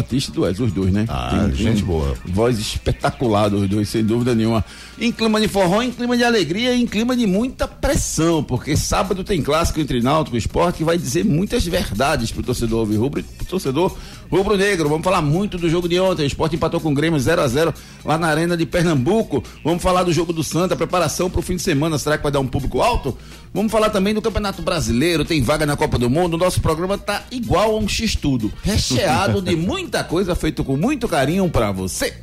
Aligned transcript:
Batista 0.00 0.30
e 0.30 0.34
do 0.34 0.42
Wes, 0.42 0.58
os 0.60 0.72
dois, 0.72 0.92
né? 0.92 1.04
Ah, 1.08 1.30
tem, 1.48 1.54
gente 1.54 1.76
tem 1.76 1.84
boa. 1.84 2.14
Voz 2.26 2.58
espetacular 2.58 3.48
dos 3.48 3.68
dois, 3.68 3.88
sem 3.88 4.04
dúvida 4.04 4.34
nenhuma. 4.34 4.64
Em 4.98 5.12
clima 5.12 5.40
de 5.40 5.48
forró, 5.48 5.82
em 5.82 5.90
clima 5.90 6.16
de 6.16 6.24
alegria 6.24 6.74
em 6.74 6.86
clima 6.86 7.16
de 7.16 7.26
muita 7.26 7.66
pressão, 7.66 8.42
porque 8.42 8.76
sábado 8.76 9.22
tem 9.22 9.42
clássico 9.42 9.80
entre 9.80 10.00
Náutico 10.00 10.36
e 10.36 10.38
Esporte 10.38 10.78
que 10.78 10.84
vai 10.84 10.96
dizer 10.98 11.24
muitas 11.24 11.64
verdades 11.64 12.30
pro 12.30 12.42
torcedor 12.42 12.86
rubro, 12.88 13.22
pro 13.22 13.46
torcedor 13.46 13.96
rubro-negro. 14.30 14.88
Vamos 14.88 15.04
falar 15.04 15.22
muito 15.22 15.58
do 15.58 15.68
jogo 15.68 15.88
de 15.88 15.98
ontem. 15.98 16.22
O 16.22 16.26
Esporte 16.26 16.56
empatou 16.56 16.80
com 16.80 16.90
o 16.90 16.94
Grêmio 16.94 17.18
0 17.18 17.42
a 17.42 17.48
0 17.48 17.74
lá 18.04 18.18
na 18.18 18.28
Arena 18.28 18.56
de 18.56 18.66
Pernambuco. 18.66 19.42
Vamos 19.64 19.82
falar 19.82 20.02
do 20.02 20.12
jogo 20.12 20.32
do 20.32 20.44
Santa, 20.44 20.76
preparação 20.76 21.30
pro 21.30 21.42
fim 21.42 21.56
de 21.56 21.62
semana. 21.62 21.98
Será 21.98 22.16
que 22.16 22.22
vai 22.22 22.32
dar 22.32 22.40
um 22.40 22.46
público 22.46 22.80
alto? 22.80 23.16
Vamos 23.52 23.72
falar 23.72 23.90
também 23.90 24.14
do 24.14 24.20
Campeonato 24.20 24.60
Brasileiro, 24.62 25.24
tem 25.24 25.42
vaga 25.42 25.64
na 25.64 25.76
Copa 25.76 25.98
do 25.98 26.10
Mundo. 26.10 26.34
O 26.34 26.38
nosso 26.38 26.60
programa 26.60 26.98
tá 26.98 27.24
igual 27.30 27.72
a 27.72 27.78
um 27.78 27.88
X-Tudo, 27.88 28.52
recheado 28.62 29.40
de 29.40 29.56
muita 29.88 30.04
coisa, 30.04 30.34
feito 30.34 30.62
com 30.62 30.76
muito 30.76 31.08
carinho 31.08 31.48
para 31.48 31.72
você. 31.72 32.14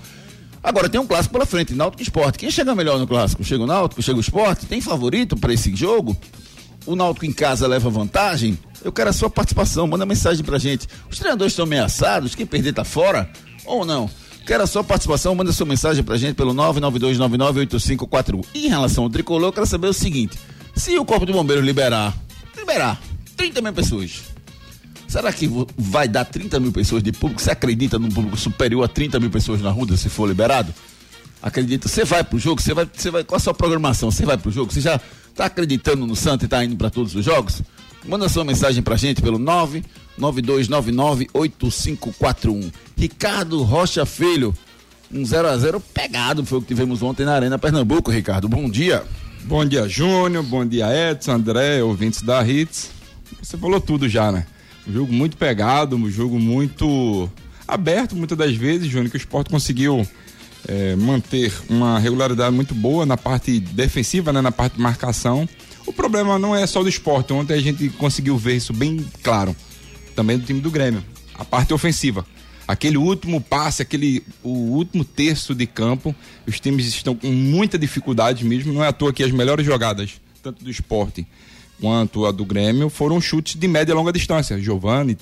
Agora 0.61 0.89
tem 0.89 0.99
um 0.99 1.05
clássico 1.05 1.31
pela 1.31 1.45
frente, 1.45 1.75
Náutico 1.75 2.01
Esporte. 2.01 2.39
Quem 2.39 2.49
chega 2.49 2.73
melhor 2.73 2.97
no 2.97 3.05
clássico? 3.05 3.43
Chega 3.43 3.63
o 3.63 3.67
Náutico, 3.67 4.01
chega 4.01 4.17
o 4.17 4.21
Esporte? 4.21 4.65
Tem 4.65 4.81
favorito 4.81 5.37
para 5.37 5.53
esse 5.53 5.73
jogo? 5.75 6.17
O 6.85 6.95
Náutico 6.95 7.25
em 7.25 7.31
casa 7.31 7.67
leva 7.67 7.89
vantagem? 7.89 8.57
Eu 8.83 8.91
quero 8.91 9.09
a 9.09 9.13
sua 9.13 9.29
participação, 9.29 9.87
manda 9.87 10.05
mensagem 10.05 10.43
pra 10.43 10.59
gente. 10.59 10.87
Os 11.09 11.17
treinadores 11.17 11.53
estão 11.53 11.65
ameaçados, 11.65 12.35
quem 12.35 12.45
perder 12.45 12.73
tá 12.73 12.83
fora 12.83 13.29
ou 13.65 13.83
não? 13.83 14.09
Quero 14.45 14.63
a 14.63 14.67
sua 14.67 14.83
participação, 14.83 15.33
manda 15.33 15.51
sua 15.51 15.65
mensagem 15.65 16.03
pra 16.03 16.17
gente 16.17 16.35
pelo 16.35 16.53
992998541. 16.53 18.45
E 18.53 18.67
em 18.67 18.69
relação 18.69 19.03
ao 19.03 19.09
tricolor, 19.09 19.49
eu 19.49 19.53
quero 19.53 19.65
saber 19.65 19.87
o 19.87 19.93
seguinte: 19.93 20.37
se 20.75 20.97
o 20.99 21.05
Corpo 21.05 21.25
de 21.25 21.33
Bombeiros 21.33 21.65
liberar, 21.65 22.15
liberar 22.55 23.01
30 23.35 23.61
mil 23.61 23.73
pessoas, 23.73 24.21
será 25.07 25.33
que 25.33 25.49
vai 25.75 26.07
dar 26.07 26.25
30 26.25 26.59
mil 26.59 26.71
pessoas 26.71 27.01
de 27.01 27.11
público? 27.11 27.41
Você 27.41 27.49
acredita 27.49 27.97
num 27.97 28.09
público 28.09 28.37
superior 28.37 28.83
a 28.83 28.87
30 28.87 29.19
mil 29.19 29.31
pessoas 29.31 29.61
na 29.61 29.71
rua 29.71 29.97
se 29.97 30.09
for 30.09 30.27
liberado? 30.27 30.71
Acredita? 31.45 31.87
Você 31.87 32.03
vai 32.03 32.23
pro 32.23 32.39
jogo? 32.39 32.59
Você 32.59 32.73
vai, 32.73 32.89
você 32.91 33.11
vai, 33.11 33.23
qual 33.23 33.37
a 33.37 33.39
sua 33.39 33.53
programação? 33.53 34.09
Você 34.09 34.25
vai 34.25 34.35
pro 34.35 34.51
jogo? 34.51 34.73
Você 34.73 34.81
já 34.81 34.99
tá 35.35 35.45
acreditando 35.45 36.07
no 36.07 36.15
Santo 36.15 36.43
e 36.43 36.47
tá 36.47 36.65
indo 36.65 36.75
para 36.75 36.89
todos 36.89 37.13
os 37.13 37.23
jogos? 37.23 37.61
Manda 38.03 38.27
sua 38.27 38.43
mensagem 38.43 38.81
pra 38.81 38.95
gente 38.95 39.21
pelo 39.21 39.37
992998541. 40.17 42.73
Ricardo 42.97 43.61
Rocha 43.61 44.07
Filho, 44.07 44.55
um 45.13 45.23
0 45.23 45.47
a 45.47 45.55
0 45.55 45.79
pegado 45.79 46.43
foi 46.43 46.57
o 46.57 46.61
que 46.61 46.69
tivemos 46.69 47.03
ontem 47.03 47.27
na 47.27 47.35
Arena 47.35 47.59
Pernambuco, 47.59 48.09
Ricardo. 48.09 48.49
Bom 48.49 48.67
dia. 48.67 49.03
Bom 49.43 49.63
dia, 49.63 49.87
Júnior. 49.87 50.43
Bom 50.43 50.65
dia, 50.65 51.11
Edson, 51.11 51.33
André, 51.33 51.83
ouvintes 51.83 52.23
da 52.23 52.43
Hits. 52.43 52.89
Você 53.39 53.55
falou 53.55 53.79
tudo 53.79 54.09
já, 54.09 54.31
né? 54.31 54.47
Um 54.87 54.93
jogo 54.93 55.13
muito 55.13 55.37
pegado, 55.37 55.95
um 55.95 56.09
jogo 56.09 56.39
muito 56.39 57.29
aberto, 57.67 58.15
muitas 58.15 58.35
das 58.35 58.55
vezes, 58.55 58.87
Júnior, 58.87 59.11
que 59.11 59.17
o 59.17 59.19
esporte 59.19 59.51
conseguiu 59.51 60.07
é, 60.67 60.95
manter 60.95 61.53
uma 61.69 61.99
regularidade 61.99 62.55
muito 62.55 62.73
boa 62.73 63.05
na 63.05 63.17
parte 63.17 63.59
defensiva, 63.59 64.33
né, 64.33 64.41
na 64.41 64.51
parte 64.51 64.75
de 64.75 64.81
marcação 64.81 65.47
o 65.85 65.93
problema 65.93 66.39
não 66.39 66.55
é 66.55 66.65
só 66.65 66.81
do 66.81 66.89
esporte. 66.89 67.31
Ontem 67.31 67.53
a 67.53 67.61
gente 67.61 67.89
conseguiu 67.89 68.37
ver 68.37 68.55
isso 68.55 68.73
bem 68.73 69.05
claro. 69.21 69.55
Também 70.15 70.37
do 70.37 70.45
time 70.45 70.59
do 70.59 70.71
Grêmio. 70.71 71.03
A 71.35 71.45
parte 71.45 71.73
ofensiva. 71.73 72.25
Aquele 72.67 72.97
último 72.97 73.39
passe, 73.39 73.83
aquele 73.83 74.23
o 74.41 74.49
último 74.49 75.05
terço 75.05 75.53
de 75.53 75.67
campo, 75.67 76.15
os 76.47 76.59
times 76.59 76.87
estão 76.87 77.15
com 77.15 77.27
muita 77.27 77.77
dificuldade 77.77 78.43
mesmo. 78.43 78.73
Não 78.73 78.83
é 78.83 78.87
à 78.87 78.93
toa 78.93 79.13
que 79.13 79.21
as 79.21 79.31
melhores 79.31 79.65
jogadas, 79.65 80.19
tanto 80.41 80.63
do 80.63 80.71
esporte 80.71 81.27
quanto 81.79 82.25
a 82.25 82.31
do 82.31 82.45
Grêmio, 82.45 82.89
foram 82.89 83.19
chutes 83.19 83.59
de 83.59 83.67
média 83.67 83.91
e 83.91 83.95
longa 83.95 84.11
distância. 84.11 84.59
Giovanni 84.59 85.17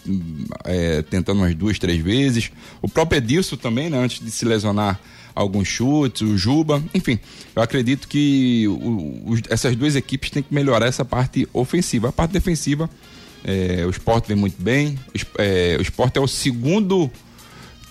é, 0.64 1.02
tentando 1.02 1.40
umas 1.40 1.56
duas, 1.56 1.80
três 1.80 2.02
vezes. 2.02 2.52
O 2.82 2.88
próprio 2.88 3.18
Edilson 3.18 3.56
também, 3.56 3.90
né, 3.90 3.98
antes 3.98 4.24
de 4.24 4.30
se 4.30 4.46
lesionar, 4.46 5.00
alguns 5.36 5.68
chutes, 5.68 6.22
o 6.22 6.38
Juba, 6.38 6.84
enfim, 6.94 7.20
eu 7.56 7.62
acredito 7.62 8.08
que 8.08 8.68
o, 8.68 9.32
o, 9.32 9.38
essas 9.50 9.76
duas 9.76 9.96
equipes 9.96 10.30
têm 10.30 10.44
que 10.44 10.54
melhorar 10.54 10.86
essa 10.86 11.04
parte 11.04 11.48
ofensiva. 11.52 12.10
A 12.10 12.12
parte 12.12 12.32
defensiva, 12.32 12.90
é, 13.44 13.84
o 13.86 13.90
esporte 13.90 14.28
vem 14.28 14.38
muito 14.38 14.62
bem, 14.62 14.98
é, 15.40 15.76
o 15.80 15.82
esporte 15.82 16.18
é 16.18 16.22
o 16.22 16.28
segundo 16.28 17.10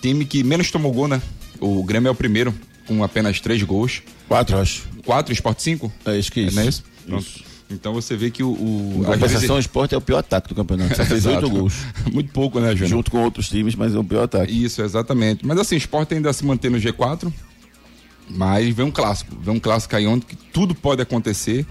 time 0.00 0.24
que 0.24 0.44
menos 0.44 0.70
tomou 0.70 0.92
gol, 0.92 1.08
né? 1.08 1.20
O 1.60 1.82
Grêmio 1.82 2.08
é 2.08 2.12
o 2.12 2.14
primeiro, 2.14 2.54
com 2.86 3.02
apenas 3.02 3.40
três 3.40 3.62
gols. 3.62 4.02
Quatro, 4.28 4.58
acho. 4.58 4.88
Quatro, 5.04 5.32
esporte 5.32 5.62
cinco? 5.62 5.92
É 6.04 6.16
isso 6.16 6.30
que 6.30 6.40
é, 6.40 6.44
isso. 6.44 6.56
Não 6.56 6.62
é 6.62 6.66
isso? 6.66 6.84
Pronto. 7.06 7.51
Então 7.72 7.92
você 7.92 8.16
vê 8.16 8.30
que 8.30 8.42
o. 8.42 8.50
o 8.50 9.02
a 9.02 9.14
compensação, 9.14 9.56
vezes... 9.56 9.64
esporte 9.64 9.94
é 9.94 9.98
o 9.98 10.00
pior 10.00 10.18
ataque 10.18 10.48
do 10.48 10.54
campeonato. 10.54 10.96
Só 10.96 11.04
fez 11.04 11.26
oito 11.26 11.48
gols. 11.48 11.74
Muito 12.12 12.30
pouco, 12.32 12.60
né, 12.60 12.72
Júnior? 12.72 12.88
Junto 12.88 13.10
com 13.10 13.22
outros 13.22 13.48
times, 13.48 13.74
mas 13.74 13.94
é 13.94 13.98
o 13.98 14.04
pior 14.04 14.24
ataque. 14.24 14.52
Isso, 14.52 14.82
exatamente. 14.82 15.46
Mas 15.46 15.58
assim, 15.58 15.74
o 15.74 15.78
esporte 15.78 16.14
ainda 16.14 16.32
se 16.32 16.44
mantém 16.44 16.70
no 16.70 16.78
G4. 16.78 17.32
Mas 18.28 18.74
vem 18.74 18.86
um 18.86 18.90
clássico. 18.90 19.36
Vem 19.40 19.54
um 19.54 19.60
clássico 19.60 19.96
aí 19.96 20.06
onde 20.06 20.24
tudo 20.52 20.74
pode 20.74 21.02
acontecer. 21.02 21.66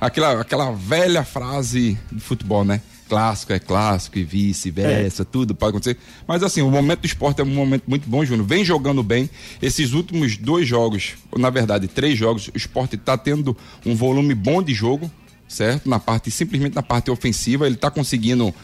Aquela, 0.00 0.40
aquela 0.40 0.70
velha 0.72 1.24
frase 1.24 1.98
de 2.12 2.20
futebol, 2.20 2.64
né? 2.64 2.80
Clássico 3.08 3.52
é 3.52 3.58
clássico 3.58 4.18
e 4.18 4.24
vice-versa, 4.24 5.22
é. 5.22 5.24
tudo 5.24 5.54
pode 5.54 5.70
acontecer. 5.70 5.98
Mas 6.26 6.42
assim, 6.42 6.62
o 6.62 6.70
momento 6.70 7.00
do 7.00 7.06
esporte 7.06 7.40
é 7.40 7.44
um 7.44 7.48
momento 7.48 7.84
muito 7.86 8.08
bom, 8.08 8.24
Júnior. 8.24 8.46
Vem 8.46 8.64
jogando 8.64 9.02
bem. 9.02 9.28
Esses 9.60 9.92
últimos 9.92 10.36
dois 10.36 10.66
jogos, 10.66 11.14
ou 11.30 11.38
na 11.38 11.50
verdade, 11.50 11.86
três 11.86 12.18
jogos, 12.18 12.48
o 12.48 12.56
esporte 12.56 12.96
está 12.96 13.16
tendo 13.16 13.56
um 13.84 13.94
volume 13.94 14.34
bom 14.34 14.62
de 14.62 14.74
jogo 14.74 15.10
certo? 15.54 15.88
Na 15.88 15.98
parte, 15.98 16.30
simplesmente 16.30 16.74
na 16.74 16.82
parte 16.82 17.10
ofensiva, 17.10 17.66
ele 17.66 17.74
está 17.76 17.90
conseguindo 17.90 18.54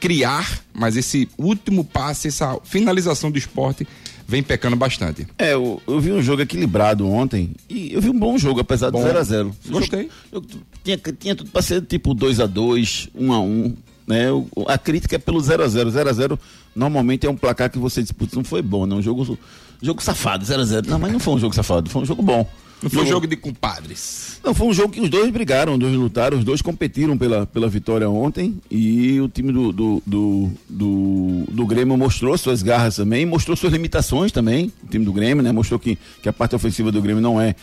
criar, 0.00 0.60
mas 0.72 0.96
esse 0.96 1.28
último 1.36 1.84
passe, 1.84 2.28
essa 2.28 2.58
finalização 2.64 3.30
do 3.30 3.38
esporte 3.38 3.86
vem 4.26 4.42
pecando 4.42 4.76
bastante. 4.76 5.26
É, 5.38 5.54
eu, 5.54 5.82
eu 5.88 5.98
vi 6.00 6.12
um 6.12 6.22
jogo 6.22 6.42
equilibrado 6.42 7.08
ontem 7.08 7.50
e 7.68 7.92
eu 7.92 8.00
vi 8.00 8.08
um 8.10 8.18
bom 8.18 8.38
jogo, 8.38 8.60
apesar 8.60 8.90
bom. 8.90 8.98
de 8.98 9.04
0 9.06 9.18
a 9.18 9.22
0 9.22 9.56
Gostei. 9.68 10.08
Eu, 10.30 10.40
eu, 10.40 10.44
tinha, 10.84 10.98
tinha 11.18 11.34
tudo 11.34 11.50
para 11.50 11.62
ser 11.62 11.82
tipo 11.82 12.14
2 12.14 12.38
a 12.40 12.46
2 12.46 13.08
1 13.14 13.32
a 13.32 13.40
1 13.40 13.74
Né? 14.06 14.30
O- 14.30 14.48
a 14.68 14.78
crítica 14.78 15.16
é 15.16 15.18
pelo 15.18 15.40
0 15.40 15.64
a 15.64 15.68
0 15.68 15.90
0 15.90 16.08
a 16.08 16.12
0 16.12 16.38
normalmente 16.76 17.26
é 17.26 17.30
um 17.30 17.36
placar 17.36 17.68
que 17.70 17.78
você 17.78 18.00
disputa, 18.02 18.36
não 18.36 18.44
foi 18.44 18.62
bom, 18.62 18.86
não. 18.86 18.98
Um 18.98 19.02
jogo, 19.02 19.36
jogo 19.82 20.00
safado, 20.02 20.44
0 20.44 20.62
a 20.62 20.64
0 20.64 20.88
Não, 20.88 20.98
mas 20.98 21.10
não 21.12 21.18
foi 21.18 21.34
um 21.34 21.38
jogo 21.38 21.54
safado, 21.54 21.90
foi 21.90 22.02
um 22.02 22.06
jogo 22.06 22.22
bom. 22.22 22.48
Não 22.82 22.88
foi 22.90 23.02
um 23.02 23.06
jogo 23.06 23.26
de 23.26 23.36
compadres. 23.36 24.38
Não, 24.44 24.54
foi 24.54 24.66
um 24.68 24.72
jogo 24.72 24.92
que 24.92 25.00
os 25.00 25.08
dois 25.10 25.30
brigaram, 25.32 25.72
os 25.74 25.78
dois 25.78 25.94
lutaram, 25.94 26.38
os 26.38 26.44
dois 26.44 26.62
competiram 26.62 27.18
pela, 27.18 27.44
pela 27.46 27.68
vitória 27.68 28.08
ontem 28.08 28.56
e 28.70 29.20
o 29.20 29.28
time 29.28 29.52
do, 29.52 29.72
do, 29.72 30.02
do, 30.06 30.50
do, 30.68 31.44
do 31.50 31.66
Grêmio 31.66 31.96
mostrou 31.96 32.38
suas 32.38 32.62
garras 32.62 32.96
também, 32.96 33.26
mostrou 33.26 33.56
suas 33.56 33.72
limitações 33.72 34.30
também, 34.30 34.72
o 34.84 34.86
time 34.88 35.04
do 35.04 35.12
Grêmio, 35.12 35.42
né? 35.42 35.50
Mostrou 35.50 35.78
que, 35.80 35.98
que 36.22 36.28
a 36.28 36.32
parte 36.32 36.54
ofensiva 36.54 36.92
do 36.92 37.02
Grêmio 37.02 37.20
não 37.20 37.40
é 37.40 37.54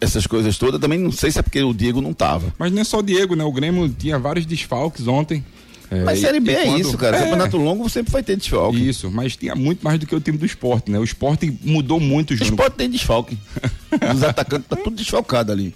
essas 0.00 0.26
coisas 0.26 0.56
todas. 0.56 0.80
Também 0.80 0.98
não 0.98 1.12
sei 1.12 1.30
se 1.30 1.38
é 1.38 1.42
porque 1.42 1.62
o 1.62 1.74
Diego 1.74 2.00
não 2.00 2.14
tava. 2.14 2.52
Mas 2.58 2.72
não 2.72 2.80
é 2.80 2.84
só 2.84 2.98
o 2.98 3.02
Diego, 3.02 3.34
né? 3.36 3.44
O 3.44 3.52
Grêmio 3.52 3.88
tinha 3.90 4.18
vários 4.18 4.46
desfalques 4.46 5.06
ontem. 5.06 5.44
É, 5.90 6.02
Mas 6.02 6.18
Série 6.18 6.40
B 6.40 6.50
é 6.50 6.64
quando- 6.64 6.80
isso, 6.80 6.96
cara. 6.96 7.18
É, 7.18 7.20
Campeonato 7.20 7.56
longo 7.58 7.88
sempre 7.90 8.10
vai 8.10 8.22
ter 8.22 8.36
desfalque. 8.36 8.88
Isso, 8.88 9.10
mas 9.10 9.36
tinha 9.36 9.54
muito 9.54 9.84
mais 9.84 9.98
do 10.00 10.06
que 10.06 10.14
o 10.14 10.20
time 10.20 10.38
do 10.38 10.46
esporte, 10.46 10.90
né? 10.90 10.98
O 10.98 11.04
esporte 11.04 11.52
mudou 11.62 12.00
muito, 12.00 12.30
O 12.32 12.36
Júnior. 12.36 12.54
esporte 12.54 12.74
tem 12.76 12.88
desfalque. 12.88 13.36
Os 14.14 14.22
atacantes 14.22 14.68
tá 14.68 14.76
tudo 14.76 14.96
desfalcado 14.96 15.52
ali. 15.52 15.74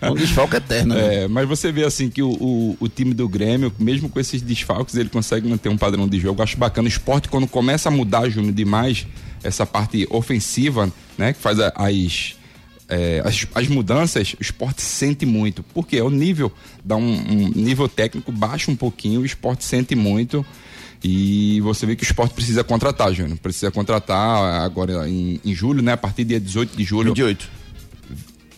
É 0.00 0.10
um 0.10 0.14
desfalque 0.14 0.56
eterno. 0.56 0.94
né? 0.94 1.24
É, 1.24 1.28
mas 1.28 1.48
você 1.48 1.72
vê 1.72 1.84
assim 1.84 2.08
que 2.08 2.22
o, 2.22 2.30
o, 2.30 2.76
o 2.80 2.88
time 2.88 3.14
do 3.14 3.28
Grêmio, 3.28 3.72
mesmo 3.78 4.08
com 4.08 4.18
esses 4.20 4.42
desfalques, 4.42 4.94
ele 4.94 5.08
consegue 5.08 5.48
manter 5.48 5.68
um 5.68 5.76
padrão 5.76 6.08
de 6.08 6.18
jogo. 6.18 6.42
Acho 6.42 6.56
bacana. 6.56 6.86
O 6.86 6.88
esporte, 6.88 7.28
quando 7.28 7.46
começa 7.46 7.88
a 7.88 7.92
mudar, 7.92 8.28
Júnior, 8.28 8.52
demais, 8.52 9.06
essa 9.42 9.66
parte 9.66 10.06
ofensiva, 10.10 10.92
né? 11.16 11.32
Que 11.32 11.40
faz 11.40 11.58
as, 11.60 12.36
é, 12.88 13.22
as, 13.24 13.46
as 13.54 13.68
mudanças, 13.68 14.34
o 14.34 14.42
esporte 14.42 14.82
sente 14.82 15.26
muito. 15.26 15.62
Porque 15.74 15.96
é 15.96 16.02
o 16.02 16.10
nível, 16.10 16.52
dá 16.84 16.96
um, 16.96 17.12
um 17.12 17.48
nível 17.54 17.88
técnico 17.88 18.32
baixa 18.32 18.70
um 18.70 18.76
pouquinho, 18.76 19.20
o 19.20 19.26
esporte 19.26 19.64
sente 19.64 19.94
muito. 19.94 20.44
E 21.02 21.60
você 21.60 21.86
vê 21.86 21.94
que 21.94 22.02
o 22.02 22.06
esporte 22.06 22.34
precisa 22.34 22.64
contratar, 22.64 23.12
Júnior. 23.12 23.38
Precisa 23.38 23.70
contratar 23.70 24.62
agora 24.64 25.08
em, 25.08 25.40
em 25.44 25.54
julho, 25.54 25.82
né? 25.82 25.92
A 25.92 25.96
partir 25.96 26.24
do 26.24 26.28
dia 26.28 26.40
18 26.40 26.76
de 26.76 26.84
julho. 26.84 27.14
28. 27.14 27.48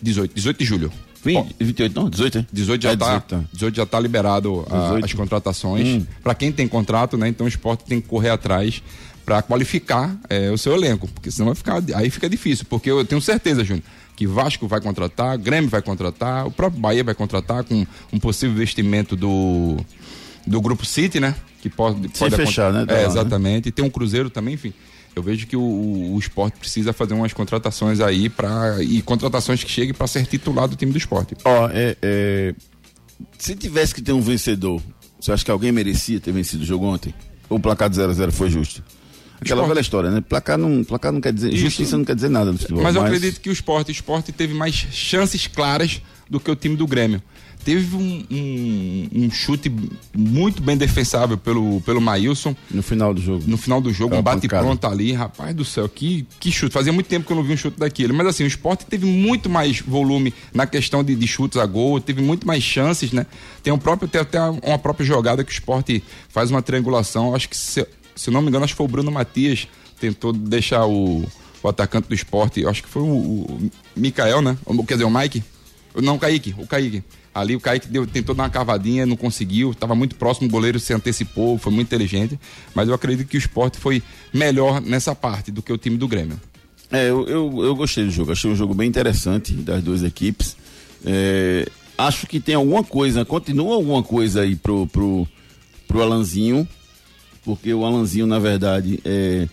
18, 0.01 0.33
18 0.33 0.57
de 0.57 0.65
julho. 0.65 0.91
20, 1.23 1.55
28, 1.59 1.95
não, 1.95 2.09
18, 2.09 2.37
hein? 2.39 2.47
18 2.51 2.81
já, 2.81 2.91
É, 2.91 2.95
tá, 2.97 3.05
18, 3.05 3.23
tá. 3.27 3.43
18 3.53 3.75
já 3.75 3.85
tá 3.85 3.99
liberado 3.99 4.65
a- 4.71 4.79
18. 4.85 5.05
as 5.05 5.13
contratações. 5.13 6.03
Pra 6.23 6.33
quem 6.33 6.51
tem 6.51 6.67
contrato, 6.67 7.15
né? 7.15 7.27
Então 7.27 7.45
o 7.45 7.47
esporte 7.47 7.83
tem 7.85 8.01
que 8.01 8.07
correr 8.07 8.29
atrás 8.31 8.81
pra 9.23 9.43
qualificar 9.43 10.17
é, 10.27 10.49
o 10.49 10.57
seu 10.57 10.73
elenco, 10.73 11.07
porque 11.07 11.29
senão 11.29 11.45
vai 11.47 11.55
ficar 11.55 11.79
aí 11.95 12.09
fica 12.09 12.27
difícil, 12.27 12.65
porque 12.67 12.89
eu 12.89 13.05
tenho 13.05 13.21
certeza, 13.21 13.63
Júnior, 13.63 13.83
que 14.15 14.25
Vasco 14.25 14.67
vai 14.67 14.81
contratar, 14.81 15.37
Grêmio 15.37 15.69
vai 15.69 15.81
contratar, 15.83 16.47
o 16.47 16.51
próprio 16.51 16.81
Bahia 16.81 17.03
vai 17.03 17.13
contratar 17.13 17.63
com 17.63 17.85
um 18.11 18.17
possível 18.19 18.55
investimento 18.55 19.15
do 19.15 19.77
do 20.45 20.59
grupo 20.61 20.85
City, 20.85 21.19
né? 21.19 21.35
Que 21.61 21.69
pode, 21.69 22.07
pode 22.09 22.35
fechar, 22.35 22.71
né? 22.73 22.85
Tá 22.85 22.93
É, 22.93 22.97
lá, 22.97 23.01
né? 23.03 23.07
exatamente. 23.09 23.69
E 23.69 23.71
tem 23.71 23.85
um 23.85 23.89
Cruzeiro 23.89 24.29
também, 24.29 24.55
enfim. 24.55 24.73
Eu 25.15 25.21
vejo 25.21 25.45
que 25.45 25.57
o, 25.57 25.61
o, 26.13 26.17
esporte 26.17 26.57
precisa 26.57 26.93
fazer 26.93 27.13
umas 27.13 27.33
contratações 27.33 27.99
aí 27.99 28.29
para 28.29 28.81
e 28.81 29.01
contratações 29.01 29.61
que 29.63 29.69
cheguem 29.69 29.93
para 29.93 30.07
ser 30.07 30.25
titular 30.25 30.67
do 30.67 30.75
time 30.75 30.91
do 30.91 30.97
esporte. 30.97 31.35
Ó, 31.43 31.69
é, 31.73 31.97
é, 32.01 32.55
se 33.37 33.53
tivesse 33.55 33.93
que 33.93 34.01
ter 34.01 34.13
um 34.13 34.21
vencedor, 34.21 34.81
você 35.19 35.33
acha 35.33 35.43
que 35.43 35.51
alguém 35.51 35.71
merecia 35.71 36.19
ter 36.19 36.31
vencido 36.31 36.63
o 36.63 36.65
jogo 36.65 36.85
ontem? 36.85 37.13
Ou 37.49 37.57
o 37.57 37.59
placar 37.59 37.89
de 37.89 37.97
0x0 37.99 38.31
foi 38.31 38.49
justo? 38.49 38.81
Aquela 39.41 39.61
Esporte- 39.61 39.67
velha 39.69 39.81
história, 39.81 40.11
né? 40.11 40.21
Placar 40.21 40.57
não, 40.57 40.83
placar 40.83 41.11
não 41.11 41.19
quer 41.19 41.33
dizer. 41.33 41.49
Isso. 41.51 41.63
Justiça 41.63 41.97
não 41.97 42.05
quer 42.05 42.15
dizer 42.15 42.29
nada 42.29 42.51
no 42.51 42.57
futebol. 42.57 42.81
Mas 42.83 42.95
eu 42.95 43.03
acredito 43.03 43.41
que 43.41 43.49
o 43.49 43.51
esporte, 43.51 43.89
o 43.89 43.91
esporte 43.91 44.31
teve 44.31 44.53
mais 44.53 44.75
chances 44.75 45.47
claras 45.47 46.01
do 46.29 46.39
que 46.39 46.49
o 46.49 46.55
time 46.55 46.75
do 46.77 46.87
Grêmio. 46.87 47.21
Teve 47.63 47.95
um, 47.95 48.25
um, 48.31 49.07
um 49.25 49.31
chute 49.31 49.71
muito 50.15 50.61
bem 50.61 50.75
defensável 50.75 51.37
pelo, 51.37 51.79
pelo 51.81 52.01
Maílson 52.01 52.55
No 52.71 52.81
final 52.81 53.13
do 53.13 53.21
jogo. 53.21 53.43
no 53.45 53.57
final 53.57 53.79
do 53.79 53.93
jogo, 53.93 54.13
É 54.13 54.15
um 54.15 54.17
uma 54.19 54.23
bate 54.23 54.41
pancada. 54.41 54.63
pronto 54.63 54.87
ali, 54.87 55.13
rapaz 55.13 55.53
do 55.55 55.63
céu, 55.63 55.87
que, 55.87 56.25
que 56.39 56.51
chute. 56.51 56.73
Fazia 56.73 56.91
muito 56.91 57.07
tempo 57.07 57.25
que 57.27 57.31
eu 57.31 57.35
não 57.37 57.43
vi 57.43 57.53
um 57.53 57.57
chute 57.57 57.77
daquele. 57.79 58.13
Mas 58.13 58.27
assim, 58.27 58.43
o 58.43 58.47
esporte 58.47 58.85
teve 58.85 59.05
muito 59.05 59.49
mais 59.49 59.79
volume 59.81 60.33
na 60.53 60.65
questão 60.65 61.03
de, 61.03 61.15
de 61.15 61.27
chutes 61.27 61.57
a 61.59 61.65
gol, 61.65 61.99
teve 62.01 62.21
muito 62.21 62.47
mais 62.47 62.63
chances, 62.63 63.11
né? 63.11 63.25
Tem, 63.61 63.71
um 63.71 63.77
próprio, 63.77 64.07
tem 64.07 64.21
até 64.21 64.39
uma 64.41 64.79
própria 64.79 65.05
jogada 65.05 65.43
que 65.43 65.51
o 65.51 65.53
esporte 65.53 66.03
faz 66.29 66.49
uma 66.49 66.61
triangulação. 66.61 67.35
Acho 67.35 67.47
que, 67.47 67.55
se, 67.57 67.85
se 68.15 68.31
não 68.31 68.41
me 68.41 68.47
engano, 68.47 68.63
acho 68.65 68.73
que 68.73 68.77
foi 68.77 68.85
o 68.85 68.89
Bruno 68.89 69.11
Matias 69.11 69.67
tentou 69.99 70.33
deixar 70.33 70.87
o, 70.87 71.23
o 71.61 71.67
atacante 71.69 72.07
do 72.07 72.15
esporte, 72.15 72.65
acho 72.65 72.81
que 72.81 72.89
foi 72.89 73.03
o, 73.03 73.05
o 73.05 73.71
Mikael, 73.95 74.41
né? 74.41 74.57
Ou, 74.65 74.83
Quer 74.83 74.95
dizer, 74.95 75.05
o 75.05 75.11
Mike. 75.11 75.43
Não, 76.01 76.15
o 76.15 76.19
Kaique, 76.19 76.55
o 76.57 76.65
Kaique. 76.65 77.03
Ali 77.33 77.55
o 77.55 77.59
Kaique 77.59 77.87
deu, 77.87 78.05
tentou 78.05 78.35
dar 78.35 78.43
uma 78.43 78.49
cavadinha, 78.49 79.05
não 79.05 79.15
conseguiu, 79.15 79.71
estava 79.71 79.95
muito 79.95 80.15
próximo, 80.15 80.47
o 80.47 80.51
goleiro 80.51 80.79
se 80.79 80.93
antecipou, 80.93 81.57
foi 81.57 81.71
muito 81.71 81.87
inteligente. 81.87 82.39
Mas 82.75 82.89
eu 82.89 82.93
acredito 82.93 83.27
que 83.27 83.37
o 83.37 83.39
esporte 83.39 83.77
foi 83.77 84.03
melhor 84.33 84.81
nessa 84.81 85.15
parte 85.15 85.51
do 85.51 85.61
que 85.61 85.71
o 85.71 85.77
time 85.77 85.97
do 85.97 86.07
Grêmio. 86.07 86.39
É, 86.91 87.09
eu, 87.09 87.25
eu, 87.27 87.63
eu 87.63 87.75
gostei 87.75 88.03
do 88.03 88.11
jogo. 88.11 88.33
Achei 88.33 88.51
um 88.51 88.55
jogo 88.55 88.73
bem 88.73 88.87
interessante 88.87 89.53
das 89.53 89.81
duas 89.81 90.03
equipes. 90.03 90.57
É, 91.05 91.67
acho 91.97 92.27
que 92.27 92.39
tem 92.39 92.55
alguma 92.55 92.83
coisa, 92.83 93.23
continua 93.23 93.75
alguma 93.75 94.03
coisa 94.03 94.41
aí 94.41 94.55
pro, 94.55 94.85
pro, 94.87 95.25
pro 95.87 96.01
Alanzinho, 96.01 96.67
porque 97.45 97.73
o 97.73 97.85
Alanzinho, 97.85 98.27
na 98.27 98.39
verdade, 98.39 98.99
é, 99.05 99.47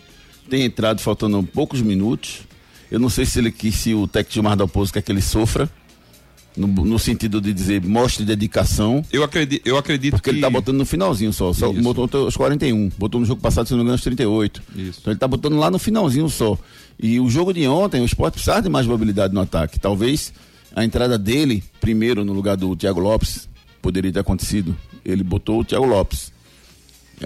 tem 0.49 0.63
entrado 0.63 0.99
faltando 0.99 1.41
poucos 1.43 1.81
minutos. 1.81 2.41
Eu 2.91 2.99
não 2.99 3.09
sei 3.09 3.25
se 3.25 3.39
ele 3.39 3.51
que 3.51 3.71
se 3.71 3.93
o 3.93 4.05
técnico 4.07 4.33
Gilmar 4.33 4.57
Dalpozo 4.57 4.91
quer 4.91 5.01
que 5.01 5.11
ele 5.11 5.21
sofra, 5.21 5.69
no, 6.59 6.67
no 6.67 6.99
sentido 6.99 7.39
de 7.39 7.53
dizer 7.53 7.81
mostre 7.85 8.25
dedicação. 8.25 9.03
Eu 9.11 9.23
acredito, 9.23 9.65
eu 9.65 9.77
acredito 9.77 10.11
Porque 10.11 10.29
que. 10.29 10.35
ele 10.35 10.41
tá 10.41 10.49
botando 10.49 10.77
no 10.77 10.85
finalzinho 10.85 11.31
só. 11.31 11.53
só 11.53 11.71
Isso. 11.71 11.81
botou 11.81 12.25
aos 12.25 12.35
41. 12.35 12.91
Botou 12.97 13.21
no 13.21 13.25
jogo 13.25 13.41
passado, 13.41 13.67
se 13.67 13.71
não 13.71 13.77
me 13.79 13.83
engano, 13.83 13.95
aos 13.95 14.01
38. 14.01 14.61
Isso. 14.75 14.99
Então 14.99 15.13
ele 15.13 15.19
tá 15.19 15.27
botando 15.27 15.57
lá 15.57 15.71
no 15.71 15.79
finalzinho 15.79 16.29
só. 16.29 16.57
E 16.99 17.17
o 17.19 17.29
jogo 17.29 17.53
de 17.53 17.65
ontem, 17.65 18.01
o 18.01 18.05
esporte 18.05 18.33
precisava 18.33 18.61
de 18.61 18.67
mais 18.67 18.85
mobilidade 18.85 19.33
no 19.33 19.39
ataque. 19.39 19.79
Talvez 19.79 20.33
a 20.75 20.83
entrada 20.83 21.17
dele, 21.17 21.63
primeiro 21.79 22.25
no 22.25 22.33
lugar 22.33 22.57
do 22.57 22.75
Thiago 22.75 22.99
Lopes, 22.99 23.47
poderia 23.81 24.11
ter 24.11 24.19
acontecido. 24.19 24.75
Ele 25.05 25.23
botou 25.23 25.61
o 25.61 25.65
Thiago 25.65 25.85
Lopes. 25.85 26.33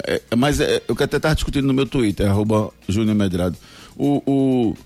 É, 0.05 0.21
é, 0.29 0.35
mas 0.35 0.59
é, 0.59 0.81
eu 0.87 0.95
que 0.95 1.03
até 1.03 1.17
estava 1.17 1.33
discutindo 1.33 1.65
no 1.65 1.73
meu 1.73 1.87
Twitter, 1.87 2.29
arroba 2.29 2.71
Júnior 2.87 3.15
Medrado. 3.15 3.57
O, 3.95 4.21
o, 4.25 4.77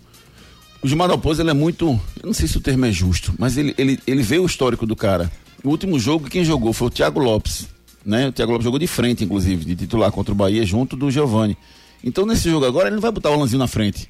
o 0.87 0.89
Gilmar 0.89 1.07
Dalpozo, 1.09 1.41
ele 1.41 1.49
é 1.49 1.53
muito. 1.53 1.85
Eu 2.21 2.27
não 2.27 2.33
sei 2.33 2.47
se 2.47 2.57
o 2.57 2.61
termo 2.61 2.85
é 2.85 2.91
justo, 2.91 3.33
mas 3.37 3.57
ele, 3.57 3.75
ele, 3.77 3.99
ele 4.07 4.21
vê 4.23 4.39
o 4.39 4.45
histórico 4.45 4.85
do 4.85 4.95
cara. 4.95 5.29
O 5.63 5.69
último 5.69 5.99
jogo, 5.99 6.29
quem 6.29 6.43
jogou 6.45 6.71
foi 6.73 6.87
o 6.87 6.91
Thiago 6.91 7.19
Lopes. 7.19 7.67
Né? 8.05 8.29
O 8.29 8.31
Thiago 8.31 8.51
Lopes 8.53 8.63
jogou 8.63 8.79
de 8.79 8.87
frente, 8.87 9.23
inclusive, 9.23 9.65
de 9.65 9.75
titular 9.75 10.11
contra 10.11 10.31
o 10.31 10.35
Bahia, 10.35 10.65
junto 10.65 10.95
do 10.95 11.11
Giovani. 11.11 11.57
Então, 12.03 12.25
nesse 12.25 12.49
jogo 12.49 12.65
agora, 12.65 12.87
ele 12.87 12.95
não 12.95 13.01
vai 13.01 13.11
botar 13.11 13.29
o 13.31 13.33
Alanzinho 13.33 13.59
na 13.59 13.67
frente. 13.67 14.07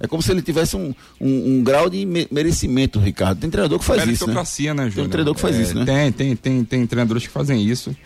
É 0.00 0.06
como 0.06 0.22
se 0.22 0.30
ele 0.30 0.42
tivesse 0.42 0.76
um, 0.76 0.94
um, 1.20 1.56
um 1.58 1.62
grau 1.64 1.88
de 1.88 2.04
me- 2.04 2.28
merecimento, 2.30 2.98
Ricardo. 3.00 3.40
Tem 3.40 3.48
treinador 3.50 3.78
que 3.78 3.84
faz 3.84 4.00
isso, 4.12 4.26
né? 4.28 4.34
Né, 4.74 4.90
Júnior? 4.90 4.94
Tem 4.94 5.04
um 5.04 5.08
treinador 5.08 5.34
que 5.34 5.40
faz 5.40 5.56
É, 5.56 5.62
isso, 5.62 5.74
né? 5.74 5.84
Tem, 5.84 6.12
tem, 6.12 6.36
tem, 6.36 6.64
tem 6.64 6.86
treinadores 6.86 7.24
que 7.26 7.32
fazem 7.32 7.64
isso. 7.64 7.96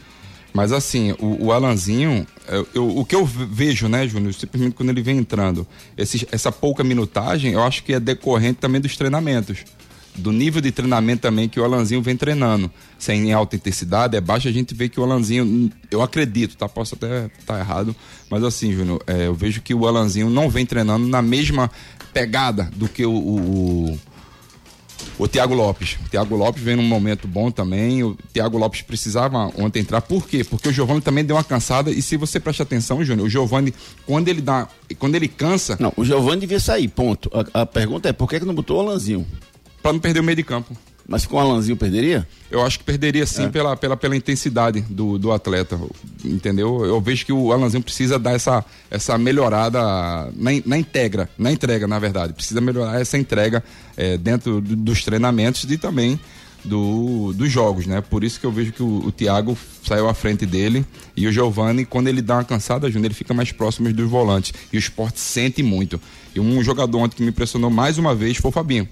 Mas 0.53 0.71
assim, 0.73 1.13
o, 1.19 1.47
o 1.47 1.53
Alanzinho, 1.53 2.27
eu- 2.47 2.69
eu- 2.75 2.99
o 2.99 3.05
que 3.05 3.15
eu 3.15 3.25
ve- 3.25 3.47
vejo, 3.47 3.89
né, 3.89 4.07
Júnior, 4.07 4.35
simplesmente 4.35 4.75
quando 4.75 4.91
ele 4.91 5.01
vem 5.03 5.17
entrando, 5.19 5.67
esses- 5.97 6.27
essa 6.31 6.53
pouca 6.53 6.85
minutagem, 6.85 7.53
eu 7.53 7.63
acho 7.63 7.83
que 7.85 7.95
é 7.95 8.01
decorrente 8.01 8.59
também 8.61 8.81
dos 8.81 8.97
treinamentos. 8.97 9.65
Do 10.15 10.31
nível 10.31 10.61
de 10.61 10.71
treinamento 10.71 11.23
também 11.23 11.49
que 11.49 11.59
o 11.59 11.65
Alanzinho 11.65 12.03
vem 12.03 12.15
treinando. 12.15 12.71
Sem 12.99 13.29
em 13.29 13.33
alta 13.33 13.57
intensidade, 13.57 14.15
é 14.15 14.21
baixo, 14.21 14.47
a 14.47 14.53
gente 14.53 14.75
vê 14.75 14.87
que 14.87 15.01
o 15.01 15.03
Alanzinho, 15.03 15.71
eu 15.91 16.03
acredito, 16.03 16.55
tá? 16.55 16.69
Posso 16.69 16.95
até 16.97 17.31
estar 17.41 17.59
errado, 17.59 17.97
mas 18.29 18.45
assim, 18.45 18.75
Júnior, 18.75 19.03
é, 19.07 19.27
eu 19.29 19.35
vejo 19.35 19.63
que 19.63 19.73
o 19.73 19.87
Alanzinho 19.89 20.29
não 20.29 20.51
vem 20.51 20.67
treinando 20.67 21.09
na 21.09 21.23
mesma 21.23 21.71
pegada 22.13 22.71
do 22.77 22.91
que 22.91 23.07
o- 23.07 23.11
o- 23.11 23.93
o 23.95 23.99
o 25.19 25.29
Thiago 25.29 25.55
Lopes. 25.55 25.99
O 26.05 26.09
Thiago 26.09 26.37
Lopes 26.37 26.63
vem 26.63 26.77
num 26.77 26.83
momento 26.83 27.27
bom 27.29 27.51
também. 27.51 28.03
O 28.03 28.17
Thiago 28.33 28.59
Lopes 28.59 28.83
precisava 28.83 29.51
ontem 29.59 29.81
entrar. 29.81 30.01
Por 30.03 30.27
quê? 30.27 30.45
Porque 30.45 30.69
o 30.69 30.73
Giovani 30.73 31.01
também 31.01 31.25
deu 31.25 31.37
uma 31.37 31.45
cansada. 31.45 31.91
E 31.91 32.03
se 32.03 32.17
você 32.17 32.39
prestar 32.41 32.65
atenção, 32.65 33.05
Júnior, 33.05 33.27
o 33.27 33.31
Giovani, 33.31 33.75
quando 34.07 34.29
ele 34.29 34.41
dá. 34.41 34.69
Quando 34.99 35.15
ele 35.15 35.29
cansa, 35.29 35.77
Não, 35.81 35.93
o 35.97 36.05
Giovani 36.05 36.41
devia 36.41 36.61
sair, 36.61 36.89
ponto. 36.89 37.31
A, 37.55 37.63
a 37.63 37.67
pergunta 37.67 38.09
é 38.09 38.13
por 38.13 38.29
que, 38.29 38.41
que 38.41 38.47
não 38.47 38.55
botou 38.55 38.77
o 38.79 38.81
Alanzinho? 38.81 39.27
para 39.83 39.93
não 39.93 40.01
perder 40.01 40.21
o 40.21 40.23
meio 40.23 40.37
de 40.37 40.45
campo. 40.45 40.75
Mas 41.09 41.27
com 41.27 41.37
o 41.37 41.39
Alanzinho 41.39 41.77
perderia? 41.77 42.27
Eu 42.51 42.63
acho 42.63 42.79
que 42.79 42.85
perderia 42.85 43.25
É. 43.25 43.27
sim 43.27 43.51
pela, 43.51 43.77
pela, 43.77 43.97
pela 43.97 44.17
intensidade 44.17 44.81
do, 44.83 45.19
do 45.19 45.33
atleta. 45.33 45.79
Entendeu? 46.25 46.85
Eu 46.85 47.01
vejo 47.01 47.27
que 47.27 47.33
o 47.33 47.53
Alanzinho 47.53 47.83
precisa 47.83 48.19
dar 48.19 48.33
essa, 48.33 48.65
essa 48.91 49.19
melhorada 49.19 49.81
na, 50.37 50.51
na 50.65 50.79
integra, 50.79 51.29
na 51.37 51.51
entrega, 51.53 51.87
na 51.87 51.99
verdade. 51.99 52.33
Precisa 52.33 52.61
melhorar 52.61 53.01
essa 53.01 53.19
entrega 53.19 53.63
eh, 53.97 54.17
dentro 54.17 54.61
do- 54.61 54.77
dos 54.77 55.05
treinamentos 55.05 55.65
e 55.71 55.77
também 55.77 56.19
do, 56.65 57.33
dos 57.35 57.51
jogos, 57.51 57.87
né? 57.87 58.01
Por 58.01 58.23
isso 58.23 58.39
que 58.39 58.47
eu 58.47 58.53
vejo 58.53 58.73
que 58.73 58.83
o, 58.83 59.07
o 59.07 59.11
Thiago 59.13 59.59
saiu 59.85 60.09
à 60.09 60.15
frente 60.15 60.47
dele 60.47 60.87
e 61.17 61.27
o 61.27 61.33
Giovani, 61.33 61.85
quando 61.85 62.07
ele 62.07 62.23
dá 62.23 62.37
uma 62.37 62.45
cansada, 62.45 62.89
Júnior, 62.89 63.07
ele 63.07 63.15
fica 63.15 63.35
mais 63.35 63.51
próximo 63.51 63.93
dos 63.93 64.09
volantes. 64.09 64.53
E 64.73 64.77
o 64.77 64.79
esporte 64.79 65.19
sente 65.19 65.63
muito. 65.63 66.01
E 66.35 66.39
um 66.41 66.63
jogador 66.63 66.99
ontem 66.99 67.17
que 67.17 67.23
me 67.23 67.31
impressionou 67.31 67.69
mais 67.71 67.99
uma 67.99 68.15
vez 68.15 68.37
foi 68.37 68.51
o 68.51 68.53
Fabinho. 68.53 68.89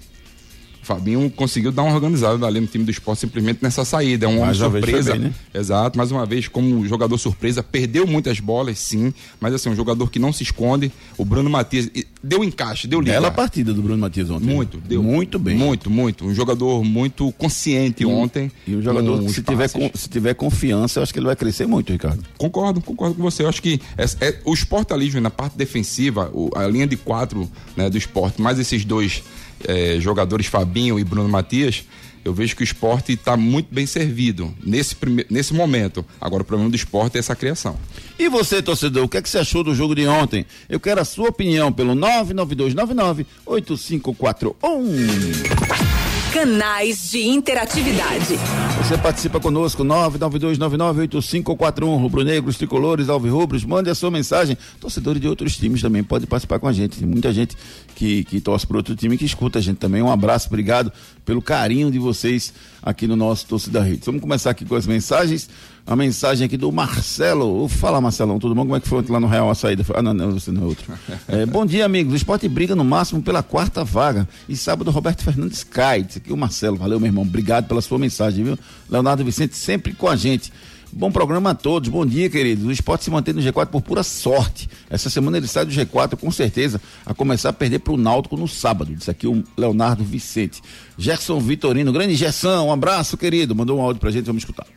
Fabinho 0.81 1.29
conseguiu 1.29 1.71
dar 1.71 1.83
uma 1.83 1.93
organizada 1.93 2.45
ali 2.45 2.59
no 2.59 2.67
time 2.67 2.83
do 2.83 2.91
esporte 2.91 3.19
simplesmente 3.19 3.59
nessa 3.61 3.85
saída. 3.85 4.25
É 4.25 4.29
um 4.29 4.41
homem 4.41 4.53
surpresa. 4.53 5.13
Bem, 5.13 5.21
né? 5.21 5.33
Exato, 5.53 5.97
mais 5.97 6.11
uma 6.11 6.25
vez, 6.25 6.47
como 6.47 6.85
jogador 6.87 7.17
surpresa, 7.17 7.61
perdeu 7.61 8.07
muitas 8.07 8.39
bolas, 8.39 8.79
sim, 8.79 9.13
mas 9.39 9.53
assim, 9.53 9.69
um 9.69 9.75
jogador 9.75 10.09
que 10.09 10.19
não 10.19 10.33
se 10.33 10.43
esconde. 10.43 10.91
O 11.17 11.25
Bruno 11.25 11.49
Matias 11.49 11.89
deu 12.23 12.43
encaixe, 12.43 12.87
deu 12.87 12.99
liga. 12.99 13.13
Bela 13.13 13.31
partida 13.31 13.73
do 13.73 13.81
Bruno 13.81 13.99
Matias 13.99 14.29
ontem. 14.29 14.45
Muito, 14.45 14.77
deu. 14.77 15.03
Muito 15.03 15.37
bem. 15.37 15.55
Muito, 15.55 15.89
muito. 15.89 16.25
Um 16.25 16.33
jogador 16.33 16.83
muito 16.83 17.31
consciente 17.33 18.05
ontem. 18.05 18.51
E 18.65 18.75
um 18.75 18.81
jogador 18.81 19.23
que 19.23 19.33
se 19.33 19.43
tiver, 19.43 19.67
se 19.67 20.09
tiver 20.09 20.33
confiança, 20.33 20.99
eu 20.99 21.03
acho 21.03 21.13
que 21.13 21.19
ele 21.19 21.27
vai 21.27 21.35
crescer 21.35 21.67
muito, 21.67 21.91
Ricardo. 21.91 22.23
Concordo, 22.37 22.81
concordo 22.81 23.15
com 23.15 23.21
você. 23.21 23.43
Eu 23.43 23.49
acho 23.49 23.61
que 23.61 23.79
é, 23.97 24.05
é, 24.25 24.39
o 24.45 24.53
esporte 24.53 24.93
ali, 24.93 25.11
na 25.19 25.29
parte 25.29 25.57
defensiva, 25.57 26.29
o, 26.33 26.49
a 26.55 26.67
linha 26.67 26.87
de 26.87 26.97
quatro 26.97 27.49
né, 27.75 27.89
do 27.89 27.97
esporte, 27.97 28.41
mais 28.41 28.57
esses 28.59 28.83
dois 28.85 29.23
é, 29.67 29.99
jogadores, 29.99 30.47
Fabinho 30.47 30.99
e 30.99 31.03
Bruno 31.03 31.29
Matias, 31.29 31.85
eu 32.23 32.33
vejo 32.33 32.55
que 32.55 32.61
o 32.61 32.63
esporte 32.63 33.13
está 33.13 33.35
muito 33.35 33.73
bem 33.73 33.85
servido 33.85 34.53
nesse, 34.63 34.95
prime... 34.95 35.25
nesse 35.29 35.53
momento. 35.53 36.05
Agora, 36.19 36.43
o 36.43 36.45
problema 36.45 36.69
do 36.69 36.75
esporte 36.75 37.17
é 37.17 37.19
essa 37.19 37.35
criação. 37.35 37.77
E 38.17 38.29
você, 38.29 38.61
torcedor, 38.61 39.05
o 39.05 39.09
que, 39.09 39.17
é 39.17 39.21
que 39.21 39.29
você 39.29 39.39
achou 39.39 39.63
do 39.63 39.73
jogo 39.73 39.95
de 39.95 40.07
ontem? 40.07 40.45
Eu 40.69 40.79
quero 40.79 41.01
a 41.01 41.05
sua 41.05 41.29
opinião 41.29 41.71
pelo 41.71 41.95
99299 41.95 43.25
8541 43.45 46.10
canais 46.31 47.11
de 47.11 47.27
interatividade. 47.27 48.37
Você 48.77 48.97
participa 48.97 49.39
conosco, 49.39 49.83
992998541, 49.83 51.99
rubro-negros, 51.99 52.57
tricolores, 52.57 53.09
alvirrubros, 53.09 53.65
mande 53.65 53.89
a 53.89 53.95
sua 53.95 54.09
mensagem. 54.09 54.57
Torcedores 54.79 55.21
de 55.21 55.27
outros 55.27 55.57
times 55.57 55.81
também 55.81 56.03
pode 56.03 56.25
participar 56.25 56.59
com 56.59 56.67
a 56.67 56.73
gente. 56.73 56.99
Tem 56.99 57.07
muita 57.07 57.33
gente 57.33 57.57
que, 57.95 58.23
que 58.23 58.39
torce 58.39 58.65
para 58.65 58.77
outro 58.77 58.95
time 58.95 59.17
que 59.17 59.25
escuta 59.25 59.59
a 59.59 59.61
gente 59.61 59.77
também. 59.77 60.01
Um 60.01 60.11
abraço, 60.11 60.47
obrigado 60.47 60.91
pelo 61.31 61.41
carinho 61.41 61.89
de 61.89 61.97
vocês 61.97 62.53
aqui 62.83 63.07
no 63.07 63.15
nosso 63.15 63.45
Torcida 63.45 63.81
Rede. 63.81 64.01
Vamos 64.05 64.19
começar 64.19 64.49
aqui 64.49 64.65
com 64.65 64.75
as 64.75 64.85
mensagens 64.85 65.47
a 65.87 65.95
mensagem 65.95 66.45
aqui 66.45 66.57
do 66.57 66.69
Marcelo. 66.73 67.69
Fala, 67.69 68.01
Marcelão, 68.01 68.37
tudo 68.37 68.53
bom? 68.53 68.63
Como 68.63 68.75
é 68.75 68.81
que 68.81 68.87
foi 68.89 69.01
lá 69.07 69.17
no 69.17 69.27
Real 69.27 69.49
a 69.49 69.55
saída? 69.55 69.81
Ah, 69.95 70.01
não, 70.01 70.13
não, 70.13 70.31
você 70.31 70.51
não 70.51 70.63
é 70.63 70.65
outro. 70.65 70.85
É, 71.27 71.45
bom 71.45 71.65
dia, 71.65 71.85
amigos. 71.85 72.11
O 72.11 72.15
esporte 72.17 72.49
briga 72.49 72.75
no 72.75 72.83
máximo 72.83 73.21
pela 73.21 73.41
quarta 73.41 73.85
vaga. 73.85 74.27
E 74.49 74.57
sábado, 74.57 74.91
Roberto 74.91 75.23
Fernandes 75.23 75.63
cai. 75.63 76.05
Isso 76.07 76.17
aqui 76.17 76.31
é 76.31 76.33
o 76.33 76.37
Marcelo. 76.37 76.75
Valeu, 76.75 76.99
meu 76.99 77.07
irmão. 77.07 77.23
Obrigado 77.23 77.67
pela 77.67 77.81
sua 77.81 77.97
mensagem, 77.97 78.43
viu? 78.43 78.59
Leonardo 78.89 79.23
Vicente 79.23 79.55
sempre 79.55 79.93
com 79.93 80.09
a 80.09 80.15
gente. 80.17 80.51
Bom 80.93 81.11
programa 81.11 81.51
a 81.51 81.55
todos. 81.55 81.89
Bom 81.89 82.05
dia, 82.05 82.29
queridos. 82.29 82.65
O 82.65 82.71
esporte 82.71 83.05
se 83.05 83.09
mantém 83.09 83.33
no 83.33 83.41
G4 83.41 83.67
por 83.67 83.81
pura 83.81 84.03
sorte. 84.03 84.69
Essa 84.89 85.09
semana 85.09 85.37
ele 85.37 85.47
sai 85.47 85.65
do 85.65 85.71
G4 85.71 86.17
com 86.17 86.29
certeza 86.31 86.81
a 87.05 87.13
começar 87.13 87.49
a 87.49 87.53
perder 87.53 87.79
para 87.79 87.93
o 87.93 87.97
Náutico 87.97 88.35
no 88.35 88.47
sábado. 88.47 88.93
Isso 88.93 89.09
aqui 89.09 89.25
o 89.25 89.43
Leonardo 89.57 90.03
Vicente. 90.03 90.61
Gerson 90.97 91.39
Vitorino, 91.39 91.93
grande 91.93 92.15
Gerson, 92.15 92.65
um 92.65 92.71
abraço, 92.71 93.17
querido. 93.17 93.55
Mandou 93.55 93.79
um 93.79 93.81
áudio 93.81 93.99
pra 93.99 94.11
gente, 94.11 94.25
vamos 94.25 94.41
escutar 94.41 94.67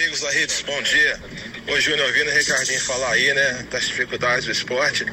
amigos 0.00 0.20
da 0.22 0.30
Redes, 0.30 0.62
bom 0.62 0.82
dia. 0.82 1.20
Hoje 1.68 1.90
Júnior 1.90 2.06
ouvindo 2.06 2.30
o 2.30 2.32
Ricardinho 2.32 2.80
falar 2.80 3.10
aí, 3.10 3.34
né, 3.34 3.66
das 3.70 3.86
dificuldades 3.86 4.46
do 4.46 4.50
esporte. 4.50 5.04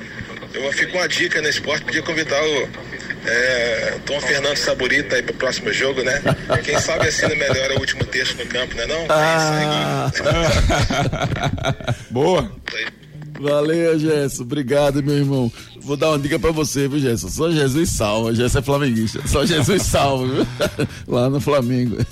Eu 0.54 0.72
fico 0.72 0.98
uma 0.98 1.08
dica 1.10 1.42
no 1.42 1.50
esporte, 1.50 1.84
podia 1.84 2.02
convidar 2.02 2.42
o 2.42 2.70
é, 3.27 4.00
Tom 4.05 4.19
Fernando 4.22 4.55
Saburita 4.55 5.15
aí 5.15 5.22
pro 5.22 5.34
próximo 5.34 5.72
jogo, 5.74 6.01
né? 6.03 6.22
Quem 6.63 6.79
sabe 6.79 7.07
assim 7.07 7.27
melhora 7.36 7.75
o 7.75 7.79
último 7.79 8.05
texto 8.05 8.38
no 8.38 8.46
campo, 8.48 8.74
né 8.75 8.86
não? 8.86 9.05
Ah. 9.10 10.12
É 10.15 12.03
Boa. 12.10 12.51
Valeu, 13.39 14.00
Gerson. 14.00 14.44
Obrigado, 14.44 15.03
meu 15.03 15.15
irmão. 15.15 15.51
Vou 15.82 15.96
dar 15.96 16.10
uma 16.10 16.20
dica 16.20 16.39
pra 16.39 16.51
você, 16.51 16.88
viu, 16.88 17.00
Gerson? 17.00 17.29
Só 17.29 17.51
Jesus 17.51 17.89
salva. 17.89 18.34
Gerson 18.34 18.60
é 18.60 18.62
flamenguista. 18.62 19.27
Só 19.27 19.46
Jesus 19.46 19.84
salva, 19.84 20.27
viu? 20.27 20.48
Lá 21.08 21.29
no 21.29 21.39
Flamengo. 21.39 21.98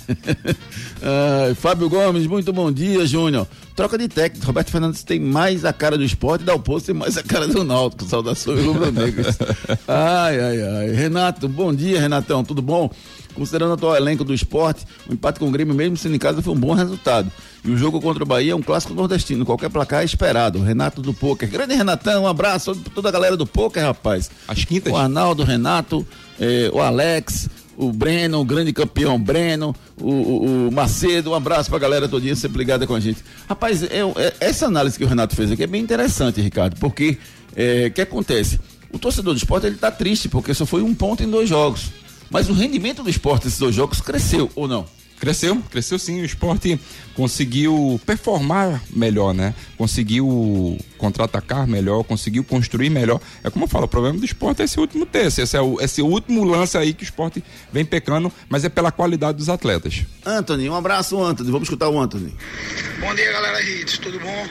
Ah, 1.02 1.54
Fábio 1.54 1.88
Gomes, 1.90 2.26
muito 2.26 2.52
bom 2.52 2.72
dia, 2.72 3.06
Júnior. 3.06 3.46
Troca 3.76 3.98
de 3.98 4.08
técnico. 4.08 4.46
Roberto 4.46 4.70
Fernandes 4.70 5.04
tem 5.04 5.20
mais 5.20 5.64
a 5.64 5.72
cara 5.72 5.96
do 5.98 6.02
esporte, 6.02 6.42
dá 6.42 6.54
o 6.54 6.58
posto 6.58 6.86
tem 6.86 6.94
mais 6.94 7.16
a 7.18 7.22
cara 7.22 7.46
do 7.46 7.62
Náutico. 7.62 8.06
Saudações 8.06 8.64
rubro-negras. 8.64 9.38
Ai, 9.86 10.40
ai, 10.40 10.62
ai. 10.62 10.90
Renato, 10.92 11.46
bom 11.48 11.72
dia, 11.72 12.00
Renatão. 12.00 12.42
Tudo 12.42 12.62
bom? 12.62 12.90
Considerando 13.36 13.70
o 13.70 13.74
atual 13.74 13.94
elenco 13.94 14.24
do 14.24 14.34
esporte, 14.34 14.84
o 15.08 15.12
empate 15.12 15.38
com 15.38 15.46
o 15.46 15.50
Grêmio, 15.50 15.74
mesmo 15.74 15.96
sendo 15.96 16.16
em 16.16 16.18
casa, 16.18 16.42
foi 16.42 16.52
um 16.52 16.58
bom 16.58 16.72
resultado. 16.72 17.30
E 17.64 17.70
o 17.70 17.76
jogo 17.76 18.00
contra 18.00 18.22
o 18.22 18.26
Bahia 18.26 18.52
é 18.52 18.54
um 18.54 18.62
clássico 18.62 18.94
nordestino. 18.94 19.44
Qualquer 19.44 19.68
placar 19.68 20.02
é 20.02 20.04
esperado. 20.04 20.60
Renato 20.60 21.02
do 21.02 21.12
Poker. 21.12 21.48
Grande 21.48 21.74
Renatão, 21.74 22.24
um 22.24 22.26
abraço 22.26 22.74
toda 22.94 23.08
a 23.08 23.12
galera 23.12 23.36
do 23.36 23.46
Poker, 23.46 23.82
rapaz. 23.82 24.30
As 24.48 24.64
quintas. 24.64 24.92
O 24.92 24.96
Arnaldo, 24.96 25.42
o 25.42 25.46
Renato, 25.46 26.06
eh, 26.40 26.70
o 26.72 26.80
Alex, 26.80 27.48
o 27.76 27.92
Breno, 27.92 28.40
o 28.40 28.44
grande 28.44 28.72
campeão 28.72 29.20
Breno, 29.20 29.74
o, 30.00 30.10
o, 30.10 30.68
o 30.68 30.72
Macedo, 30.72 31.30
um 31.30 31.34
abraço 31.34 31.68
pra 31.68 31.78
galera 31.78 32.08
todinha 32.08 32.34
sempre 32.34 32.58
ligada 32.58 32.86
com 32.86 32.94
a 32.94 33.00
gente. 33.00 33.22
Rapaz, 33.48 33.82
é, 33.82 34.00
é, 34.16 34.34
essa 34.40 34.66
análise 34.66 34.96
que 34.96 35.04
o 35.04 35.08
Renato 35.08 35.36
fez 35.36 35.50
aqui 35.50 35.62
é 35.62 35.66
bem 35.66 35.82
interessante, 35.82 36.40
Ricardo, 36.40 36.78
porque 36.80 37.18
o 37.50 37.52
é, 37.54 37.90
que 37.90 38.00
acontece? 38.00 38.58
O 38.92 38.98
torcedor 38.98 39.34
do 39.34 39.36
esporte 39.36 39.66
ele 39.66 39.76
tá 39.76 39.90
triste, 39.90 40.28
porque 40.28 40.54
só 40.54 40.64
foi 40.64 40.82
um 40.82 40.94
ponto 40.94 41.22
em 41.22 41.28
dois 41.28 41.48
jogos. 41.48 41.90
Mas 42.30 42.48
o 42.48 42.52
rendimento 42.52 43.02
do 43.02 43.10
esporte 43.10 43.44
nesses 43.44 43.58
dois 43.58 43.74
jogos 43.74 44.00
cresceu, 44.00 44.50
ou 44.54 44.66
não? 44.66 44.86
Cresceu, 45.18 45.62
cresceu 45.70 45.98
sim. 45.98 46.20
O 46.20 46.24
esporte 46.24 46.78
conseguiu 47.14 47.98
performar 48.04 48.82
melhor, 48.90 49.32
né? 49.32 49.54
Conseguiu 49.78 50.76
contra-atacar 50.98 51.66
melhor, 51.66 52.04
conseguiu 52.04 52.44
construir 52.44 52.90
melhor. 52.90 53.18
É 53.42 53.48
como 53.48 53.64
eu 53.64 53.68
falo, 53.68 53.86
o 53.86 53.88
problema 53.88 54.18
do 54.18 54.24
esporte 54.24 54.60
é 54.60 54.66
esse 54.66 54.78
último 54.78 55.06
terço. 55.06 55.40
Esse 55.40 55.56
é 55.56 55.60
o, 55.60 55.80
esse 55.80 56.02
último 56.02 56.44
lance 56.44 56.76
aí 56.76 56.92
que 56.92 57.02
o 57.02 57.04
esporte 57.04 57.42
vem 57.72 57.84
pecando, 57.84 58.30
mas 58.48 58.64
é 58.64 58.68
pela 58.68 58.92
qualidade 58.92 59.38
dos 59.38 59.48
atletas. 59.48 60.04
Anthony, 60.24 60.68
um 60.68 60.74
abraço, 60.74 61.18
Anthony. 61.22 61.50
Vamos 61.50 61.66
escutar 61.66 61.88
o 61.88 61.98
Anthony. 61.98 62.34
Bom 63.00 63.14
dia, 63.14 63.32
galera 63.32 63.62
Hits, 63.62 63.96
tudo 63.98 64.20
bom? 64.20 64.46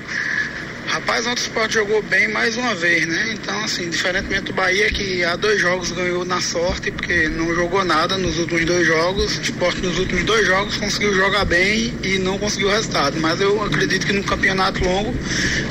Rapaz, 0.87 1.25
ontem 1.25 1.41
o 1.41 1.43
Sport 1.43 1.71
jogou 1.73 2.01
bem 2.03 2.27
mais 2.31 2.55
uma 2.55 2.73
vez, 2.75 3.05
né? 3.07 3.33
Então, 3.33 3.63
assim, 3.63 3.89
diferentemente 3.89 4.43
do 4.43 4.53
Bahia, 4.53 4.89
que 4.91 5.23
há 5.23 5.35
dois 5.35 5.59
jogos 5.59 5.91
ganhou 5.91 6.23
na 6.23 6.39
sorte, 6.39 6.91
porque 6.91 7.27
não 7.27 7.53
jogou 7.55 7.83
nada 7.83 8.17
nos 8.17 8.37
últimos 8.37 8.65
dois 8.65 8.85
jogos. 8.85 9.37
O 9.37 9.41
Sport 9.41 9.77
nos 9.79 9.97
últimos 9.97 10.23
dois 10.23 10.45
jogos 10.45 10.77
conseguiu 10.77 11.13
jogar 11.13 11.43
bem 11.45 11.93
e 12.03 12.19
não 12.19 12.37
conseguiu 12.37 12.67
o 12.67 12.71
resultado. 12.71 13.19
Mas 13.19 13.41
eu 13.41 13.61
acredito 13.63 14.05
que 14.05 14.13
no 14.13 14.23
campeonato 14.23 14.83
longo, 14.83 15.13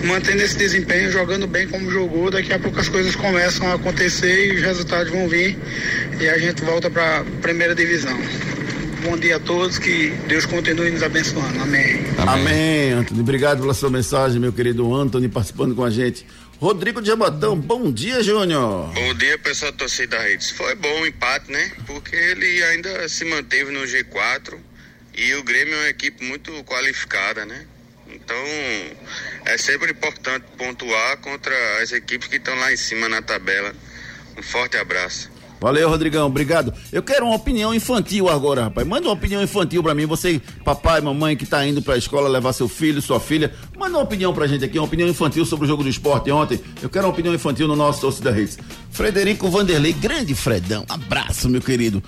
mantendo 0.04 0.42
esse 0.42 0.56
desempenho, 0.56 1.11
jogando 1.11 1.47
bem 1.47 1.68
como 1.68 1.90
jogou, 1.90 2.30
daqui 2.30 2.52
a 2.52 2.59
pouco 2.59 2.78
as 2.80 2.88
coisas 2.88 3.14
começam 3.14 3.71
a 3.71 3.75
acontecer 3.75 4.49
e 4.49 4.56
os 4.56 4.62
resultados 4.62 5.11
vão 5.11 5.28
vir 5.28 5.56
e 6.21 6.28
a 6.28 6.38
gente 6.38 6.62
volta 6.62 6.90
para 6.90 7.21
a 7.21 7.25
primeira 7.40 7.75
divisão. 7.75 8.18
Bom 9.04 9.18
dia 9.18 9.37
a 9.37 9.40
todos, 9.40 9.78
que 9.78 10.08
Deus 10.26 10.46
continue 10.46 10.90
nos 10.90 11.02
abençoando. 11.02 11.61
Amém. 11.61 11.96
Amém, 12.16 12.40
Amém 12.40 12.92
Antônio. 12.92 13.23
Obrigado 13.23 13.61
pela 13.61 13.75
sua 13.75 13.90
mensagem, 13.90 14.40
meu 14.40 14.50
querido 14.50 14.94
Antônio, 14.94 15.28
participando 15.28 15.75
com 15.75 15.84
a 15.84 15.90
gente. 15.90 16.26
Rodrigo 16.58 17.02
de 17.02 17.08
Jabotão, 17.08 17.54
bom 17.54 17.92
dia, 17.92 18.23
Júnior. 18.23 18.90
Bom 18.94 19.14
dia, 19.14 19.38
pessoal 19.38 19.73
da 19.73 19.78
torcida 19.78 20.18
Redes. 20.18 20.50
Foi 20.52 20.75
bom 20.75 21.02
o 21.02 21.06
empate, 21.06 21.52
né? 21.52 21.73
Porque 21.87 22.16
ele 22.16 22.62
ainda 22.64 23.06
se 23.06 23.26
manteve 23.26 23.70
no 23.70 23.80
G4 23.80 24.56
e 25.14 25.34
o 25.34 25.44
Grêmio 25.44 25.75
é 25.75 25.78
uma 25.80 25.88
equipe 25.90 26.25
muito 26.25 26.50
qualificada, 26.64 27.44
né? 27.44 27.66
Então, 28.08 28.37
é 29.44 29.58
sempre 29.58 29.90
importante 29.90 30.46
pontuar 30.56 31.18
contra 31.18 31.54
as 31.82 31.92
equipes 31.92 32.26
que 32.26 32.37
estão 32.37 32.54
lá 32.54 32.73
em 32.73 32.76
cima 32.78 33.06
na 33.06 33.20
tabela. 33.20 33.75
Um 34.38 34.42
forte 34.42 34.78
abraço. 34.78 35.34
Valeu, 35.64 35.88
Rodrigão, 35.88 36.26
obrigado. 36.26 36.75
Eu 36.92 37.02
quero 37.02 37.25
uma 37.25 37.37
opinião 37.37 37.73
infantil 37.73 38.28
agora, 38.28 38.64
rapaz. 38.64 38.87
Manda 38.87 39.09
uma 39.09 39.14
opinião 39.14 39.42
infantil 39.42 39.83
para 39.83 39.94
mim. 39.94 40.04
Você, 40.04 40.38
papai, 40.62 41.00
mamãe 41.00 41.35
que 41.38 41.47
tá 41.47 41.66
indo 41.66 41.80
pra 41.80 41.97
escola 41.97 42.28
levar 42.28 42.52
seu 42.52 42.68
filho, 42.68 43.00
sua 43.00 43.18
filha, 43.18 43.50
manda 43.75 43.97
uma 43.97 44.02
opinião 44.02 44.35
pra 44.35 44.47
gente 44.47 44.62
aqui, 44.62 44.78
uma 44.78 44.85
opinião 44.85 45.09
infantil 45.09 45.42
sobre 45.47 45.64
o 45.64 45.68
jogo 45.68 45.83
do 45.83 45.88
esporte 45.88 46.30
ontem. 46.30 46.61
Eu 46.83 46.90
quero 46.90 47.06
uma 47.06 47.12
opinião 47.14 47.35
infantil 47.35 47.66
no 47.66 47.75
nosso 47.75 48.02
Torcida 48.02 48.30
Redes. 48.30 48.59
Frederico 48.90 49.49
Vanderlei, 49.49 49.94
grande 49.94 50.35
Fredão. 50.35 50.85
Abraço, 50.87 51.49
meu 51.49 51.62
querido. 51.62 52.02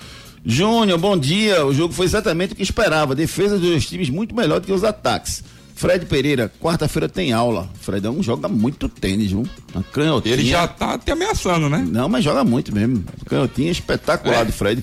Júnior, 0.44 0.98
bom 0.98 1.16
dia. 1.16 1.64
O 1.64 1.72
jogo 1.72 1.94
foi 1.94 2.04
exatamente 2.04 2.52
o 2.52 2.56
que 2.56 2.62
esperava. 2.62 3.14
Defesa 3.14 3.58
dos 3.58 3.86
times 3.86 4.10
muito 4.10 4.36
melhor 4.36 4.60
do 4.60 4.66
que 4.66 4.72
os 4.72 4.84
ataques. 4.84 5.42
Fred 5.76 6.06
Pereira, 6.06 6.50
quarta-feira 6.58 7.06
tem 7.06 7.34
aula. 7.34 7.68
Fredão 7.80 8.22
joga 8.22 8.48
muito 8.48 8.88
tênis, 8.88 9.30
viu? 9.30 9.46
canhotinha. 9.92 10.34
Ele 10.34 10.48
já 10.48 10.66
tá 10.66 10.94
até 10.94 11.12
ameaçando, 11.12 11.68
né? 11.68 11.86
Não, 11.86 12.08
mas 12.08 12.24
joga 12.24 12.42
muito 12.42 12.74
mesmo. 12.74 13.04
canhotinha 13.26 13.70
espetacular 13.70 14.40
é. 14.40 14.44
do 14.46 14.52
Fred. 14.52 14.82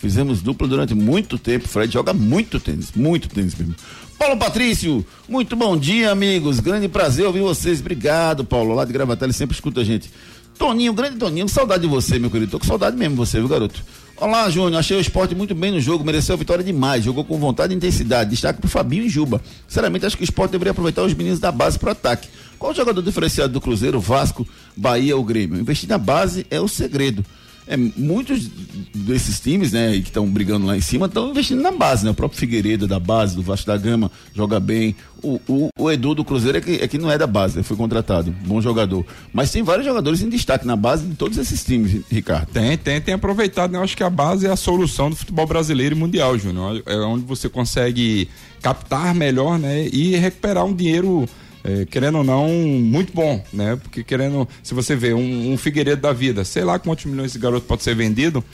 Fizemos 0.00 0.42
dupla 0.42 0.66
durante 0.66 0.96
muito 0.96 1.38
tempo. 1.38 1.68
Fred 1.68 1.92
joga 1.92 2.12
muito 2.12 2.58
tênis, 2.58 2.90
muito 2.92 3.28
tênis 3.28 3.54
mesmo. 3.54 3.76
Paulo 4.18 4.36
Patrício, 4.36 5.06
muito 5.28 5.54
bom 5.54 5.76
dia, 5.76 6.10
amigos. 6.10 6.58
Grande 6.58 6.88
prazer 6.88 7.24
ouvir 7.24 7.40
vocês. 7.40 7.78
Obrigado, 7.78 8.44
Paulo. 8.44 8.74
Lá 8.74 8.84
de 8.84 8.92
Gravataí, 8.92 9.32
sempre 9.32 9.54
escuta 9.54 9.82
a 9.82 9.84
gente. 9.84 10.10
Toninho, 10.58 10.92
grande 10.92 11.18
Toninho, 11.18 11.48
saudade 11.48 11.82
de 11.82 11.88
você, 11.88 12.18
meu 12.18 12.30
querido. 12.30 12.50
Tô 12.50 12.58
com 12.58 12.66
saudade 12.66 12.96
mesmo 12.96 13.14
de 13.14 13.18
você, 13.18 13.38
viu, 13.38 13.48
garoto? 13.48 13.80
Olá, 14.22 14.48
Júnior. 14.48 14.78
Achei 14.78 14.96
o 14.96 15.00
esporte 15.00 15.34
muito 15.34 15.52
bem 15.52 15.72
no 15.72 15.80
jogo, 15.80 16.04
mereceu 16.04 16.36
a 16.36 16.38
vitória 16.38 16.62
demais. 16.62 17.02
Jogou 17.02 17.24
com 17.24 17.36
vontade 17.40 17.74
e 17.74 17.76
intensidade. 17.76 18.30
Destaque 18.30 18.60
pro 18.60 18.70
Fabinho 18.70 19.02
e 19.02 19.08
Juba. 19.08 19.42
Sinceramente, 19.66 20.06
acho 20.06 20.16
que 20.16 20.22
o 20.22 20.24
esporte 20.24 20.52
deveria 20.52 20.70
aproveitar 20.70 21.02
os 21.02 21.12
meninos 21.12 21.40
da 21.40 21.50
base 21.50 21.76
pro 21.76 21.90
ataque. 21.90 22.28
Qual 22.56 22.70
o 22.70 22.74
jogador 22.74 23.02
diferenciado 23.02 23.52
do 23.52 23.60
Cruzeiro, 23.60 23.98
Vasco, 23.98 24.46
Bahia 24.76 25.16
ou 25.16 25.24
Grêmio? 25.24 25.58
Investir 25.58 25.88
na 25.88 25.98
base 25.98 26.46
é 26.52 26.60
o 26.60 26.68
segredo. 26.68 27.24
É, 27.66 27.76
muitos 27.76 28.48
desses 28.94 29.38
times, 29.40 29.72
né, 29.72 29.92
que 29.92 30.08
estão 30.08 30.26
brigando 30.26 30.66
lá 30.66 30.76
em 30.76 30.80
cima, 30.80 31.06
estão 31.06 31.30
investindo 31.30 31.62
na 31.62 31.70
base, 31.70 32.04
né? 32.04 32.10
O 32.10 32.14
próprio 32.14 32.38
Figueiredo 32.38 32.86
da 32.86 32.98
base, 32.98 33.36
do 33.36 33.42
Vasco 33.42 33.66
da 33.66 33.76
Gama, 33.76 34.10
joga 34.34 34.58
bem. 34.58 34.96
O, 35.22 35.40
o, 35.48 35.68
o 35.78 35.90
Edu 35.90 36.14
do 36.14 36.24
Cruzeiro 36.24 36.58
é 36.58 36.60
que, 36.60 36.72
é 36.72 36.88
que 36.88 36.98
não 36.98 37.10
é 37.10 37.16
da 37.16 37.26
base, 37.26 37.56
né? 37.56 37.62
foi 37.62 37.76
contratado, 37.76 38.34
bom 38.44 38.60
jogador. 38.60 39.06
Mas 39.32 39.52
tem 39.52 39.62
vários 39.62 39.86
jogadores 39.86 40.20
em 40.20 40.28
destaque 40.28 40.66
na 40.66 40.74
base 40.74 41.06
de 41.06 41.14
todos 41.14 41.38
esses 41.38 41.64
times, 41.64 42.02
Ricardo. 42.10 42.48
Tem, 42.52 42.76
tem, 42.76 43.00
tem 43.00 43.14
aproveitado, 43.14 43.70
né? 43.70 43.78
Eu 43.78 43.82
acho 43.82 43.96
que 43.96 44.02
a 44.02 44.10
base 44.10 44.46
é 44.46 44.50
a 44.50 44.56
solução 44.56 45.10
do 45.10 45.16
futebol 45.16 45.46
brasileiro 45.46 45.94
e 45.94 45.98
mundial, 45.98 46.36
Júnior. 46.36 46.82
É 46.86 46.96
onde 46.96 47.24
você 47.24 47.48
consegue 47.48 48.28
captar 48.60 49.14
melhor, 49.14 49.58
né? 49.58 49.86
E 49.92 50.16
recuperar 50.16 50.64
um 50.64 50.74
dinheiro 50.74 51.28
é, 51.64 51.84
querendo 51.86 52.18
ou 52.18 52.24
não, 52.24 52.48
muito 52.48 53.12
bom, 53.12 53.42
né? 53.52 53.76
Porque 53.76 54.02
querendo, 54.02 54.48
se 54.62 54.74
você 54.74 54.96
vê 54.96 55.14
um, 55.14 55.52
um 55.52 55.56
Figueiredo 55.56 56.02
da 56.02 56.12
vida, 56.12 56.44
sei 56.44 56.64
lá 56.64 56.78
quantos 56.78 57.04
milhões 57.04 57.30
esse 57.30 57.38
garoto 57.38 57.66
pode 57.66 57.82
ser 57.82 57.94
vendido, 57.94 58.44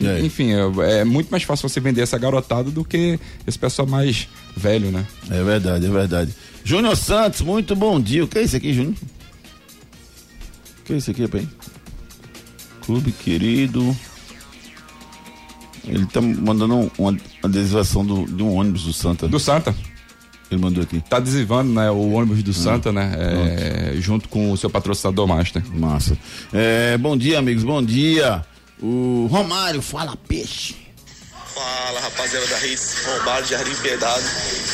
é. 0.00 0.20
enfim, 0.20 0.52
é, 0.52 1.00
é, 1.00 1.04
muito 1.04 1.30
mais 1.30 1.42
fácil 1.42 1.68
você 1.68 1.80
vender 1.80 2.02
essa 2.02 2.18
garotada 2.18 2.70
do 2.70 2.84
que 2.84 3.18
esse 3.46 3.58
pessoal 3.58 3.86
mais 3.86 4.28
velho, 4.56 4.90
né? 4.90 5.04
É 5.30 5.42
verdade, 5.42 5.86
é 5.86 5.90
verdade. 5.90 6.34
Júnior 6.64 6.96
Santos, 6.96 7.40
muito 7.40 7.74
bom 7.74 8.00
dia. 8.00 8.24
O 8.24 8.28
que 8.28 8.38
é 8.38 8.42
isso 8.42 8.56
aqui, 8.56 8.72
Júnior? 8.72 8.94
O 10.80 10.84
que 10.84 10.92
é 10.92 10.96
isso 10.96 11.10
aqui, 11.10 11.26
bem? 11.26 11.48
Clube 12.82 13.12
querido. 13.12 13.96
Ele 15.84 16.06
tá 16.06 16.20
mandando 16.20 16.90
uma 16.96 17.16
adesivação 17.42 18.06
do, 18.06 18.24
de 18.24 18.42
um 18.42 18.54
ônibus 18.54 18.84
do 18.84 18.92
Santa. 18.92 19.26
Do 19.26 19.40
Santa. 19.40 19.74
Ele 20.52 20.60
mandou 20.60 20.82
aqui. 20.82 21.02
Tá 21.08 21.16
adesivando, 21.16 21.72
né? 21.72 21.90
O 21.90 22.12
ônibus 22.12 22.42
do 22.42 22.50
ah, 22.50 22.54
Santa, 22.54 22.92
né? 22.92 23.12
É, 23.18 23.94
junto 23.96 24.28
com 24.28 24.52
o 24.52 24.56
seu 24.56 24.68
patrocinador 24.68 25.26
Master. 25.26 25.62
Massa. 25.72 26.16
É, 26.52 26.98
bom 26.98 27.16
dia, 27.16 27.38
amigos. 27.38 27.64
Bom 27.64 27.82
dia. 27.82 28.44
O 28.80 29.26
Romário, 29.30 29.80
fala 29.80 30.16
peixe. 30.28 30.76
Fala, 31.54 32.00
rapaziada 32.00 32.46
da 32.46 32.58
Ritz, 32.58 32.96
Romário, 33.06 33.46
Jardim 33.46 33.74
Piedade. 33.76 34.24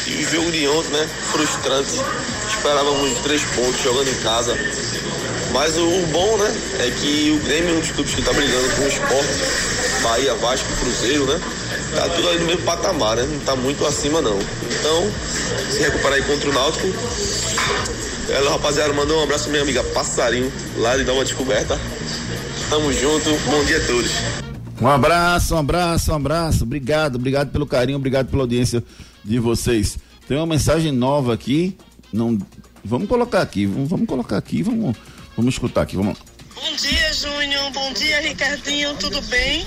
E 0.07 0.25
o 0.25 0.31
jogo 0.31 0.51
de 0.51 0.67
ontem, 0.69 0.91
né? 0.91 1.09
Frustrante. 1.31 1.93
Esperávamos 2.49 3.19
três 3.21 3.43
pontos 3.45 3.83
jogando 3.83 4.09
em 4.09 4.23
casa. 4.23 4.57
Mas 5.53 5.77
o, 5.77 5.87
o 5.87 6.07
bom, 6.09 6.37
né? 6.39 6.57
É 6.81 6.91
que 6.91 7.31
o 7.31 7.45
Grêmio 7.45 7.71
é 7.71 7.79
um 7.79 7.81
dos 7.81 7.91
clubes 7.93 8.15
que 8.15 8.23
tá 8.23 8.33
brigando 8.33 8.69
com 8.75 8.83
o 8.83 8.89
esporte. 8.89 10.03
Bahia, 10.03 10.35
Vasco, 10.35 10.73
Cruzeiro, 10.81 11.27
né? 11.27 11.41
Tá 11.95 12.09
tudo 12.09 12.29
ali 12.29 12.39
no 12.41 12.47
mesmo 12.47 12.63
patamar, 12.63 13.17
né? 13.17 13.27
Não 13.31 13.41
tá 13.41 13.57
muito 13.57 13.85
acima 13.87 14.21
não. 14.21 14.39
Então, 14.39 15.11
se 15.71 15.79
recuperar 15.81 16.15
aí 16.15 16.23
contra 16.23 16.51
o 16.51 16.53
Náutico. 16.53 16.87
Ela, 18.29 18.51
rapaziada, 18.51 18.93
mandou 18.93 19.21
um 19.21 19.23
abraço 19.23 19.45
pra 19.45 19.53
minha 19.53 19.63
amiga 19.63 19.83
Passarinho, 19.83 20.53
lá 20.77 20.97
de 20.97 21.05
Nova 21.05 21.25
Descoberta. 21.25 21.79
Tamo 22.69 22.93
junto, 22.93 23.31
bom 23.51 23.65
dia 23.65 23.79
a 23.79 23.87
todos. 23.87 24.11
Um 24.81 24.87
abraço, 24.87 25.55
um 25.55 25.59
abraço, 25.59 26.13
um 26.13 26.15
abraço. 26.15 26.65
Obrigado, 26.65 27.17
obrigado 27.17 27.51
pelo 27.51 27.67
carinho, 27.67 27.97
obrigado 27.97 28.29
pela 28.29 28.43
audiência 28.43 28.85
de 29.25 29.39
vocês. 29.39 29.99
Tem 30.29 30.37
uma 30.37 30.47
mensagem 30.47 30.93
nova 30.93 31.33
aqui. 31.33 31.77
Não, 32.13 32.39
vamos 32.85 33.09
colocar 33.09 33.41
aqui, 33.41 33.67
vamos, 33.67 33.89
vamos 33.89 34.07
colocar 34.07 34.37
aqui, 34.37 34.63
vamos, 34.63 34.95
vamos 35.37 35.55
escutar 35.55 35.83
aqui, 35.83 35.97
vamos. 35.97 36.19
Bom 36.61 36.75
dia, 36.75 37.13
Júnior. 37.13 37.71
Bom 37.71 37.93
dia, 37.93 38.21
Ricardinho. 38.21 38.93
Tudo 38.97 39.21
bem? 39.23 39.65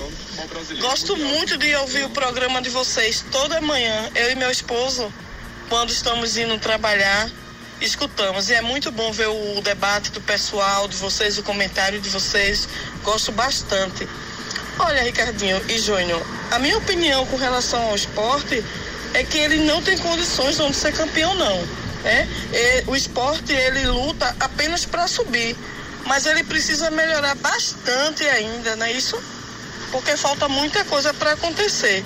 Gosto 0.78 1.16
muito 1.16 1.56
de 1.56 1.74
ouvir 1.76 2.04
o 2.04 2.10
programa 2.10 2.60
de 2.60 2.68
vocês 2.68 3.24
toda 3.32 3.62
manhã. 3.62 4.10
Eu 4.14 4.30
e 4.30 4.34
meu 4.34 4.50
esposo, 4.50 5.10
quando 5.70 5.88
estamos 5.88 6.36
indo 6.36 6.58
trabalhar, 6.58 7.30
escutamos. 7.80 8.50
E 8.50 8.54
é 8.54 8.60
muito 8.60 8.92
bom 8.92 9.10
ver 9.10 9.28
o 9.28 9.60
debate 9.62 10.10
do 10.10 10.20
pessoal, 10.20 10.86
de 10.86 10.96
vocês, 10.96 11.38
o 11.38 11.42
comentário 11.42 11.98
de 11.98 12.10
vocês. 12.10 12.68
Gosto 13.02 13.32
bastante. 13.32 14.06
Olha, 14.78 15.02
Ricardinho 15.02 15.62
e 15.70 15.78
Júnior, 15.78 16.22
a 16.50 16.58
minha 16.58 16.76
opinião 16.76 17.24
com 17.24 17.36
relação 17.36 17.82
ao 17.88 17.96
esporte 17.96 18.62
é 19.14 19.24
que 19.24 19.38
ele 19.38 19.64
não 19.64 19.80
tem 19.80 19.96
condições 19.96 20.58
de 20.58 20.74
ser 20.74 20.92
campeão, 20.92 21.34
não. 21.36 21.56
Né? 22.04 22.28
O 22.86 22.94
esporte, 22.94 23.50
ele 23.50 23.86
luta 23.86 24.36
apenas 24.38 24.84
para 24.84 25.08
subir 25.08 25.56
mas 26.06 26.26
ele 26.26 26.42
precisa 26.44 26.90
melhorar 26.90 27.34
bastante 27.36 28.24
ainda, 28.24 28.76
não 28.76 28.86
é 28.86 28.92
isso? 28.92 29.20
Porque 29.90 30.16
falta 30.16 30.48
muita 30.48 30.84
coisa 30.86 31.12
para 31.12 31.32
acontecer. 31.32 32.04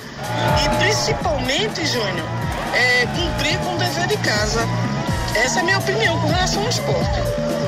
E 0.63 0.77
principalmente, 0.77 1.85
Júnior, 1.85 2.27
é 2.73 3.05
cumprir 3.05 3.57
com 3.59 3.75
o 3.75 3.77
dever 3.77 4.07
de 4.07 4.17
casa. 4.17 4.67
Essa 5.35 5.59
é 5.59 5.61
a 5.61 5.65
minha 5.65 5.77
opinião 5.77 6.19
com 6.19 6.27
relação 6.27 6.63
ao 6.63 6.69
esporte. 6.69 7.19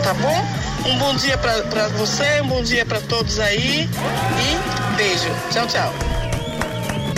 Tá 0.04 0.13
bom? 0.13 0.89
Um 0.89 0.98
bom 0.98 1.15
dia 1.15 1.38
para 1.38 1.88
você, 1.89 2.42
um 2.42 2.48
bom 2.48 2.63
dia 2.63 2.86
para 2.86 3.02
todos 3.02 3.39
aí 3.39 3.89
e 3.89 4.96
beijo. 4.96 5.30
Tchau, 5.52 5.68
tchau. 5.68 6.18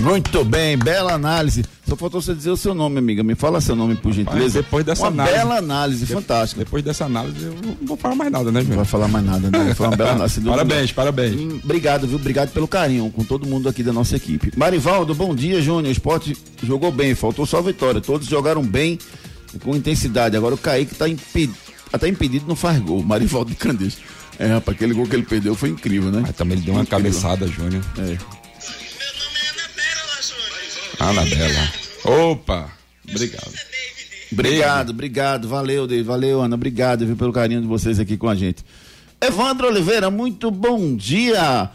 Muito 0.02 0.44
bem, 0.44 0.78
bela 0.78 1.14
análise. 1.14 1.64
Só 1.88 1.96
faltou 1.96 2.22
você 2.22 2.34
dizer 2.34 2.50
o 2.50 2.58
seu 2.58 2.74
nome, 2.74 2.98
amiga. 2.98 3.22
Me 3.24 3.36
fala 3.36 3.60
seu 3.62 3.76
nome, 3.76 3.96
por 3.96 4.12
gentileza. 4.14 4.62
depois 4.62 4.86
dessa 4.86 5.04
uma 5.04 5.10
análise. 5.10 5.36
bela 5.38 5.58
análise, 5.58 6.06
de, 6.06 6.14
fantástica. 6.14 6.64
Depois 6.64 6.84
dessa 6.84 7.06
análise, 7.06 7.44
eu 7.44 7.54
não 7.64 7.76
vou 7.86 7.98
falar 7.98 8.16
mais 8.16 8.32
nada, 8.32 8.52
né, 8.52 8.62
João? 8.62 8.70
Não 8.70 8.76
vai 8.78 8.86
falar 8.86 9.08
mais 9.08 9.26
nada, 9.26 9.50
né? 9.52 9.76
Foi 9.76 9.88
uma 9.88 9.96
bela 9.98 10.12
análise. 10.16 10.42
parabéns, 10.42 10.92
parabéns. 10.92 11.36
Hum, 11.40 11.60
obrigado, 11.64 12.08
viu? 12.08 12.18
Obrigado 12.18 12.50
pelo 12.52 12.68
carinho 12.68 13.10
com 13.12 13.24
todo 13.24 13.46
mundo 13.46 13.68
aqui 13.70 13.84
da 13.84 13.92
nossa 13.94 14.16
equipe. 14.16 14.52
Marivaldo, 14.58 15.14
bom 15.14 15.36
dia, 15.36 15.62
Júnior. 15.62 15.88
O 15.90 15.92
esporte 15.92 16.36
jogou 16.64 16.92
bem, 16.92 17.14
faltou 17.14 17.46
só 17.46 17.58
a 17.58 17.62
vitória. 17.62 18.00
Todos 18.00 18.28
jogaram 18.28 18.64
bem, 18.64 18.98
com 19.64 19.76
intensidade. 19.76 20.38
Agora 20.38 20.56
o 20.56 20.58
Kaique 20.58 20.96
tá 20.96 21.08
impedido, 21.10 21.54
até 21.92 22.08
impedido, 22.08 22.46
não 22.48 22.56
faz 22.56 22.80
gol. 22.80 23.04
Marivaldo 23.04 23.50
de 23.52 23.58
Candeias. 23.58 23.98
É, 24.40 24.48
rapaz, 24.48 24.76
aquele 24.76 24.94
gol 24.94 25.06
que 25.06 25.16
ele 25.16 25.24
perdeu 25.24 25.54
foi 25.56 25.70
incrível, 25.70 26.10
né? 26.10 26.22
Mas 26.22 26.36
também 26.36 26.58
ele 26.58 26.66
deu 26.66 26.74
uma 26.74 26.84
incrível. 26.84 27.04
cabeçada, 27.12 27.46
Júnior. 27.48 27.84
É. 28.00 28.18
Anabela. 31.10 31.72
Opa! 32.06 32.70
Obrigado. 33.10 33.54
Obrigado, 34.32 34.90
obrigado. 34.92 35.48
Valeu, 35.48 35.86
David. 35.86 36.06
Valeu, 36.06 36.42
Ana. 36.42 36.56
Obrigado 36.56 37.06
viu, 37.06 37.16
pelo 37.16 37.34
carinho 37.34 37.62
de 37.62 37.68
vocês 37.68 38.00
aqui 38.00 38.18
com 38.18 38.30
a 38.30 38.36
gente. 38.36 38.64
Evandro 39.20 39.68
Oliveira, 39.68 40.10
muito 40.10 40.50
bom 40.50 40.96
dia. 40.96 41.70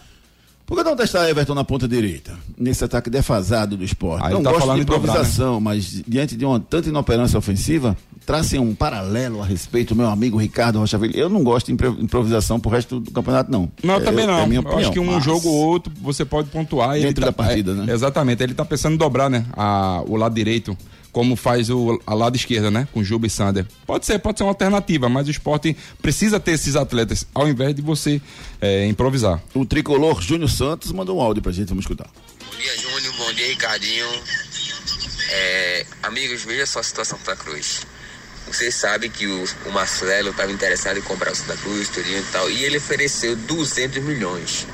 Por 0.66 0.76
que 0.76 0.82
não 0.82 0.96
testar 0.96 1.28
Everton 1.30 1.54
na 1.54 1.62
ponta 1.62 1.86
direita? 1.86 2.36
Nesse 2.58 2.82
ataque 2.84 3.08
defasado 3.08 3.76
do 3.76 3.84
esporte. 3.84 4.26
Aí 4.26 4.32
não 4.32 4.42
tá 4.42 4.50
gosto 4.50 4.74
de 4.74 4.80
improvisação, 4.80 5.54
dobrar, 5.54 5.74
né? 5.74 5.80
mas 5.80 6.02
diante 6.08 6.36
de 6.36 6.44
uma 6.44 6.58
tanta 6.58 6.88
inoperância 6.88 7.38
ofensiva, 7.38 7.96
tracem 8.26 8.58
um 8.58 8.74
paralelo 8.74 9.40
a 9.40 9.46
respeito 9.46 9.94
meu 9.94 10.08
amigo 10.08 10.36
Ricardo 10.36 10.80
Rocha 10.80 10.98
Filho. 10.98 11.16
Eu 11.16 11.28
não 11.28 11.44
gosto 11.44 11.66
de 11.68 11.72
improvisação 12.02 12.58
pro 12.58 12.68
resto 12.68 12.98
do 12.98 13.12
campeonato, 13.12 13.50
não. 13.50 13.70
Não, 13.82 14.00
também 14.02 14.24
é, 14.24 14.26
não. 14.26 14.40
É 14.40 14.46
minha 14.46 14.60
opinião, 14.60 14.80
acho 14.80 14.90
que 14.90 14.98
um 14.98 15.12
mas... 15.12 15.24
jogo 15.24 15.48
ou 15.48 15.54
outro 15.54 15.92
você 16.02 16.24
pode 16.24 16.50
pontuar. 16.50 16.94
Dentro 16.98 17.20
tá, 17.20 17.26
da 17.26 17.32
partida, 17.32 17.72
né? 17.72 17.92
Exatamente. 17.92 18.42
Ele 18.42 18.52
tá 18.52 18.64
pensando 18.64 18.94
em 18.94 18.96
dobrar, 18.96 19.30
né? 19.30 19.46
A, 19.52 20.02
o 20.06 20.16
lado 20.16 20.34
direito 20.34 20.76
como 21.12 21.34
faz 21.34 21.70
o 21.70 21.98
a 22.06 22.12
lado 22.12 22.36
esquerda, 22.36 22.70
né? 22.70 22.86
Com 22.92 23.02
Juba 23.02 23.26
e 23.26 23.30
Sander. 23.30 23.64
Pode 23.86 24.04
ser, 24.04 24.18
pode 24.18 24.36
ser 24.36 24.44
uma 24.44 24.50
alternativa, 24.50 25.08
mas 25.08 25.28
o 25.28 25.30
esporte 25.30 25.74
precisa 26.02 26.38
ter 26.38 26.50
esses 26.52 26.76
atletas 26.76 27.26
ao 27.32 27.48
invés 27.48 27.74
de 27.74 27.80
você 27.80 28.20
é, 28.60 28.86
improvisar. 28.86 29.40
O 29.54 29.64
tricolor 29.64 30.20
Júnior 30.20 30.50
Santos 30.50 30.92
mandou 30.92 31.16
um 31.16 31.20
áudio 31.22 31.42
pra 31.42 31.52
gente, 31.52 31.68
vamos 31.68 31.84
escutar. 31.84 32.06
Bom 32.06 32.58
dia, 32.58 32.76
Júnior. 32.76 33.14
Bom 33.16 33.32
dia, 33.32 33.46
Ricardinho. 33.46 34.06
É, 35.30 35.86
amigos, 36.02 36.44
veja 36.44 36.66
só 36.66 36.80
a 36.80 36.82
situação 36.82 37.18
da 37.24 37.34
Cruz. 37.34 37.86
Você 38.46 38.70
sabe 38.70 39.08
que 39.08 39.26
o, 39.26 39.44
o 39.66 39.70
Marcelo 39.72 40.30
estava 40.30 40.52
interessado 40.52 40.98
em 40.98 41.02
comprar 41.02 41.32
o 41.32 41.34
Santa 41.34 41.56
Cruz, 41.56 41.88
Turinho 41.88 42.20
e 42.20 42.32
tal, 42.32 42.48
e 42.48 42.64
ele 42.64 42.78
ofereceu 42.78 43.34
200 43.34 44.02
milhões. 44.02 44.66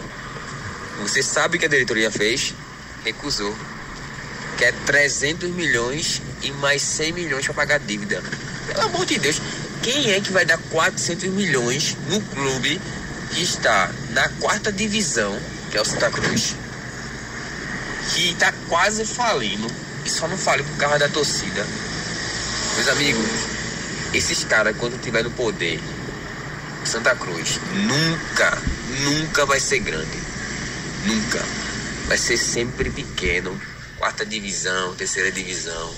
Você 1.00 1.22
sabe 1.22 1.56
o 1.56 1.60
que 1.60 1.66
a 1.66 1.68
diretoria 1.68 2.10
fez? 2.10 2.54
Recusou. 3.04 3.56
Quer 4.58 4.74
300 4.86 5.50
milhões 5.50 6.20
e 6.42 6.50
mais 6.52 6.82
100 6.82 7.12
milhões 7.12 7.44
para 7.46 7.54
pagar 7.54 7.80
dívida. 7.80 8.22
Pelo 8.66 8.82
amor 8.82 9.06
de 9.06 9.18
Deus, 9.18 9.40
quem 9.82 10.12
é 10.12 10.20
que 10.20 10.30
vai 10.30 10.44
dar 10.44 10.58
400 10.70 11.28
milhões 11.30 11.96
no 12.08 12.20
clube 12.20 12.80
que 13.30 13.42
está 13.42 13.90
na 14.10 14.28
quarta 14.28 14.70
divisão, 14.70 15.36
que 15.70 15.78
é 15.78 15.80
o 15.80 15.84
Santa 15.84 16.10
Cruz, 16.10 16.54
que 18.14 18.30
está 18.30 18.52
quase 18.68 19.04
falindo 19.06 19.66
e 20.04 20.10
só 20.10 20.28
não 20.28 20.36
fale 20.36 20.62
por 20.62 20.76
causa 20.76 20.98
da 20.98 21.08
torcida? 21.08 21.66
Meus 22.76 22.88
amigos, 22.88 23.51
esses 24.12 24.44
caras, 24.44 24.76
quando 24.76 25.00
tiver 25.00 25.22
no 25.22 25.30
poder, 25.30 25.80
Santa 26.84 27.14
Cruz 27.14 27.60
nunca, 27.74 28.58
nunca 29.04 29.46
vai 29.46 29.60
ser 29.60 29.80
grande. 29.80 30.18
Nunca. 31.06 31.42
Vai 32.06 32.18
ser 32.18 32.36
sempre 32.36 32.90
pequeno. 32.90 33.58
Quarta 33.98 34.26
divisão, 34.26 34.94
terceira 34.94 35.30
divisão 35.30 35.92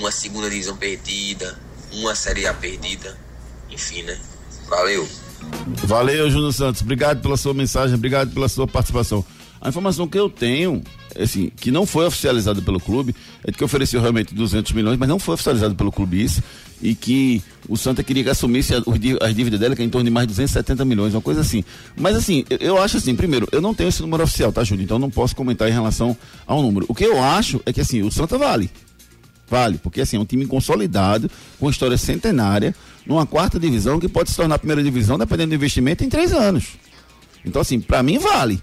uma 0.00 0.10
segunda 0.10 0.48
divisão 0.48 0.76
perdida, 0.76 1.58
uma 1.92 2.14
Série 2.14 2.46
A 2.46 2.54
perdida, 2.54 3.16
enfim, 3.70 4.02
né? 4.02 4.18
Valeu. 4.68 5.08
Valeu, 5.84 6.30
Júnior 6.30 6.52
Santos. 6.52 6.82
Obrigado 6.82 7.20
pela 7.20 7.36
sua 7.36 7.54
mensagem, 7.54 7.94
obrigado 7.94 8.32
pela 8.32 8.48
sua 8.48 8.66
participação. 8.66 9.24
A 9.60 9.68
informação 9.68 10.08
que 10.08 10.18
eu 10.18 10.30
tenho, 10.30 10.82
assim, 11.18 11.50
que 11.50 11.70
não 11.70 11.84
foi 11.84 12.06
oficializada 12.06 12.62
pelo 12.62 12.80
clube, 12.80 13.14
é 13.44 13.50
de 13.50 13.58
que 13.58 13.64
ofereceu 13.64 14.00
realmente 14.00 14.34
200 14.34 14.72
milhões, 14.72 14.98
mas 14.98 15.08
não 15.08 15.18
foi 15.18 15.34
oficializado 15.34 15.74
pelo 15.74 15.92
clube 15.92 16.22
isso, 16.22 16.42
e 16.82 16.94
que 16.94 17.42
o 17.68 17.76
Santa 17.76 18.02
queria 18.02 18.24
que 18.24 18.30
assumisse 18.30 18.72
as 19.20 19.34
dívidas 19.34 19.60
dela, 19.60 19.76
que 19.76 19.82
é 19.82 19.84
em 19.84 19.90
torno 19.90 20.04
de 20.04 20.10
mais 20.10 20.26
de 20.26 20.32
270 20.32 20.84
milhões, 20.84 21.14
uma 21.14 21.20
coisa 21.20 21.40
assim. 21.40 21.64
Mas 21.96 22.16
assim, 22.16 22.44
eu, 22.58 22.80
acho 22.80 22.96
assim, 22.96 23.14
primeiro, 23.14 23.46
eu 23.52 23.60
não 23.60 23.74
tenho 23.74 23.88
esse 23.88 24.00
número 24.02 24.22
oficial, 24.22 24.52
tá, 24.52 24.64
Júlio? 24.64 24.84
Então 24.84 24.98
não 24.98 25.10
posso 25.10 25.36
comentar 25.36 25.68
em 25.68 25.72
relação 25.72 26.16
ao 26.46 26.62
número. 26.62 26.86
O 26.88 26.94
que 26.94 27.04
eu 27.04 27.22
acho 27.22 27.60
é 27.66 27.72
que 27.72 27.80
assim, 27.80 28.02
o 28.02 28.10
Santa 28.10 28.38
vale. 28.38 28.70
Vale, 29.48 29.78
porque 29.78 30.00
assim, 30.00 30.16
é 30.16 30.20
um 30.20 30.24
time 30.24 30.46
consolidado, 30.46 31.28
com 31.58 31.68
história 31.68 31.96
centenária, 31.96 32.74
numa 33.04 33.26
quarta 33.26 33.58
divisão 33.58 33.98
que 33.98 34.08
pode 34.08 34.30
se 34.30 34.36
tornar 34.36 34.58
primeira 34.58 34.82
divisão, 34.82 35.18
dependendo 35.18 35.50
do 35.50 35.54
investimento, 35.56 36.04
em 36.04 36.08
três 36.08 36.32
anos. 36.32 36.78
Então, 37.44 37.60
assim, 37.60 37.80
para 37.80 38.02
mim 38.02 38.18
vale. 38.18 38.62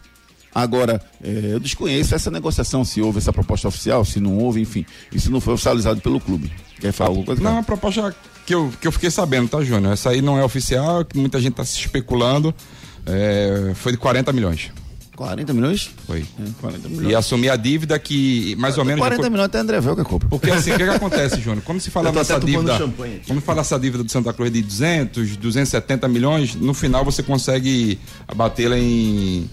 Agora, 0.56 1.02
eh, 1.22 1.50
eu 1.52 1.60
desconheço 1.60 2.16
essa 2.16 2.32
negociação, 2.32 2.84
se 2.86 3.02
houve 3.02 3.20
essa 3.20 3.34
proposta 3.34 3.68
oficial, 3.68 4.04
se 4.06 4.20
não 4.20 4.38
houve, 4.38 4.62
enfim. 4.62 4.86
Isso 5.12 5.30
não 5.30 5.42
foi 5.42 5.54
oficializado 5.54 6.02
pelo 6.02 6.20
clube. 6.20 6.52
Quer 6.80 6.92
falar 6.92 7.10
alguma 7.10 7.26
coisa? 7.26 7.42
Não, 7.42 7.50
cara? 7.52 7.62
a 7.62 7.64
proposta 7.64 8.16
que 8.46 8.54
eu, 8.54 8.72
que 8.80 8.88
eu 8.88 8.92
fiquei 8.92 9.12
sabendo, 9.12 9.50
tá, 9.50 9.64
Júnior? 9.64 9.94
Essa 9.94 10.12
aí 10.12 10.22
não 10.22 10.38
é 10.38 10.44
oficial, 10.44 11.04
que 11.04 11.18
muita 11.18 11.40
gente 11.40 11.54
tá 11.56 11.66
se 11.66 11.78
especulando. 11.78 12.54
é, 13.06 13.72
foi 13.76 13.92
de 13.92 13.98
40 13.98 14.32
milhões. 14.34 14.72
40 15.18 15.52
milhões? 15.52 15.90
Foi. 16.06 16.20
É, 16.20 16.44
40 16.62 16.90
milhões. 16.90 17.12
E 17.12 17.16
assumir 17.16 17.50
a 17.50 17.56
dívida 17.56 17.98
que 17.98 18.56
mais 18.58 18.78
ou 18.78 18.86
menos. 18.86 19.00
40 19.00 19.30
milhões 19.32 19.46
até 19.48 19.58
André 19.58 19.82
Velga 19.82 20.06
compra. 20.06 20.30
Porque 20.30 20.52
assim, 20.52 20.72
o 20.72 20.78
que, 20.78 20.84
que 20.84 20.90
acontece, 20.90 21.42
Júnior? 21.42 21.64
Como 21.64 21.82
se 21.82 21.90
fala 21.90 22.14
tomando 22.14 22.46
dívida. 22.46 22.80
Como 23.28 23.42
fala 23.42 23.62
essa 23.62 23.80
dívida 23.80 24.04
do 24.04 24.12
Santa 24.12 24.32
Cruz 24.32 24.52
de 24.52 24.62
200, 24.62 25.38
270 25.38 26.08
milhões, 26.08 26.54
no 26.54 26.74
final 26.74 27.04
você 27.04 27.24
consegue 27.24 28.00
abatê-la 28.28 28.78
em, 28.78 29.50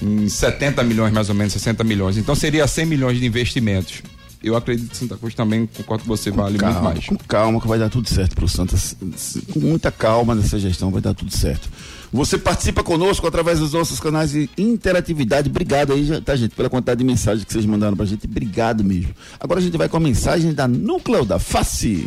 em 0.00 0.28
70 0.28 0.84
milhões, 0.84 1.12
mais 1.12 1.28
ou 1.28 1.34
menos, 1.34 1.52
60 1.54 1.82
milhões. 1.82 2.16
Então 2.16 2.36
seria 2.36 2.64
100 2.66 2.86
milhões 2.86 3.18
de 3.18 3.26
investimentos. 3.26 4.02
Eu 4.42 4.56
acredito 4.56 4.88
que 4.90 4.96
Santa 4.96 5.16
Cruz 5.18 5.34
também, 5.34 5.66
concordo 5.66 6.04
com 6.04 6.08
você, 6.08 6.30
vale 6.30 6.52
muito 6.52 6.60
calma, 6.60 6.80
mais. 6.80 7.06
Com 7.06 7.16
calma 7.16 7.60
que 7.60 7.68
vai 7.68 7.78
dar 7.78 7.90
tudo 7.90 8.08
certo 8.08 8.34
pro 8.34 8.48
Santa. 8.48 8.74
S- 8.74 8.96
s- 9.14 9.42
Com 9.52 9.60
muita 9.60 9.92
calma 9.92 10.34
nessa 10.34 10.58
gestão 10.58 10.90
vai 10.90 11.02
dar 11.02 11.12
tudo 11.12 11.30
certo. 11.34 11.68
Você 12.12 12.36
participa 12.38 12.82
conosco 12.82 13.26
através 13.26 13.58
dos 13.60 13.72
nossos 13.72 14.00
canais 14.00 14.32
de 14.32 14.48
interatividade. 14.58 15.48
Obrigado 15.48 15.92
aí, 15.92 16.20
tá, 16.22 16.34
gente, 16.34 16.54
pela 16.56 16.68
quantidade 16.70 16.98
de 16.98 17.04
mensagens 17.04 17.44
que 17.44 17.52
vocês 17.52 17.66
mandaram 17.66 17.96
pra 17.96 18.06
gente. 18.06 18.26
Obrigado 18.26 18.82
mesmo. 18.82 19.14
Agora 19.38 19.60
a 19.60 19.62
gente 19.62 19.76
vai 19.76 19.88
com 19.88 19.96
a 19.98 20.00
mensagem 20.00 20.52
da 20.54 20.66
Núcleo 20.66 21.24
da 21.24 21.38
Face. 21.38 22.06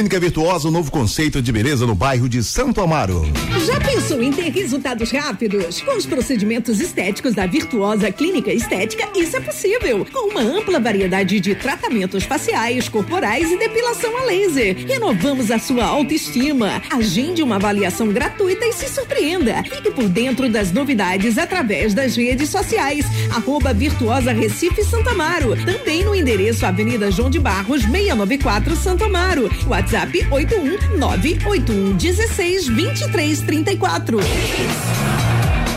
Clínica 0.00 0.18
Virtuosa, 0.18 0.66
um 0.66 0.70
novo 0.70 0.90
conceito 0.90 1.42
de 1.42 1.52
beleza 1.52 1.86
no 1.86 1.94
bairro 1.94 2.26
de 2.26 2.42
Santo 2.42 2.80
Amaro. 2.80 3.22
Já 3.66 3.78
pensou 3.78 4.22
em 4.22 4.32
ter 4.32 4.48
resultados 4.48 5.10
rápidos? 5.10 5.82
Com 5.82 5.94
os 5.94 6.06
procedimentos 6.06 6.80
estéticos 6.80 7.34
da 7.34 7.44
Virtuosa 7.44 8.10
Clínica 8.10 8.50
Estética, 8.50 9.10
isso 9.14 9.36
é 9.36 9.40
possível. 9.40 10.06
Com 10.10 10.30
uma 10.30 10.40
ampla 10.40 10.80
variedade 10.80 11.38
de 11.38 11.54
tratamentos 11.54 12.24
faciais, 12.24 12.88
corporais 12.88 13.50
e 13.50 13.58
depilação 13.58 14.16
a 14.16 14.24
laser. 14.24 14.86
Renovamos 14.86 15.50
a 15.50 15.58
sua 15.58 15.84
autoestima. 15.84 16.80
Agende 16.90 17.42
uma 17.42 17.56
avaliação 17.56 18.08
gratuita 18.08 18.64
e 18.64 18.72
se 18.72 18.88
surpreenda. 18.88 19.62
Fique 19.64 19.90
por 19.90 20.08
dentro 20.08 20.48
das 20.48 20.72
novidades 20.72 21.36
através 21.36 21.92
das 21.92 22.16
redes 22.16 22.48
sociais. 22.48 23.04
Arroba 23.36 23.74
Virtuosa 23.74 24.32
Recife 24.32 24.82
Santa 24.82 25.10
Amaro. 25.10 25.54
Também 25.62 26.02
no 26.02 26.14
endereço 26.14 26.64
Avenida 26.64 27.10
João 27.10 27.28
de 27.28 27.38
Barros, 27.38 27.82
694 27.82 28.74
Santo 28.76 29.04
Amaro. 29.04 29.50
WhatsApp 29.66 29.89
81981 29.92 31.96
16 31.96 32.68
23 32.68 33.40
34. 33.40 34.20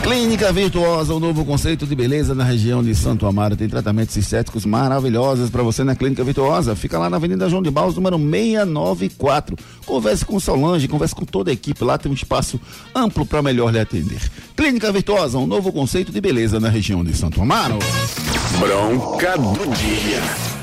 Clínica 0.04 0.52
Virtuosa, 0.52 1.14
um 1.14 1.18
novo 1.18 1.46
conceito 1.46 1.86
de 1.86 1.96
beleza 1.96 2.34
na 2.34 2.44
região 2.44 2.84
de 2.84 2.94
Santo 2.94 3.26
Amaro. 3.26 3.56
Tem 3.56 3.66
tratamentos 3.66 4.14
estéticos 4.14 4.66
maravilhosos 4.66 5.48
para 5.48 5.62
você 5.62 5.82
na 5.82 5.96
Clínica 5.96 6.22
Virtuosa. 6.22 6.76
Fica 6.76 6.98
lá 6.98 7.08
na 7.08 7.16
Avenida 7.16 7.48
João 7.48 7.62
de 7.62 7.70
Barros, 7.70 7.96
número 7.96 8.18
694. 8.18 9.56
Converse 9.86 10.24
com 10.24 10.38
Solange, 10.38 10.88
converse 10.88 11.14
com 11.14 11.24
toda 11.24 11.50
a 11.50 11.54
equipe. 11.54 11.82
Lá 11.82 11.96
tem 11.96 12.12
um 12.12 12.14
espaço 12.14 12.60
amplo 12.94 13.24
para 13.24 13.42
melhor 13.42 13.72
lhe 13.72 13.80
atender. 13.80 14.20
Clínica 14.54 14.92
Virtuosa, 14.92 15.38
um 15.38 15.46
novo 15.46 15.72
conceito 15.72 16.12
de 16.12 16.20
beleza 16.20 16.60
na 16.60 16.68
região 16.68 17.02
de 17.02 17.16
Santo 17.16 17.40
Amaro. 17.40 17.78
Bronca 18.60 19.38
do 19.38 19.74
dia. 19.74 20.53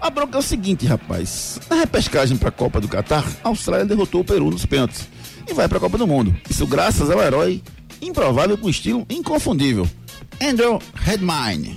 A 0.00 0.08
bronca 0.08 0.38
é 0.38 0.40
o 0.40 0.42
seguinte, 0.42 0.86
rapaz. 0.86 1.60
Na 1.68 1.76
repescagem 1.76 2.36
para 2.36 2.48
a 2.48 2.52
Copa 2.52 2.80
do 2.80 2.88
Catar, 2.88 3.24
a 3.44 3.48
Austrália 3.48 3.84
derrotou 3.84 4.22
o 4.22 4.24
Peru 4.24 4.50
nos 4.50 4.64
pênaltis 4.64 5.06
e 5.46 5.52
vai 5.52 5.68
para 5.68 5.76
a 5.76 5.80
Copa 5.80 5.98
do 5.98 6.06
Mundo. 6.06 6.34
Isso 6.48 6.66
graças 6.66 7.10
ao 7.10 7.20
herói 7.20 7.62
improvável 8.00 8.56
com 8.56 8.70
estilo 8.70 9.06
inconfundível, 9.10 9.86
Andrew 10.40 10.80
Redmine. 10.94 11.76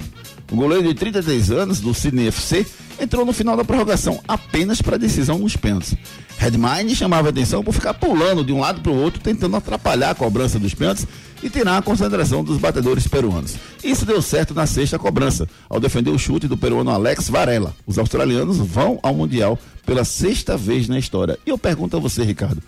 O 0.54 0.56
goleiro 0.56 0.88
de 0.88 0.94
33 0.94 1.50
anos 1.50 1.80
do 1.80 1.96
Sydney 1.96 2.28
FC 2.28 2.64
entrou 3.02 3.26
no 3.26 3.34
final 3.34 3.58
da 3.58 3.66
prorrogação 3.66 4.22
apenas 4.28 4.84
para 4.84 4.98
a 4.98 5.00
decisão 5.00 5.40
nos 5.40 5.58
pênaltis. 5.58 5.96
Redmine 6.38 6.96
chamava 6.96 7.30
atenção 7.30 7.64
por 7.64 7.74
ficar 7.74 7.96
pulando 7.96 8.46
de 8.46 8.54
um 8.54 8.60
lado 8.60 8.80
para 8.80 8.92
o 8.92 8.96
outro, 8.96 9.20
tentando 9.20 9.56
atrapalhar 9.56 10.12
a 10.12 10.16
cobrança 10.16 10.60
dos 10.60 10.76
pênaltis 10.76 11.08
e 11.42 11.50
tirar 11.50 11.80
a 11.80 11.82
concentração 11.82 12.44
dos 12.44 12.60
batedores 12.60 13.08
peruanos. 13.08 13.56
Isso 13.84 14.06
deu 14.06 14.22
certo 14.22 14.54
na 14.54 14.68
sexta 14.68 15.00
cobrança, 15.00 15.50
ao 15.68 15.80
defender 15.80 16.12
o 16.12 16.20
chute 16.20 16.48
do 16.48 16.56
peruano 16.56 16.92
Alex 16.92 17.30
Varela. 17.30 17.76
Os 17.88 17.98
australianos 17.98 18.58
vão 18.58 19.00
ao 19.02 19.16
Mundial 19.16 19.58
pela 19.88 20.06
sexta 20.06 20.56
vez 20.56 20.88
na 20.88 21.00
história. 21.00 21.40
E 21.48 21.50
eu 21.50 21.58
pergunto 21.58 21.98
a 21.98 22.00
você, 22.00 22.24
Ricardo, 22.24 22.62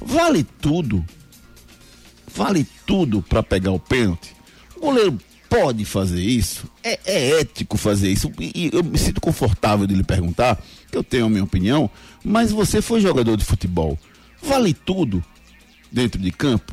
vale 0.00 0.46
tudo? 0.60 1.04
Vale 2.32 2.64
tudo 2.86 3.20
para 3.20 3.42
pegar 3.42 3.72
o 3.72 3.80
pênalti? 3.80 4.32
O 4.76 4.82
goleiro 4.82 5.18
pode 5.52 5.84
fazer 5.84 6.22
isso? 6.22 6.64
É, 6.82 6.98
é 7.04 7.40
ético 7.40 7.76
fazer 7.76 8.10
isso? 8.10 8.32
E, 8.40 8.52
e 8.54 8.70
eu 8.72 8.82
me 8.82 8.96
sinto 8.96 9.20
confortável 9.20 9.86
de 9.86 9.94
lhe 9.94 10.02
perguntar, 10.02 10.58
que 10.90 10.96
eu 10.96 11.04
tenho 11.04 11.26
a 11.26 11.28
minha 11.28 11.44
opinião, 11.44 11.90
mas 12.24 12.50
você 12.50 12.80
foi 12.80 13.00
jogador 13.00 13.36
de 13.36 13.44
futebol. 13.44 13.98
Vale 14.42 14.72
tudo 14.72 15.22
dentro 15.90 16.18
de 16.18 16.30
campo? 16.30 16.72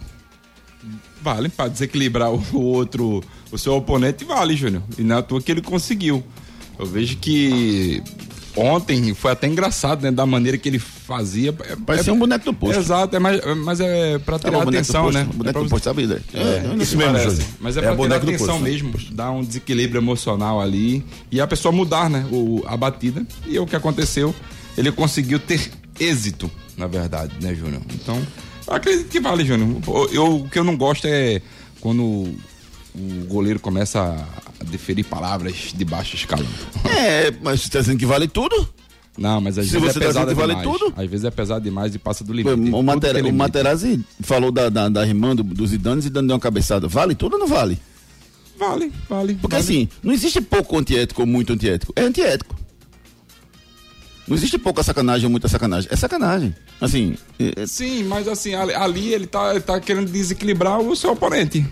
Vale, 1.21 1.49
para 1.49 1.69
desequilibrar 1.69 2.31
o, 2.31 2.41
o 2.53 2.61
outro, 2.61 3.21
o 3.51 3.57
seu 3.57 3.75
oponente, 3.75 4.23
vale, 4.23 4.55
Júnior. 4.55 4.81
E 4.97 5.03
não 5.03 5.17
é 5.17 5.19
à 5.19 5.21
toa 5.21 5.41
que 5.41 5.51
ele 5.51 5.61
conseguiu. 5.61 6.23
Eu 6.77 6.85
vejo 6.85 7.17
que 7.17 8.01
ontem 8.59 9.13
foi 9.13 9.31
até 9.31 9.47
engraçado, 9.47 10.01
né? 10.03 10.11
Da 10.11 10.25
maneira 10.25 10.57
que 10.57 10.67
ele 10.69 10.79
fazia. 10.79 11.55
É, 11.67 11.75
Parecia 11.75 12.13
um 12.13 12.19
boneco 12.19 12.45
do 12.45 12.53
posto. 12.53 12.79
Exato, 12.79 13.15
é 13.15 13.19
mais, 13.19 13.41
mas 13.63 13.79
é 13.79 14.19
pra 14.19 14.37
tirar 14.37 14.63
do 14.63 14.69
atenção, 14.69 15.03
posto, 15.05 15.17
né? 15.17 15.23
boneco 15.23 15.49
É 15.49 15.51
pra 15.53 15.61
do 15.63 15.69
posto, 15.69 15.83
sabe? 15.85 16.03
É, 16.33 16.37
É, 16.37 16.75
isso 16.81 16.97
mesmo. 16.97 17.17
Júlio. 17.17 17.45
Mas 17.59 17.77
é, 17.77 17.79
É 17.79 17.83
pra 17.83 17.95
tirar 17.95 18.15
atenção 18.17 18.47
posto. 18.47 18.61
mesmo, 18.63 18.93
dar 19.11 19.31
um 19.31 19.41
desequilíbrio 19.43 19.99
emocional 19.99 20.59
ali 20.61 21.03
e 21.31 21.39
a 21.41 21.47
pessoa 21.47 21.71
mudar, 21.71 22.09
né? 22.09 22.25
O, 22.31 22.63
a 22.67 22.75
batida. 22.77 23.25
E 23.47 23.57
o 23.57 23.65
que 23.65 23.75
aconteceu, 23.75 24.33
ele 24.77 24.91
conseguiu 24.91 25.39
ter 25.39 25.71
êxito, 25.99 26.49
na 26.77 26.87
verdade, 26.87 27.33
né, 27.41 27.53
Júnior? 27.55 27.81
Então, 27.93 28.21
Acredito 28.67 29.07
que 29.09 29.19
vale, 29.19 29.43
Júnior. 29.43 29.81
Eu, 30.13 30.35
o 30.41 30.49
que 30.49 30.59
eu 30.59 30.63
não 30.63 30.77
gosto 30.77 31.07
é 31.07 31.41
quando 31.81 32.03
o 32.03 33.25
goleiro 33.27 33.59
começa 33.59 33.99
a 33.99 34.48
deferir 34.65 35.05
palavras 35.05 35.73
de 35.75 35.85
baixo 35.85 36.15
escalão. 36.15 36.45
É, 36.89 37.31
mas 37.41 37.61
você 37.61 37.69
tá 37.69 37.79
dizendo 37.79 37.97
que 37.99 38.05
vale 38.05 38.27
tudo? 38.27 38.67
Não, 39.17 39.41
mas 39.41 39.57
às 39.57 39.67
Se 39.67 39.77
vezes 39.79 39.97
é 39.97 39.99
tá 39.99 40.05
pesado 40.07 40.27
que 40.29 40.33
vale 40.33 40.55
demais. 40.55 40.69
tudo? 40.79 40.93
Às 40.95 41.09
vezes 41.09 41.25
é 41.25 41.31
pesado 41.31 41.63
demais 41.63 41.93
e 41.93 41.99
passa 41.99 42.23
do 42.23 42.31
limite. 42.33 42.71
O, 42.73 42.81
Matera, 42.83 43.13
tem 43.15 43.23
o 43.23 43.25
limite. 43.25 43.37
Materazzi 43.37 44.03
falou 44.21 44.51
da, 44.51 44.69
da, 44.69 44.87
da 44.89 45.05
irmã 45.05 45.35
do, 45.35 45.43
do 45.43 45.67
Zidane, 45.67 46.01
Zidane 46.01 46.27
deu 46.27 46.35
uma 46.35 46.39
cabeçada. 46.39 46.87
Vale 46.87 47.15
tudo 47.15 47.33
ou 47.33 47.39
não 47.39 47.47
vale? 47.47 47.77
Vale, 48.57 48.91
vale. 49.09 49.35
Porque 49.35 49.55
vale. 49.55 49.63
assim, 49.65 49.89
não 50.03 50.13
existe 50.13 50.39
pouco 50.41 50.77
antiético 50.77 51.21
ou 51.21 51.27
muito 51.27 51.51
antiético. 51.53 51.91
É 51.95 52.01
antiético. 52.03 52.55
Não 54.27 54.35
existe 54.37 54.57
pouca 54.57 54.83
sacanagem 54.83 55.25
ou 55.25 55.31
muita 55.31 55.47
sacanagem. 55.47 55.89
É 55.91 55.95
sacanagem. 55.95 56.55
Assim, 56.79 57.15
é- 57.39 57.63
é- 57.63 57.67
Sim, 57.67 58.03
mas 58.03 58.27
assim, 58.27 58.53
ali, 58.53 58.73
ali 58.73 59.13
ele, 59.13 59.25
tá, 59.27 59.51
ele 59.51 59.61
tá 59.61 59.79
querendo 59.79 60.09
desequilibrar 60.11 60.79
o 60.79 60.95
seu 60.95 61.11
oponente. 61.11 61.65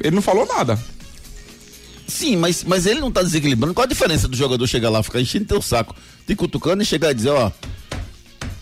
Ele 0.00 0.14
não 0.16 0.22
falou 0.22 0.46
nada. 0.46 0.78
Sim, 2.08 2.36
mas, 2.36 2.64
mas 2.64 2.86
ele 2.86 3.00
não 3.00 3.12
tá 3.12 3.22
desequilibrando. 3.22 3.74
Qual 3.74 3.84
a 3.84 3.88
diferença 3.88 4.26
do 4.26 4.36
jogador 4.36 4.66
chegar 4.66 4.90
lá, 4.90 5.02
ficar 5.02 5.20
enchendo 5.20 5.44
teu 5.44 5.62
saco, 5.62 5.94
te 6.26 6.34
cutucando 6.34 6.82
e 6.82 6.86
chegar 6.86 7.12
e 7.12 7.14
dizer, 7.14 7.30
ó, 7.30 7.52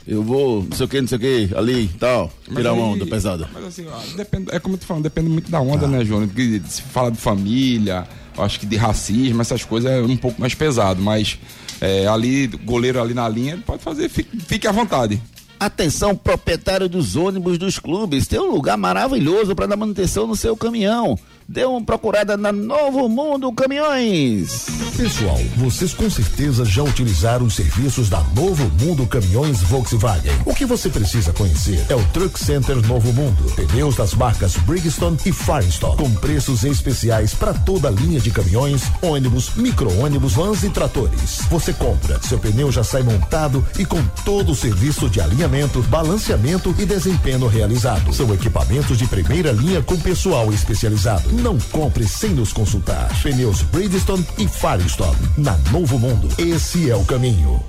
eu 0.06 0.22
vou, 0.22 0.62
não 0.62 0.76
sei 0.76 0.86
o 0.86 0.88
que, 0.88 1.00
não 1.00 1.08
sei 1.08 1.18
o 1.18 1.20
que, 1.20 1.54
ali 1.56 1.84
e 1.84 1.88
tal, 1.88 2.32
Mas 2.46 2.56
tirar 2.56 2.72
uma 2.72 2.84
onda 2.84 3.06
pesada. 3.06 3.48
Mas 3.52 3.64
assim, 3.64 3.86
ó, 3.88 4.16
depende, 4.16 4.54
é 4.54 4.60
como 4.60 4.74
eu 4.74 4.78
tô 4.78 4.86
falando, 4.86 5.02
depende 5.02 5.28
muito 5.28 5.50
da 5.50 5.60
onda, 5.60 5.86
né, 5.88 6.04
Júnior? 6.04 6.28
Porque 6.28 6.60
se 6.68 6.82
fala 6.82 7.10
de 7.10 7.18
família, 7.18 8.06
acho 8.38 8.60
que 8.60 8.66
de 8.66 8.76
racismo, 8.76 9.40
essas 9.40 9.64
coisas 9.64 9.90
é 9.90 10.00
um 10.00 10.16
pouco 10.16 10.40
mais 10.40 10.54
pesado, 10.54 11.02
mas 11.02 11.38
é, 11.80 12.06
ali, 12.06 12.46
goleiro 12.46 13.00
ali 13.00 13.14
na 13.14 13.28
linha, 13.28 13.54
ele 13.54 13.62
pode 13.62 13.82
fazer, 13.82 14.08
fique, 14.08 14.38
fique 14.40 14.66
à 14.66 14.72
vontade. 14.72 15.20
Atenção, 15.58 16.14
proprietário 16.14 16.88
dos 16.88 17.16
ônibus 17.16 17.58
dos 17.58 17.78
clubes, 17.78 18.26
tem 18.26 18.38
um 18.38 18.50
lugar 18.50 18.76
maravilhoso 18.76 19.56
para 19.56 19.66
dar 19.66 19.76
manutenção 19.76 20.26
no 20.26 20.36
seu 20.36 20.56
caminhão. 20.56 21.18
Dê 21.48 21.64
uma 21.64 21.80
procurada 21.80 22.36
na 22.36 22.50
Novo 22.50 23.08
Mundo 23.08 23.52
Caminhões. 23.52 24.66
Pessoal, 24.96 25.38
vocês 25.56 25.94
com 25.94 26.10
certeza 26.10 26.64
já 26.64 26.82
utilizaram 26.82 27.46
os 27.46 27.54
serviços 27.54 28.08
da 28.08 28.20
Novo 28.34 28.68
Mundo 28.82 29.06
Caminhões 29.06 29.60
Volkswagen. 29.60 30.32
O 30.44 30.52
que 30.52 30.66
você 30.66 30.88
precisa 30.88 31.32
conhecer 31.32 31.86
é 31.88 31.94
o 31.94 32.02
Truck 32.06 32.36
Center 32.42 32.84
Novo 32.88 33.12
Mundo. 33.12 33.44
Pneus 33.54 33.94
das 33.94 34.12
marcas 34.14 34.56
Bridgestone 34.56 35.18
e 35.24 35.30
Firestone, 35.30 35.96
com 35.96 36.12
preços 36.16 36.64
especiais 36.64 37.32
para 37.32 37.54
toda 37.54 37.88
a 37.88 37.92
linha 37.92 38.18
de 38.18 38.32
caminhões, 38.32 38.82
ônibus, 39.00 39.54
micro-ônibus, 39.54 40.32
vans 40.32 40.64
e 40.64 40.70
tratores. 40.70 41.42
Você 41.48 41.72
compra, 41.72 42.20
seu 42.22 42.40
pneu 42.40 42.72
já 42.72 42.82
sai 42.82 43.04
montado 43.04 43.64
e 43.78 43.84
com 43.84 44.02
todo 44.24 44.50
o 44.50 44.56
serviço 44.56 45.08
de 45.08 45.20
alinhamento, 45.20 45.80
balanceamento 45.82 46.74
e 46.76 46.84
desempenho 46.84 47.46
realizado. 47.46 48.12
São 48.12 48.34
equipamentos 48.34 48.98
de 48.98 49.06
primeira 49.06 49.52
linha 49.52 49.80
com 49.80 49.96
pessoal 49.96 50.52
especializado. 50.52 51.35
Não 51.42 51.58
compre 51.70 52.06
sem 52.08 52.30
nos 52.30 52.52
consultar. 52.52 53.08
Pneus 53.22 53.62
Bridgestone 53.62 54.24
e 54.38 54.48
Firestone. 54.48 55.16
Na 55.36 55.56
Novo 55.70 55.98
Mundo, 55.98 56.28
esse 56.38 56.90
é 56.90 56.96
o 56.96 57.04
caminho. 57.04 57.62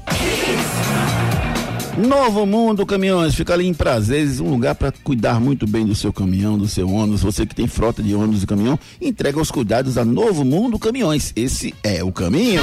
Novo 1.98 2.46
Mundo 2.46 2.86
Caminhões, 2.86 3.34
fica 3.34 3.54
ali 3.54 3.68
em 3.68 3.74
Prazeres, 3.74 4.40
um 4.40 4.52
lugar 4.52 4.76
para 4.76 4.94
cuidar 5.04 5.40
muito 5.40 5.66
bem 5.66 5.86
do 5.86 5.96
seu 5.96 6.14
caminhão, 6.14 6.58
do 6.58 6.68
seu 6.68 6.90
ônibus. 6.90 7.24
Você 7.24 7.46
que 7.46 7.56
tem 7.56 7.68
frota 7.68 8.04
de 8.04 8.14
ônibus 8.14 8.44
e 8.44 8.48
caminhão, 8.48 8.80
entrega 9.02 9.42
os 9.42 9.52
cuidados 9.52 9.96
da 9.96 10.06
Novo 10.06 10.46
Mundo 10.46 10.78
Caminhões. 10.80 11.34
Esse 11.36 11.74
é 11.84 12.04
o 12.04 12.12
caminho. 12.12 12.62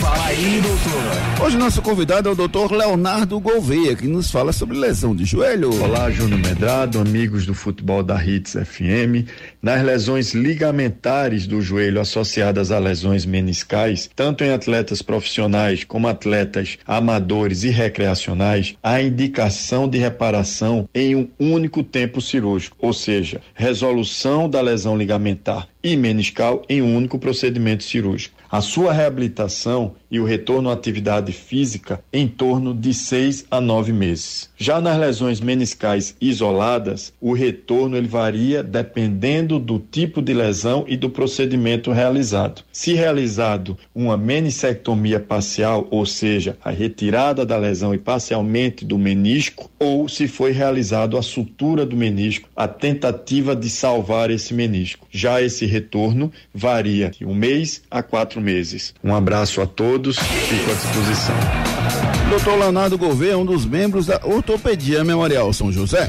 Fala 0.00 0.26
aí, 0.28 0.62
doutor. 0.62 1.44
Hoje 1.44 1.58
nosso 1.58 1.82
convidado 1.82 2.28
é 2.28 2.32
o 2.32 2.34
doutor 2.34 2.72
Leonardo 2.72 3.38
Gouveia, 3.38 3.94
que 3.94 4.06
nos 4.06 4.30
fala 4.30 4.50
sobre 4.50 4.78
lesão 4.78 5.14
de 5.14 5.26
joelho. 5.26 5.70
Olá, 5.82 6.10
Júnior 6.10 6.40
Medrado, 6.40 6.98
amigos 6.98 7.44
do 7.44 7.52
futebol 7.52 8.02
da 8.02 8.24
Hits 8.24 8.52
FM. 8.54 9.28
Nas 9.60 9.84
lesões 9.84 10.32
ligamentares 10.32 11.46
do 11.46 11.60
joelho 11.60 12.00
associadas 12.00 12.70
a 12.70 12.78
lesões 12.78 13.26
meniscais, 13.26 14.08
tanto 14.16 14.42
em 14.42 14.50
atletas 14.50 15.02
profissionais 15.02 15.84
como 15.84 16.08
atletas 16.08 16.78
amadores 16.86 17.62
e 17.62 17.68
recreacionais, 17.68 18.74
há 18.82 19.02
indicação 19.02 19.86
de 19.86 19.98
reparação 19.98 20.88
em 20.94 21.14
um 21.14 21.28
único 21.38 21.82
tempo 21.82 22.22
cirúrgico, 22.22 22.74
ou 22.80 22.94
seja, 22.94 23.42
resolução 23.54 24.48
da 24.48 24.62
lesão 24.62 24.96
ligamentar 24.96 25.68
e 25.82 25.94
meniscal 25.94 26.62
em 26.68 26.80
um 26.80 26.96
único 26.96 27.18
procedimento 27.18 27.84
cirúrgico. 27.84 28.39
A 28.50 28.60
sua 28.60 28.92
reabilitação 28.92 29.94
e 30.10 30.18
o 30.18 30.24
retorno 30.24 30.70
à 30.70 30.72
atividade 30.72 31.32
física 31.32 32.02
em 32.12 32.26
torno 32.26 32.74
de 32.74 32.92
seis 32.92 33.44
a 33.50 33.60
nove 33.60 33.92
meses. 33.92 34.50
Já 34.56 34.80
nas 34.80 34.98
lesões 34.98 35.40
meniscais 35.40 36.16
isoladas, 36.20 37.12
o 37.20 37.32
retorno 37.32 37.96
ele 37.96 38.08
varia 38.08 38.62
dependendo 38.62 39.58
do 39.58 39.78
tipo 39.78 40.20
de 40.20 40.34
lesão 40.34 40.84
e 40.88 40.96
do 40.96 41.08
procedimento 41.08 41.92
realizado. 41.92 42.62
Se 42.72 42.94
realizado 42.94 43.78
uma 43.94 44.16
menissectomia 44.16 45.20
parcial, 45.20 45.86
ou 45.90 46.04
seja, 46.04 46.56
a 46.62 46.70
retirada 46.70 47.46
da 47.46 47.56
lesão 47.56 47.94
e 47.94 47.98
parcialmente 47.98 48.84
do 48.84 48.98
menisco, 48.98 49.70
ou 49.78 50.08
se 50.08 50.26
foi 50.26 50.52
realizado 50.52 51.16
a 51.16 51.22
sutura 51.22 51.86
do 51.86 51.96
menisco, 51.96 52.48
a 52.56 52.66
tentativa 52.68 53.54
de 53.54 53.70
salvar 53.70 54.30
esse 54.30 54.52
menisco. 54.52 55.06
Já 55.10 55.40
esse 55.40 55.66
retorno 55.66 56.32
varia 56.54 57.10
de 57.10 57.24
um 57.24 57.34
mês 57.34 57.82
a 57.90 58.02
quatro 58.02 58.40
meses. 58.40 58.94
Um 59.02 59.14
abraço 59.14 59.60
a 59.60 59.66
todos, 59.66 59.99
fico 60.02 60.70
à 60.70 60.74
disposição. 60.74 61.34
Doutor 62.30 62.58
Leonardo 62.58 62.96
Gouveia 62.96 63.32
é 63.32 63.36
um 63.36 63.44
dos 63.44 63.66
membros 63.66 64.06
da 64.06 64.20
Ortopedia 64.24 65.04
Memorial 65.04 65.52
São 65.52 65.70
José. 65.70 66.08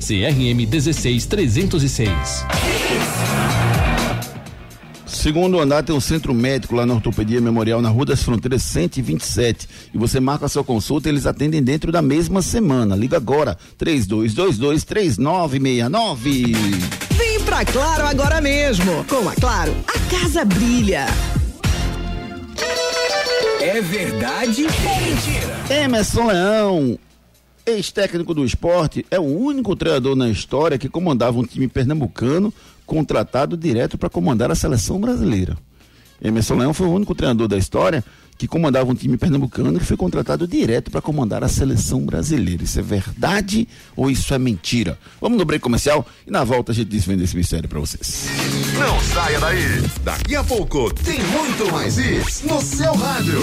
CRM 0.00 0.64
16306. 0.66 2.08
Segundo 5.04 5.58
andar 5.58 5.82
tem 5.82 5.92
um 5.94 6.00
centro 6.00 6.32
médico 6.32 6.76
lá 6.76 6.86
na 6.86 6.94
Ortopedia 6.94 7.40
Memorial, 7.40 7.82
na 7.82 7.88
Rua 7.88 8.06
das 8.06 8.22
Fronteiras 8.22 8.62
127. 8.62 9.68
E 9.92 9.98
você 9.98 10.20
marca 10.20 10.46
a 10.46 10.48
sua 10.48 10.62
consulta, 10.62 11.08
eles 11.08 11.26
atendem 11.26 11.60
dentro 11.62 11.90
da 11.90 12.00
mesma 12.00 12.40
semana. 12.40 12.94
Liga 12.94 13.16
agora, 13.16 13.58
3222-3969. 13.82 16.54
Vem 17.16 17.40
pra 17.44 17.64
Claro 17.64 18.06
agora 18.06 18.40
mesmo. 18.40 19.04
Com 19.08 19.28
a 19.28 19.34
Claro, 19.34 19.74
a 19.88 19.98
casa 20.10 20.44
brilha. 20.44 21.06
É 23.60 23.80
verdade 23.80 24.66
ou 24.66 25.00
mentira? 25.02 25.58
Emerson 25.82 26.26
Leão, 26.26 26.98
ex-técnico 27.68 28.34
do 28.34 28.44
esporte, 28.44 29.04
é 29.10 29.18
o 29.18 29.24
único 29.24 29.76
treinador 29.76 30.16
na 30.16 30.28
história 30.28 30.78
que 30.78 30.88
comandava 30.88 31.38
um 31.38 31.44
time 31.44 31.68
pernambucano 31.68 32.52
contratado 32.86 33.56
direto 33.56 33.98
para 33.98 34.08
comandar 34.08 34.50
a 34.50 34.54
seleção 34.54 35.00
brasileira. 35.00 35.56
Emerson 36.20 36.56
Leão 36.56 36.74
foi 36.74 36.86
o 36.86 36.92
único 36.92 37.14
treinador 37.14 37.46
da 37.46 37.56
história 37.56 38.02
que 38.38 38.46
comandava 38.46 38.90
um 38.90 38.94
time 38.94 39.16
pernambucano 39.16 39.78
que 39.80 39.84
foi 39.84 39.96
contratado 39.96 40.46
direto 40.46 40.90
para 40.90 41.02
comandar 41.02 41.42
a 41.42 41.48
seleção 41.48 42.06
brasileira. 42.06 42.62
Isso 42.62 42.78
é 42.78 42.82
verdade 42.82 43.68
ou 43.96 44.08
isso 44.08 44.32
é 44.32 44.38
mentira? 44.38 44.96
Vamos 45.20 45.38
no 45.38 45.44
break 45.44 45.60
comercial 45.60 46.06
e 46.26 46.30
na 46.30 46.44
volta 46.44 46.70
a 46.70 46.74
gente 46.74 46.88
desvenda 46.88 47.24
esse 47.24 47.36
mistério 47.36 47.68
para 47.68 47.80
vocês. 47.80 48.26
Não 48.78 49.00
saia 49.00 49.40
daí. 49.40 49.82
Daqui 50.04 50.36
a 50.36 50.44
pouco 50.44 50.94
tem 50.94 51.18
muito 51.24 51.72
mais 51.72 51.98
isso 51.98 52.46
no 52.46 52.60
seu 52.62 52.94
rádio. 52.94 53.40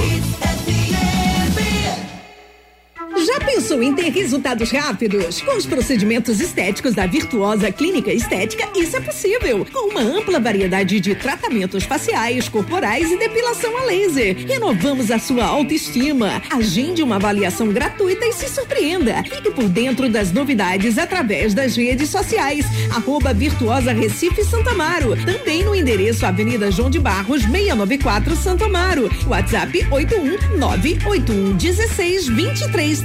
Já 3.17 3.39
pensou 3.39 3.81
em 3.81 3.93
ter 3.93 4.09
resultados 4.09 4.71
rápidos? 4.71 5.41
Com 5.41 5.55
os 5.55 5.65
procedimentos 5.65 6.41
estéticos 6.41 6.93
da 6.93 7.07
Virtuosa 7.07 7.71
Clínica 7.71 8.11
Estética, 8.11 8.67
isso 8.75 8.97
é 8.97 8.99
possível. 8.99 9.65
Com 9.71 9.89
uma 9.91 10.01
ampla 10.01 10.37
variedade 10.37 10.99
de 10.99 11.15
tratamentos 11.15 11.85
faciais, 11.85 12.49
corporais 12.49 13.09
e 13.09 13.17
depilação 13.17 13.77
a 13.77 13.85
laser. 13.85 14.35
Renovamos 14.45 15.09
a 15.11 15.17
sua 15.17 15.45
autoestima. 15.45 16.41
Agende 16.51 17.01
uma 17.01 17.15
avaliação 17.15 17.69
gratuita 17.69 18.25
e 18.25 18.33
se 18.33 18.49
surpreenda. 18.49 19.23
Fique 19.23 19.49
por 19.51 19.69
dentro 19.69 20.09
das 20.09 20.33
novidades 20.33 20.97
através 20.97 21.53
das 21.53 21.77
redes 21.77 22.09
sociais. 22.09 22.65
Arroba 22.93 23.33
Virtuosa 23.33 23.93
Recife 23.93 24.43
Santo 24.43 24.69
Amaro. 24.69 25.15
Também 25.23 25.63
no 25.63 25.73
endereço 25.73 26.25
Avenida 26.25 26.69
João 26.69 26.89
de 26.89 26.99
Barros, 26.99 27.43
694 27.43 28.35
Santo 28.35 28.65
Amaro. 28.65 29.09
WhatsApp 29.25 29.87
81981 29.89 31.55
16 31.55 32.27
23 32.27 33.04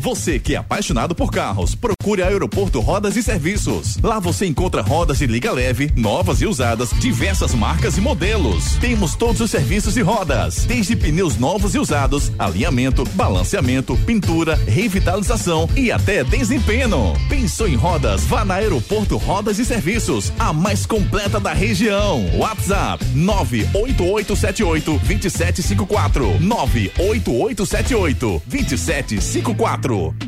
Você 0.00 0.38
que 0.38 0.54
é 0.54 0.58
apaixonado 0.58 1.12
por 1.12 1.32
carros, 1.32 1.74
procure 1.74 2.22
a 2.22 2.28
Aeroporto 2.28 2.78
Rodas 2.78 3.16
e 3.16 3.22
Serviços. 3.22 3.98
Lá 4.00 4.20
você 4.20 4.46
encontra 4.46 4.80
rodas 4.80 5.18
de 5.18 5.26
liga 5.26 5.50
leve, 5.50 5.90
novas 5.96 6.40
e 6.40 6.46
usadas, 6.46 6.90
diversas 7.00 7.52
marcas 7.52 7.98
e 7.98 8.00
modelos. 8.00 8.76
Temos 8.76 9.16
todos 9.16 9.40
os 9.40 9.50
serviços 9.50 9.94
de 9.94 10.00
rodas, 10.00 10.64
desde 10.66 10.94
pneus 10.94 11.36
novos 11.36 11.74
e 11.74 11.80
usados, 11.80 12.30
alinhamento, 12.38 13.04
balanceamento, 13.14 13.96
pintura, 14.06 14.54
revitalização 14.54 15.68
e 15.76 15.90
até 15.90 16.22
desempenho. 16.22 17.14
Pensou 17.28 17.66
em 17.66 17.74
rodas? 17.74 18.22
Vá 18.24 18.44
na 18.44 18.54
Aeroporto 18.54 19.16
Rodas 19.16 19.58
e 19.58 19.64
Serviços, 19.64 20.32
a 20.38 20.52
mais 20.52 20.86
completa 20.86 21.40
da 21.40 21.52
região. 21.52 22.24
WhatsApp 22.36 23.04
98878 23.16 24.92
2754 24.92 26.40
98878 26.40 28.42
2754 28.46 29.87
Centro. 29.88 30.27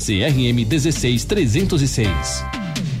CRM 0.01 0.65
16306. 0.65 2.43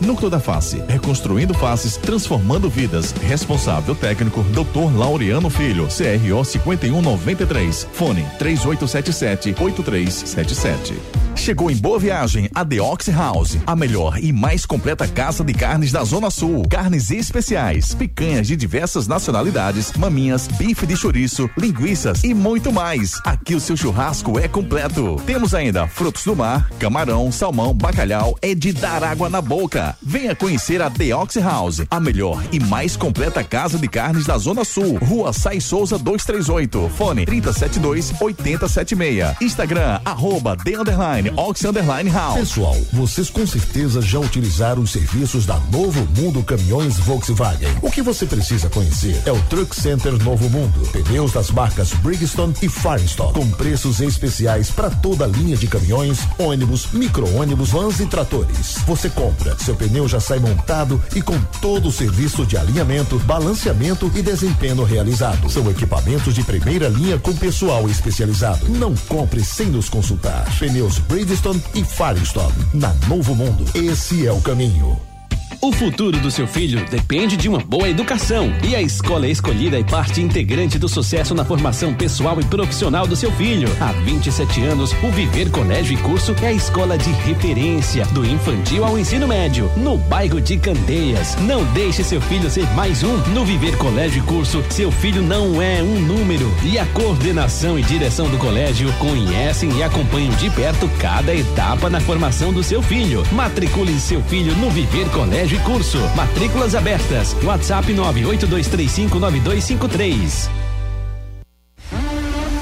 Núcleo 0.00 0.28
da 0.28 0.40
Face, 0.40 0.82
reconstruindo 0.88 1.54
faces, 1.54 1.96
transformando 1.96 2.68
vidas. 2.68 3.14
Responsável 3.22 3.94
técnico, 3.94 4.42
Dr. 4.44 4.92
Laureano 4.96 5.48
Filho, 5.48 5.86
CRO 5.86 6.44
5193. 6.44 7.86
Fone 7.92 8.26
3877-8377. 8.38 11.26
Chegou 11.36 11.70
em 11.70 11.76
Boa 11.76 11.98
Viagem 11.98 12.48
a 12.54 12.64
The 12.64 12.80
Ox 12.80 13.08
House, 13.08 13.58
a 13.66 13.76
melhor 13.76 14.18
e 14.18 14.32
mais 14.32 14.64
completa 14.64 15.06
casa 15.06 15.44
de 15.44 15.52
carnes 15.52 15.92
da 15.92 16.02
Zona 16.02 16.30
Sul. 16.30 16.64
Carnes 16.68 17.10
especiais, 17.10 17.94
picanhas 17.94 18.46
de 18.46 18.56
diversas 18.56 19.06
nacionalidades, 19.06 19.92
maminhas, 19.92 20.48
bife 20.48 20.86
de 20.86 20.96
chouriço, 20.96 21.48
linguiças 21.56 22.24
e 22.24 22.32
muito 22.32 22.72
mais. 22.72 23.20
Aqui 23.24 23.54
o 23.54 23.60
seu 23.60 23.76
churrasco 23.76 24.38
é 24.38 24.48
completo. 24.48 25.16
Temos 25.26 25.54
ainda 25.54 25.86
frutos 25.86 26.24
do 26.24 26.34
mar, 26.34 26.70
camarão, 26.78 27.30
salmão, 27.30 27.74
bacalhau, 27.74 28.36
é 28.40 28.54
de 28.54 28.72
dar 28.72 29.04
água 29.04 29.28
na 29.28 29.35
boca. 29.40 29.96
Venha 30.02 30.34
conhecer 30.34 30.82
a 30.82 30.90
The 30.90 31.14
Ox 31.14 31.36
House, 31.36 31.82
a 31.90 32.00
melhor 32.00 32.42
e 32.52 32.60
mais 32.60 32.96
completa 32.96 33.42
casa 33.44 33.78
de 33.78 33.88
carnes 33.88 34.26
da 34.26 34.36
Zona 34.38 34.64
Sul. 34.64 34.98
Rua 34.98 35.32
Sai 35.32 35.60
Souza 35.60 35.98
238, 35.98 36.90
fone 36.96 37.24
372 37.24 38.12
8076. 38.20 39.36
Instagram, 39.40 40.00
arroba 40.04 40.56
The 40.56 40.78
Underline, 40.78 41.32
Ox 41.36 41.64
Underline 41.64 42.10
House. 42.10 42.38
Pessoal, 42.38 42.76
vocês 42.92 43.30
com 43.30 43.46
certeza 43.46 44.00
já 44.00 44.18
utilizaram 44.18 44.82
os 44.82 44.90
serviços 44.90 45.46
da 45.46 45.58
Novo 45.70 46.06
Mundo 46.20 46.42
Caminhões 46.42 46.98
Volkswagen. 46.98 47.68
O 47.82 47.90
que 47.90 48.02
você 48.02 48.26
precisa 48.26 48.68
conhecer 48.68 49.20
é 49.26 49.32
o 49.32 49.40
Truck 49.42 49.74
Center 49.74 50.12
Novo 50.22 50.48
Mundo. 50.48 50.80
Pneus 50.92 51.32
das 51.32 51.50
marcas 51.50 51.92
Bridgestone 51.94 52.54
e 52.62 52.68
Firestone, 52.68 53.32
com 53.32 53.50
preços 53.52 54.00
especiais 54.00 54.70
para 54.70 54.90
toda 54.90 55.24
a 55.24 55.28
linha 55.28 55.56
de 55.56 55.66
caminhões, 55.66 56.20
ônibus, 56.38 56.92
micro-ônibus, 56.92 57.70
vans 57.70 58.00
e 58.00 58.06
tratores. 58.06 58.78
Você 58.86 59.08
compra, 59.16 59.56
seu 59.58 59.74
pneu 59.74 60.06
já 60.06 60.20
sai 60.20 60.38
montado 60.38 61.02
e 61.14 61.22
com 61.22 61.40
todo 61.60 61.88
o 61.88 61.92
serviço 61.92 62.46
de 62.46 62.56
alinhamento, 62.56 63.18
balanceamento 63.20 64.12
e 64.14 64.22
desempenho 64.22 64.84
realizado. 64.84 65.50
São 65.50 65.68
equipamentos 65.70 66.34
de 66.34 66.44
primeira 66.44 66.88
linha 66.88 67.18
com 67.18 67.34
pessoal 67.34 67.88
especializado. 67.88 68.68
Não 68.68 68.94
compre 69.08 69.42
sem 69.42 69.68
nos 69.68 69.88
consultar. 69.88 70.44
Pneus 70.58 70.98
Bridgestone 70.98 71.62
e 71.74 71.82
Firestone. 71.82 72.54
Na 72.74 72.92
Novo 73.08 73.34
Mundo, 73.34 73.64
esse 73.74 74.26
é 74.26 74.32
o 74.32 74.40
caminho. 74.40 75.15
O 75.60 75.72
futuro 75.72 76.18
do 76.18 76.30
seu 76.30 76.46
filho 76.46 76.84
depende 76.90 77.36
de 77.36 77.48
uma 77.48 77.58
boa 77.58 77.88
educação 77.88 78.52
e 78.62 78.76
a 78.76 78.82
escola 78.82 79.26
escolhida 79.26 79.78
é 79.78 79.82
parte 79.82 80.20
integrante 80.20 80.78
do 80.78 80.88
sucesso 80.88 81.34
na 81.34 81.44
formação 81.44 81.94
pessoal 81.94 82.38
e 82.40 82.44
profissional 82.44 83.06
do 83.06 83.16
seu 83.16 83.32
filho. 83.32 83.68
Há 83.80 83.92
27 83.92 84.62
anos, 84.64 84.92
o 85.02 85.10
Viver 85.10 85.50
Colégio 85.50 85.94
e 85.94 86.02
Curso 86.02 86.34
é 86.42 86.48
a 86.48 86.52
escola 86.52 86.98
de 86.98 87.10
referência 87.10 88.04
do 88.06 88.24
infantil 88.24 88.84
ao 88.84 88.98
ensino 88.98 89.26
médio, 89.26 89.70
no 89.76 89.96
bairro 89.96 90.40
de 90.40 90.56
Candeias. 90.56 91.36
Não 91.40 91.64
deixe 91.72 92.04
seu 92.04 92.20
filho 92.20 92.50
ser 92.50 92.66
mais 92.74 93.02
um. 93.02 93.16
No 93.32 93.44
Viver 93.44 93.76
Colégio 93.78 94.22
e 94.22 94.26
Curso, 94.26 94.62
seu 94.70 94.90
filho 94.90 95.22
não 95.22 95.60
é 95.60 95.82
um 95.82 96.00
número 96.00 96.52
e 96.64 96.78
a 96.78 96.86
coordenação 96.86 97.78
e 97.78 97.82
direção 97.82 98.28
do 98.28 98.38
colégio 98.38 98.92
conhecem 98.94 99.70
e 99.78 99.82
acompanham 99.82 100.34
de 100.36 100.50
perto 100.50 100.88
cada 100.98 101.34
etapa 101.34 101.88
na 101.88 102.00
formação 102.00 102.52
do 102.52 102.62
seu 102.62 102.82
filho. 102.82 103.22
Matricule 103.32 103.98
seu 103.98 104.22
filho 104.22 104.54
no 104.56 104.70
Viver 104.70 105.08
Colégio 105.10 105.45
e 105.54 105.58
Curso. 105.60 105.98
Matrículas 106.14 106.74
abertas. 106.74 107.34
WhatsApp 107.42 107.92
982359253. 107.92 110.48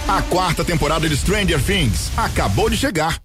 A 0.07 0.21
quarta 0.23 0.65
temporada 0.65 1.09
de 1.09 1.17
Stranger 1.17 1.63
Things 1.63 2.11
acabou 2.17 2.69
de 2.69 2.77
chegar. 2.77 3.19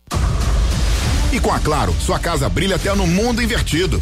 E 1.31 1.39
com 1.39 1.53
a 1.53 1.59
Claro, 1.59 1.93
sua 1.99 2.17
casa 2.17 2.49
brilha 2.49 2.77
até 2.77 2.93
no 2.95 3.05
mundo 3.05 3.41
invertido. 3.41 4.01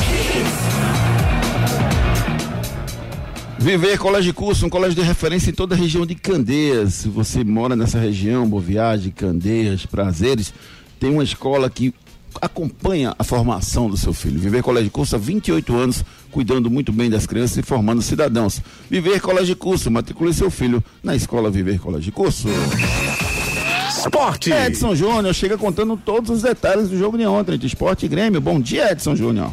Viver 3.61 3.97
Colégio 3.97 4.35
Curso, 4.35 4.67
um 4.67 4.69
colégio 4.69 4.97
de 4.97 5.03
referência 5.03 5.51
em 5.51 5.55
toda 5.55 5.77
a 5.77 5.79
região 5.79 6.05
de 6.05 6.17
Candeias. 6.17 6.95
Se 6.95 7.09
você 7.09 7.45
mora 7.45 7.77
nessa 7.77 8.01
região, 8.01 8.49
Boa 8.49 8.61
Viagem, 8.61 9.13
Candeias, 9.13 9.87
Prazeres, 9.87 10.53
tem 10.99 11.11
uma 11.11 11.23
escola 11.23 11.71
que 11.71 11.95
acompanha 12.43 13.15
a 13.17 13.23
formação 13.23 13.89
do 13.89 13.97
seu 13.97 14.13
filho. 14.13 14.41
Viver 14.41 14.65
Colégio 14.65 14.91
Curso 14.91 15.15
há 15.15 15.19
28 15.19 15.77
anos, 15.77 16.05
cuidando 16.33 16.69
muito 16.69 16.91
bem 16.91 17.09
das 17.09 17.25
crianças 17.25 17.59
e 17.59 17.63
formando 17.63 18.03
cidadãos. 18.03 18.61
Viver 18.91 19.21
Colégio 19.21 19.55
Curso, 19.55 19.93
matricule 19.93 20.35
seu 20.35 20.51
filho 20.51 20.83
na 21.05 21.15
escola 21.15 21.53
Viver 21.53 21.79
Colégio 21.79 22.13
Curso. 22.13 22.49
Esporte. 24.05 24.53
Edson 24.53 24.95
Júnior 24.95 25.35
chega 25.35 25.57
contando 25.57 25.97
todos 25.97 26.29
os 26.29 26.43
detalhes 26.43 26.91
do 26.91 26.99
jogo 26.99 27.17
de 27.17 27.25
ontem 27.25 27.55
entre 27.55 27.67
esporte 27.67 28.05
e 28.05 28.09
Grêmio. 28.09 28.39
Bom 28.39 28.61
dia, 28.61 28.93
Edson 28.93 29.17
Júnior. 29.17 29.51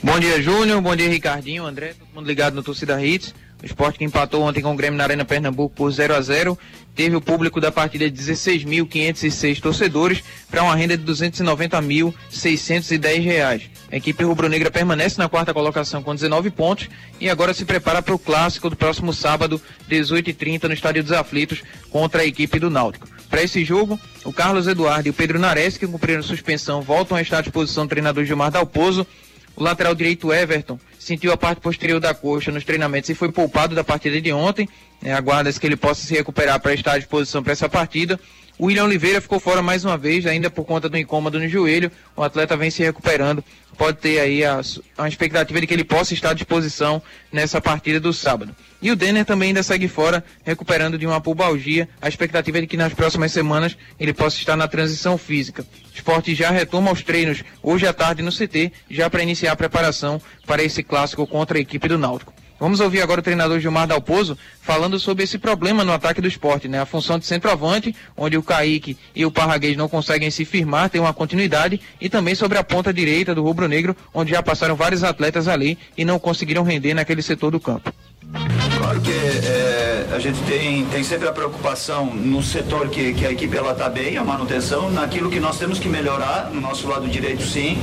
Bom 0.00 0.16
dia, 0.20 0.40
Júnior. 0.40 0.80
Bom 0.80 0.94
dia, 0.94 1.08
Ricardinho, 1.08 1.66
André, 1.66 1.94
todo 1.98 2.06
mundo 2.14 2.26
ligado 2.26 2.54
no 2.54 2.62
Torcida 2.62 3.04
Hits. 3.04 3.34
O 3.60 3.66
esporte 3.66 3.98
que 3.98 4.04
empatou 4.04 4.42
ontem 4.42 4.62
com 4.62 4.72
o 4.72 4.76
Grêmio 4.76 4.96
na 4.96 5.02
Arena 5.02 5.24
Pernambuco 5.24 5.74
por 5.74 5.90
0 5.90 6.14
a 6.14 6.20
0 6.20 6.56
Teve 6.94 7.16
o 7.16 7.20
público 7.20 7.60
da 7.60 7.72
partida 7.72 8.08
de 8.08 8.22
16.506 8.22 9.60
torcedores 9.60 10.22
para 10.48 10.62
uma 10.62 10.76
renda 10.76 10.96
de 10.96 11.04
290.610 11.04 13.20
reais. 13.20 13.62
A 13.90 13.96
equipe 13.96 14.22
rubro-negra 14.22 14.70
permanece 14.70 15.18
na 15.18 15.28
quarta 15.28 15.52
colocação 15.52 16.00
com 16.00 16.14
19 16.14 16.50
pontos 16.50 16.88
e 17.20 17.28
agora 17.28 17.52
se 17.52 17.64
prepara 17.64 18.00
para 18.00 18.14
o 18.14 18.18
clássico 18.18 18.70
do 18.70 18.76
próximo 18.76 19.12
sábado, 19.12 19.60
18h30, 19.90 20.62
no 20.64 20.74
Estádio 20.74 21.02
dos 21.02 21.10
Aflitos, 21.10 21.64
contra 21.90 22.22
a 22.22 22.24
equipe 22.24 22.60
do 22.60 22.70
Náutico. 22.70 23.17
Para 23.28 23.42
esse 23.42 23.64
jogo, 23.64 24.00
o 24.24 24.32
Carlos 24.32 24.66
Eduardo 24.66 25.08
e 25.08 25.10
o 25.10 25.14
Pedro 25.14 25.38
Nares, 25.38 25.76
que 25.76 25.86
cumpriram 25.86 26.22
suspensão, 26.22 26.80
voltam 26.80 27.16
a 27.16 27.22
estar 27.22 27.38
à 27.38 27.40
disposição 27.42 27.84
do 27.84 27.90
treinador 27.90 28.24
Gilmar 28.24 28.50
Dalpozo. 28.50 29.06
O 29.54 29.62
lateral 29.62 29.94
direito 29.94 30.32
Everton 30.32 30.78
sentiu 30.98 31.32
a 31.32 31.36
parte 31.36 31.60
posterior 31.60 32.00
da 32.00 32.14
coxa 32.14 32.50
nos 32.50 32.64
treinamentos 32.64 33.10
e 33.10 33.14
foi 33.14 33.30
poupado 33.30 33.74
da 33.74 33.82
partida 33.82 34.20
de 34.20 34.32
ontem. 34.32 34.68
É, 35.02 35.12
Aguarda-se 35.12 35.58
que 35.58 35.66
ele 35.66 35.76
possa 35.76 36.06
se 36.06 36.14
recuperar 36.14 36.60
para 36.60 36.72
estar 36.72 36.92
à 36.92 36.98
disposição 36.98 37.42
para 37.42 37.52
essa 37.52 37.68
partida. 37.68 38.18
O 38.58 38.66
William 38.66 38.86
Oliveira 38.86 39.20
ficou 39.20 39.38
fora 39.38 39.62
mais 39.62 39.84
uma 39.84 39.96
vez, 39.96 40.26
ainda 40.26 40.50
por 40.50 40.64
conta 40.64 40.88
do 40.88 40.98
incômodo 40.98 41.38
no 41.38 41.48
joelho. 41.48 41.92
O 42.16 42.24
atleta 42.24 42.56
vem 42.56 42.72
se 42.72 42.82
recuperando. 42.82 43.42
Pode 43.76 43.98
ter 43.98 44.18
aí 44.18 44.44
a, 44.44 44.60
a 44.98 45.06
expectativa 45.06 45.60
de 45.60 45.66
que 45.68 45.72
ele 45.72 45.84
possa 45.84 46.12
estar 46.12 46.30
à 46.30 46.34
disposição 46.34 47.00
nessa 47.32 47.60
partida 47.60 48.00
do 48.00 48.12
sábado. 48.12 48.52
E 48.82 48.90
o 48.90 48.96
Denner 48.96 49.24
também 49.24 49.50
ainda 49.50 49.62
segue 49.62 49.86
fora, 49.86 50.24
recuperando 50.44 50.98
de 50.98 51.06
uma 51.06 51.20
pubalgia. 51.20 51.88
A 52.02 52.08
expectativa 52.08 52.58
é 52.58 52.62
de 52.62 52.66
que 52.66 52.76
nas 52.76 52.92
próximas 52.92 53.30
semanas 53.30 53.76
ele 54.00 54.12
possa 54.12 54.36
estar 54.36 54.56
na 54.56 54.66
transição 54.66 55.16
física. 55.16 55.62
O 55.62 55.94
esporte 55.94 56.34
já 56.34 56.50
retoma 56.50 56.90
os 56.90 57.02
treinos 57.02 57.44
hoje 57.62 57.86
à 57.86 57.92
tarde 57.92 58.22
no 58.22 58.32
CT, 58.32 58.72
já 58.90 59.08
para 59.08 59.22
iniciar 59.22 59.52
a 59.52 59.56
preparação 59.56 60.20
para 60.44 60.64
esse 60.64 60.82
clássico 60.82 61.24
contra 61.28 61.58
a 61.58 61.60
equipe 61.60 61.86
do 61.86 61.96
Náutico. 61.96 62.32
Vamos 62.60 62.80
ouvir 62.80 63.00
agora 63.00 63.20
o 63.20 63.22
treinador 63.22 63.60
Gilmar 63.60 63.86
Dalpozo 63.86 64.36
falando 64.60 64.98
sobre 64.98 65.22
esse 65.22 65.38
problema 65.38 65.84
no 65.84 65.92
ataque 65.92 66.20
do 66.20 66.26
esporte, 66.26 66.66
né? 66.66 66.80
A 66.80 66.86
função 66.86 67.18
de 67.18 67.24
centroavante, 67.24 67.94
onde 68.16 68.36
o 68.36 68.42
Kaique 68.42 68.98
e 69.14 69.24
o 69.24 69.30
Parraguês 69.30 69.76
não 69.76 69.88
conseguem 69.88 70.30
se 70.30 70.44
firmar, 70.44 70.90
tem 70.90 71.00
uma 71.00 71.14
continuidade, 71.14 71.80
e 72.00 72.08
também 72.08 72.34
sobre 72.34 72.58
a 72.58 72.64
ponta 72.64 72.92
direita 72.92 73.32
do 73.32 73.44
Rubro 73.44 73.68
Negro, 73.68 73.96
onde 74.12 74.32
já 74.32 74.42
passaram 74.42 74.74
vários 74.74 75.04
atletas 75.04 75.46
ali 75.46 75.78
e 75.96 76.04
não 76.04 76.18
conseguiram 76.18 76.64
render 76.64 76.94
naquele 76.94 77.22
setor 77.22 77.52
do 77.52 77.60
campo. 77.60 77.92
Claro 78.32 79.00
que 79.00 79.10
é, 79.10 80.06
a 80.12 80.18
gente 80.18 80.40
tem, 80.42 80.84
tem 80.86 81.02
sempre 81.02 81.28
a 81.28 81.32
preocupação 81.32 82.06
no 82.06 82.42
setor 82.42 82.88
que, 82.88 83.14
que 83.14 83.26
a 83.26 83.32
equipe 83.32 83.56
está 83.56 83.88
bem, 83.88 84.16
a 84.18 84.24
manutenção, 84.24 84.90
naquilo 84.90 85.30
que 85.30 85.40
nós 85.40 85.58
temos 85.58 85.78
que 85.78 85.88
melhorar, 85.88 86.50
no 86.52 86.60
nosso 86.60 86.86
lado 86.88 87.08
direito 87.08 87.42
sim, 87.42 87.78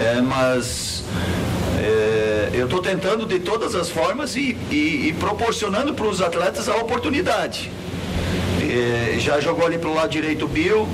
é, 0.00 0.20
mas 0.20 1.04
é, 1.78 2.50
eu 2.54 2.64
estou 2.64 2.80
tentando 2.80 3.26
de 3.26 3.38
todas 3.38 3.74
as 3.74 3.90
formas 3.90 4.34
e, 4.34 4.56
e, 4.70 5.08
e 5.08 5.16
proporcionando 5.18 5.92
para 5.92 6.06
os 6.06 6.22
atletas 6.22 6.68
a 6.68 6.76
oportunidade. 6.76 7.70
É, 8.62 9.16
já 9.18 9.40
jogou 9.40 9.66
ali 9.66 9.78
para 9.78 9.90
o 9.90 9.94
lado 9.94 10.10
direito 10.10 10.46
o 10.46 10.48
Bill, 10.48 10.88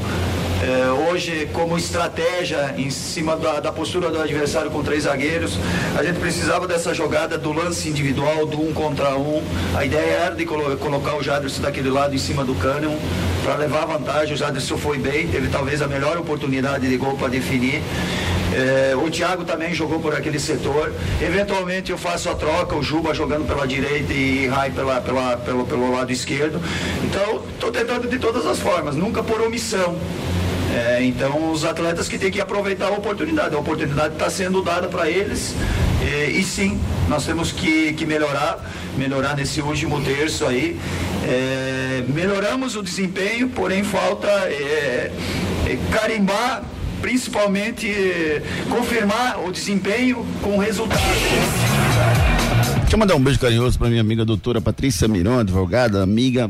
hoje, 1.10 1.48
como 1.52 1.76
estratégia 1.76 2.74
em 2.78 2.90
cima 2.90 3.36
da, 3.36 3.60
da, 3.60 3.72
postura 3.72 4.10
do 4.10 4.20
adversário 4.20 4.70
com 4.70 4.82
três 4.82 5.04
zagueiros, 5.04 5.58
a 5.98 6.02
gente 6.02 6.18
precisava 6.18 6.66
dessa 6.66 6.94
jogada 6.94 7.36
do 7.36 7.52
lance 7.52 7.88
individual, 7.88 8.46
do 8.46 8.60
um 8.60 8.72
contra 8.72 9.16
um. 9.16 9.42
A 9.76 9.84
ideia 9.84 10.12
era 10.12 10.34
de 10.34 10.44
colo 10.44 10.76
colocar 10.76 11.16
o 11.16 11.22
Jadson 11.22 11.62
daquele 11.62 11.90
lado 11.90 12.14
em 12.14 12.18
cima 12.18 12.44
do 12.44 12.54
Kahneman 12.54 12.96
para 13.44 13.56
levar 13.56 13.86
vantagem. 13.86 14.34
O 14.34 14.36
Jadson 14.36 14.78
foi 14.78 14.98
bem, 14.98 15.26
teve 15.28 15.48
talvez 15.48 15.82
a 15.82 15.88
melhor 15.88 16.16
oportunidade 16.16 16.88
de 16.88 16.96
gol 16.96 17.16
para 17.16 17.28
definir. 17.28 17.82
É, 18.54 18.94
o 18.94 19.10
Thiago 19.10 19.44
também 19.44 19.72
jogou 19.74 19.98
por 19.98 20.14
aquele 20.14 20.38
setor. 20.38 20.92
Eventualmente 21.20 21.90
eu 21.90 21.98
faço 21.98 22.28
a 22.28 22.34
troca, 22.34 22.76
o 22.76 22.82
Juba 22.82 23.14
jogando 23.14 23.46
pela 23.46 23.66
direita 23.66 24.12
e 24.12 24.46
Rai 24.46 24.70
pela, 24.70 25.00
pela, 25.00 25.36
pelo, 25.38 25.64
pelo 25.64 25.90
lado 25.90 26.12
esquerdo. 26.12 26.60
Então, 27.02 27.42
estou 27.54 27.70
tentando 27.70 28.06
de 28.08 28.18
todas 28.18 28.46
as 28.46 28.58
formas, 28.58 28.94
nunca 28.94 29.22
por 29.22 29.40
omissão. 29.40 29.96
É, 30.72 31.04
então, 31.04 31.52
os 31.52 31.64
atletas 31.64 32.08
que 32.08 32.18
têm 32.18 32.30
que 32.30 32.40
aproveitar 32.40 32.86
a 32.86 32.92
oportunidade. 32.92 33.54
A 33.54 33.58
oportunidade 33.58 34.14
está 34.14 34.30
sendo 34.30 34.62
dada 34.62 34.88
para 34.88 35.08
eles. 35.08 35.54
E, 36.00 36.40
e, 36.40 36.42
sim, 36.42 36.80
nós 37.08 37.26
temos 37.26 37.52
que, 37.52 37.92
que 37.92 38.06
melhorar, 38.06 38.58
melhorar 38.96 39.36
nesse 39.36 39.60
último 39.60 40.00
terço 40.00 40.46
aí. 40.46 40.78
É, 41.24 42.02
melhoramos 42.08 42.74
o 42.74 42.82
desempenho, 42.82 43.50
porém 43.50 43.84
falta 43.84 44.28
é, 44.28 45.12
é 45.66 45.78
carimbar, 45.92 46.64
principalmente 47.02 47.92
confirmar 48.70 49.46
o 49.46 49.52
desempenho 49.52 50.26
com 50.40 50.56
resultado. 50.56 51.02
Deixa 52.80 52.96
eu 52.96 52.98
mandar 52.98 53.14
um 53.14 53.22
beijo 53.22 53.38
carinhoso 53.38 53.78
para 53.78 53.88
minha 53.88 54.00
amiga 54.00 54.24
doutora 54.24 54.60
Patrícia 54.60 55.06
Mirão, 55.06 55.38
advogada, 55.38 56.02
amiga 56.02 56.48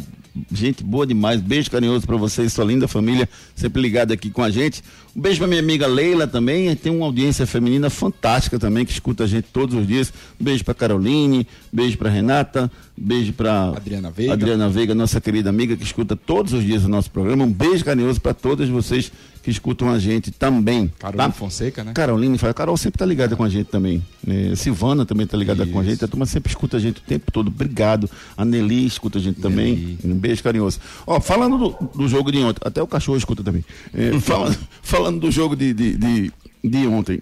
gente 0.52 0.82
boa 0.82 1.06
demais. 1.06 1.40
Beijo 1.40 1.70
carinhoso 1.70 2.06
para 2.06 2.16
vocês, 2.16 2.52
sua 2.52 2.64
linda 2.64 2.88
família, 2.88 3.28
sempre 3.54 3.80
ligada 3.80 4.14
aqui 4.14 4.30
com 4.30 4.42
a 4.42 4.50
gente. 4.50 4.82
Um 5.14 5.20
beijo 5.20 5.38
para 5.38 5.46
minha 5.46 5.60
amiga 5.60 5.86
Leila 5.86 6.26
também, 6.26 6.74
tem 6.74 6.90
uma 6.90 7.04
audiência 7.06 7.46
feminina 7.46 7.90
fantástica 7.90 8.58
também 8.58 8.84
que 8.84 8.92
escuta 8.92 9.24
a 9.24 9.26
gente 9.26 9.46
todos 9.52 9.74
os 9.74 9.86
dias. 9.86 10.12
Um 10.40 10.44
beijo 10.44 10.64
para 10.64 10.74
Caroline, 10.74 11.46
beijo 11.72 11.98
para 11.98 12.08
Renata, 12.08 12.70
beijo 12.96 13.32
para 13.32 13.70
Adriana 13.70 14.10
Veiga. 14.10 14.32
Adriana 14.32 14.68
Veiga, 14.68 14.94
nossa 14.94 15.20
querida 15.20 15.50
amiga 15.50 15.76
que 15.76 15.84
escuta 15.84 16.16
todos 16.16 16.52
os 16.52 16.64
dias 16.64 16.84
o 16.84 16.88
nosso 16.88 17.10
programa. 17.10 17.44
Um 17.44 17.52
beijo 17.52 17.84
carinhoso 17.84 18.20
para 18.20 18.32
todas 18.32 18.68
vocês 18.68 19.12
que 19.42 19.50
escutam 19.50 19.90
a 19.90 19.98
gente 19.98 20.30
também. 20.30 20.90
Carolina 20.98 21.28
tá? 21.28 21.32
Fonseca, 21.32 21.82
né? 21.82 21.92
Caroline, 21.92 22.38
a 22.40 22.54
Carol 22.54 22.76
sempre 22.76 22.98
tá 22.98 23.04
ligada 23.04 23.34
com 23.34 23.42
a 23.42 23.48
gente 23.48 23.66
também. 23.66 24.02
É, 24.26 24.54
Silvana 24.54 25.04
também 25.04 25.26
tá 25.26 25.36
ligada 25.36 25.64
Isso. 25.64 25.72
com 25.72 25.80
a 25.80 25.82
gente. 25.82 26.04
A 26.04 26.08
turma 26.08 26.26
sempre 26.26 26.50
escuta 26.50 26.76
a 26.76 26.80
gente 26.80 26.98
o 26.98 27.02
tempo 27.02 27.32
todo. 27.32 27.48
Obrigado. 27.48 28.08
A 28.36 28.44
Nelly 28.44 28.86
escuta 28.86 29.18
a 29.18 29.20
gente 29.20 29.40
também. 29.40 29.98
Um 30.04 30.14
beijo 30.14 30.42
carinhoso. 30.42 30.78
Ó, 31.06 31.20
falando 31.20 31.58
do, 31.58 31.88
do, 31.94 32.08
jogo 32.08 32.30
de 32.30 32.38
ontem, 32.38 32.60
até 32.64 32.80
o 32.80 32.86
cachorro 32.86 33.18
escuta 33.18 33.42
também. 33.42 33.64
É, 33.92 34.18
falando, 34.20 34.58
falando 34.80 35.20
do 35.20 35.30
jogo 35.30 35.56
de, 35.56 35.74
de, 35.74 35.96
de, 35.96 36.32
de 36.62 36.86
ontem, 36.86 37.20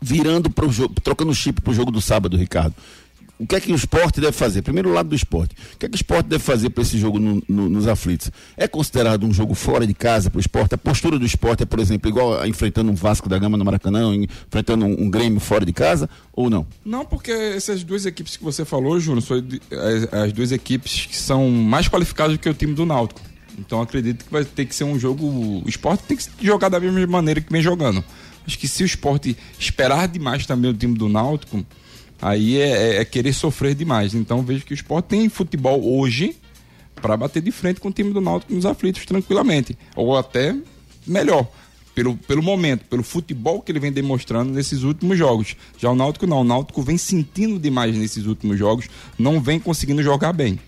virando 0.00 0.50
pro 0.50 0.70
jogo, 0.72 0.94
trocando 1.00 1.32
chip 1.32 1.60
pro 1.60 1.72
jogo 1.72 1.92
do 1.92 2.00
sábado, 2.00 2.36
Ricardo 2.36 2.74
o 3.38 3.46
que 3.46 3.56
é 3.56 3.60
que 3.60 3.72
o 3.72 3.74
esporte 3.74 4.20
deve 4.20 4.32
fazer? 4.32 4.62
Primeiro 4.62 4.90
o 4.90 4.92
lado 4.92 5.08
do 5.08 5.16
esporte. 5.16 5.56
O 5.74 5.78
que 5.78 5.86
é 5.86 5.88
que 5.88 5.94
o 5.94 5.96
esporte 5.96 6.28
deve 6.28 6.42
fazer 6.42 6.70
para 6.70 6.82
esse 6.82 6.98
jogo 6.98 7.18
no, 7.18 7.42
no, 7.48 7.68
nos 7.68 7.88
aflitos? 7.88 8.30
É 8.56 8.68
considerado 8.68 9.26
um 9.26 9.32
jogo 9.32 9.54
fora 9.54 9.86
de 9.86 9.94
casa 9.94 10.30
para 10.30 10.38
o 10.38 10.40
esporte? 10.40 10.74
A 10.74 10.78
postura 10.78 11.18
do 11.18 11.26
esporte 11.26 11.64
é, 11.64 11.66
por 11.66 11.80
exemplo, 11.80 12.08
igual 12.08 12.40
a, 12.40 12.46
enfrentando 12.46 12.90
um 12.92 12.94
Vasco 12.94 13.28
da 13.28 13.38
Gama 13.38 13.56
no 13.56 13.64
Maracanã, 13.64 14.14
enfrentando 14.14 14.84
um, 14.84 15.02
um, 15.02 15.10
Grêmio 15.10 15.40
fora 15.40 15.66
de 15.66 15.72
casa, 15.72 16.08
ou 16.32 16.48
não? 16.48 16.66
Não, 16.84 17.04
porque 17.04 17.32
essas 17.32 17.82
duas 17.82 18.06
equipes 18.06 18.36
que 18.36 18.44
você 18.44 18.64
falou, 18.64 19.00
Júnior, 19.00 19.22
são 19.22 19.36
as, 19.36 20.14
as 20.14 20.32
duas 20.32 20.52
equipes 20.52 21.06
que 21.06 21.16
são 21.16 21.50
mais 21.50 21.88
qualificadas 21.88 22.36
do 22.36 22.38
que 22.38 22.48
o 22.48 22.54
time 22.54 22.74
do 22.74 22.86
Náutico. 22.86 23.20
Então 23.58 23.80
acredito 23.82 24.24
que 24.24 24.32
vai 24.32 24.44
ter 24.44 24.66
que 24.66 24.74
ser 24.74 24.84
um 24.84 24.98
jogo. 24.98 25.26
O 25.26 25.64
esporte 25.66 26.04
tem 26.04 26.16
que 26.16 26.24
jogar 26.40 26.68
da 26.68 26.78
mesma 26.78 27.06
maneira 27.06 27.40
que 27.40 27.52
vem 27.52 27.60
jogando. 27.60 28.04
Acho 28.46 28.58
que 28.58 28.66
se 28.68 28.82
o 28.82 28.86
esporte 28.86 29.36
esperar 29.58 30.08
demais 30.08 30.46
também 30.46 30.70
o 30.70 30.74
time 30.74 30.96
do 30.96 31.08
Náutico, 31.08 31.64
aí 32.22 32.58
é, 32.58 32.68
é, 32.68 32.96
é 32.98 33.04
querer 33.04 33.34
sofrer 33.34 33.74
demais. 33.74 34.14
Então 34.14 34.42
vejo 34.42 34.64
que 34.64 34.72
o 34.72 34.74
esporte 34.74 35.06
tem 35.06 35.28
futebol 35.28 35.84
hoje 35.98 36.36
para 36.94 37.16
bater 37.16 37.42
de 37.42 37.50
frente 37.50 37.80
com 37.80 37.88
o 37.88 37.92
time 37.92 38.12
do 38.12 38.20
Náutico 38.20 38.54
nos 38.54 38.64
aflitos 38.64 39.04
tranquilamente. 39.04 39.76
Ou 39.96 40.16
até 40.16 40.56
melhor. 41.06 41.46
Pelo, 41.94 42.16
pelo 42.16 42.42
momento, 42.42 42.86
pelo 42.86 43.02
futebol 43.02 43.60
que 43.60 43.70
ele 43.70 43.80
vem 43.80 43.92
demonstrando 43.92 44.50
nesses 44.50 44.82
últimos 44.82 45.18
jogos. 45.18 45.56
Já 45.76 45.90
o 45.90 45.94
Náutico 45.94 46.26
não, 46.26 46.40
o 46.40 46.44
Náutico 46.44 46.80
vem 46.80 46.96
sentindo 46.96 47.58
demais 47.58 47.94
nesses 47.94 48.24
últimos 48.24 48.58
jogos, 48.58 48.88
não 49.18 49.38
vem 49.38 49.60
conseguindo 49.60 50.02
jogar 50.02 50.32
bem. 50.32 50.58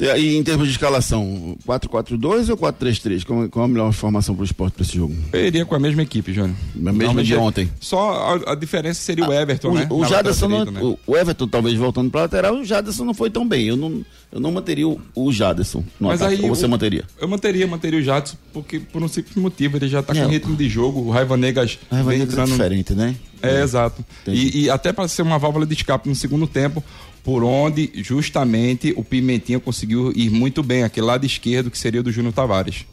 E 0.00 0.36
em 0.36 0.42
termos 0.42 0.66
de 0.66 0.72
escalação, 0.72 1.56
4-4-2 1.66 2.48
ou 2.48 2.56
4-3-3? 2.56 3.24
Qual, 3.24 3.48
qual 3.48 3.64
a 3.64 3.68
melhor 3.68 3.92
formação 3.92 4.34
para 4.34 4.42
o 4.42 4.44
esporte 4.44 4.74
para 4.74 4.82
esse 4.82 4.96
jogo? 4.96 5.14
Eu 5.32 5.46
iria 5.46 5.64
com 5.66 5.74
a 5.74 5.78
mesma 5.78 6.02
equipe, 6.02 6.32
Júnior. 6.32 6.56
A 6.86 6.92
mesma 6.92 7.22
de 7.22 7.36
ontem. 7.36 7.70
Só 7.80 8.12
a, 8.12 8.52
a, 8.52 8.54
diferença 8.54 9.00
seria 9.00 9.26
o 9.28 9.32
Everton, 9.32 9.68
o, 9.68 9.74
né? 9.74 9.86
O, 9.90 10.04
Jaderson 10.04 10.48
direita, 10.48 10.70
não, 10.70 10.90
né? 10.90 10.96
o 11.06 11.16
Everton, 11.16 11.48
talvez 11.48 11.76
voltando 11.76 12.10
para 12.10 12.22
lateral, 12.22 12.54
o 12.56 12.64
Jaderson 12.64 13.04
não 13.04 13.14
foi 13.14 13.30
tão 13.30 13.46
bem. 13.46 13.66
Eu 13.66 13.76
não, 13.76 14.04
eu 14.32 14.40
não 14.40 14.50
manteria 14.50 14.88
o, 14.88 15.00
o 15.14 15.32
Jaderson 15.32 15.84
no 15.98 16.08
Mas 16.08 16.22
ataque. 16.22 16.42
Aí, 16.42 16.48
ou 16.48 16.54
você 16.54 16.66
o, 16.66 16.68
manteria? 16.68 17.04
Eu 17.20 17.28
manteria, 17.28 17.66
manteria 17.66 18.00
o 18.00 18.02
Jaderson, 18.02 18.36
porque 18.52 18.80
por 18.80 19.02
um 19.02 19.08
simples 19.08 19.36
motivo, 19.36 19.76
ele 19.76 19.88
já 19.88 20.00
está 20.00 20.14
com 20.14 20.20
é. 20.20 20.26
ritmo 20.26 20.56
de 20.56 20.68
jogo. 20.68 21.00
O 21.00 21.10
Raiva 21.10 21.36
Negas. 21.36 21.78
Raiva 21.90 22.10
Negas 22.12 22.38
é 22.38 22.44
diferente, 22.44 22.94
né? 22.94 23.14
É, 23.42 23.56
é. 23.56 23.62
exato. 23.62 24.04
E, 24.26 24.64
e 24.64 24.70
até 24.70 24.92
para 24.92 25.08
ser 25.08 25.22
uma 25.22 25.38
válvula 25.38 25.66
de 25.66 25.74
escape 25.74 26.08
no 26.08 26.14
segundo 26.14 26.46
tempo, 26.46 26.82
por 27.22 27.42
onde 27.44 27.90
justamente 27.96 28.92
o 28.96 29.04
Pimentinha 29.04 29.60
conseguiu 29.60 30.12
ir 30.14 30.30
muito 30.30 30.62
bem, 30.62 30.82
aquele 30.82 31.06
lado 31.06 31.26
esquerdo 31.26 31.70
que 31.70 31.78
seria 31.78 32.02
do 32.02 32.12
Júnior 32.12 32.32
Tavares. 32.32 32.86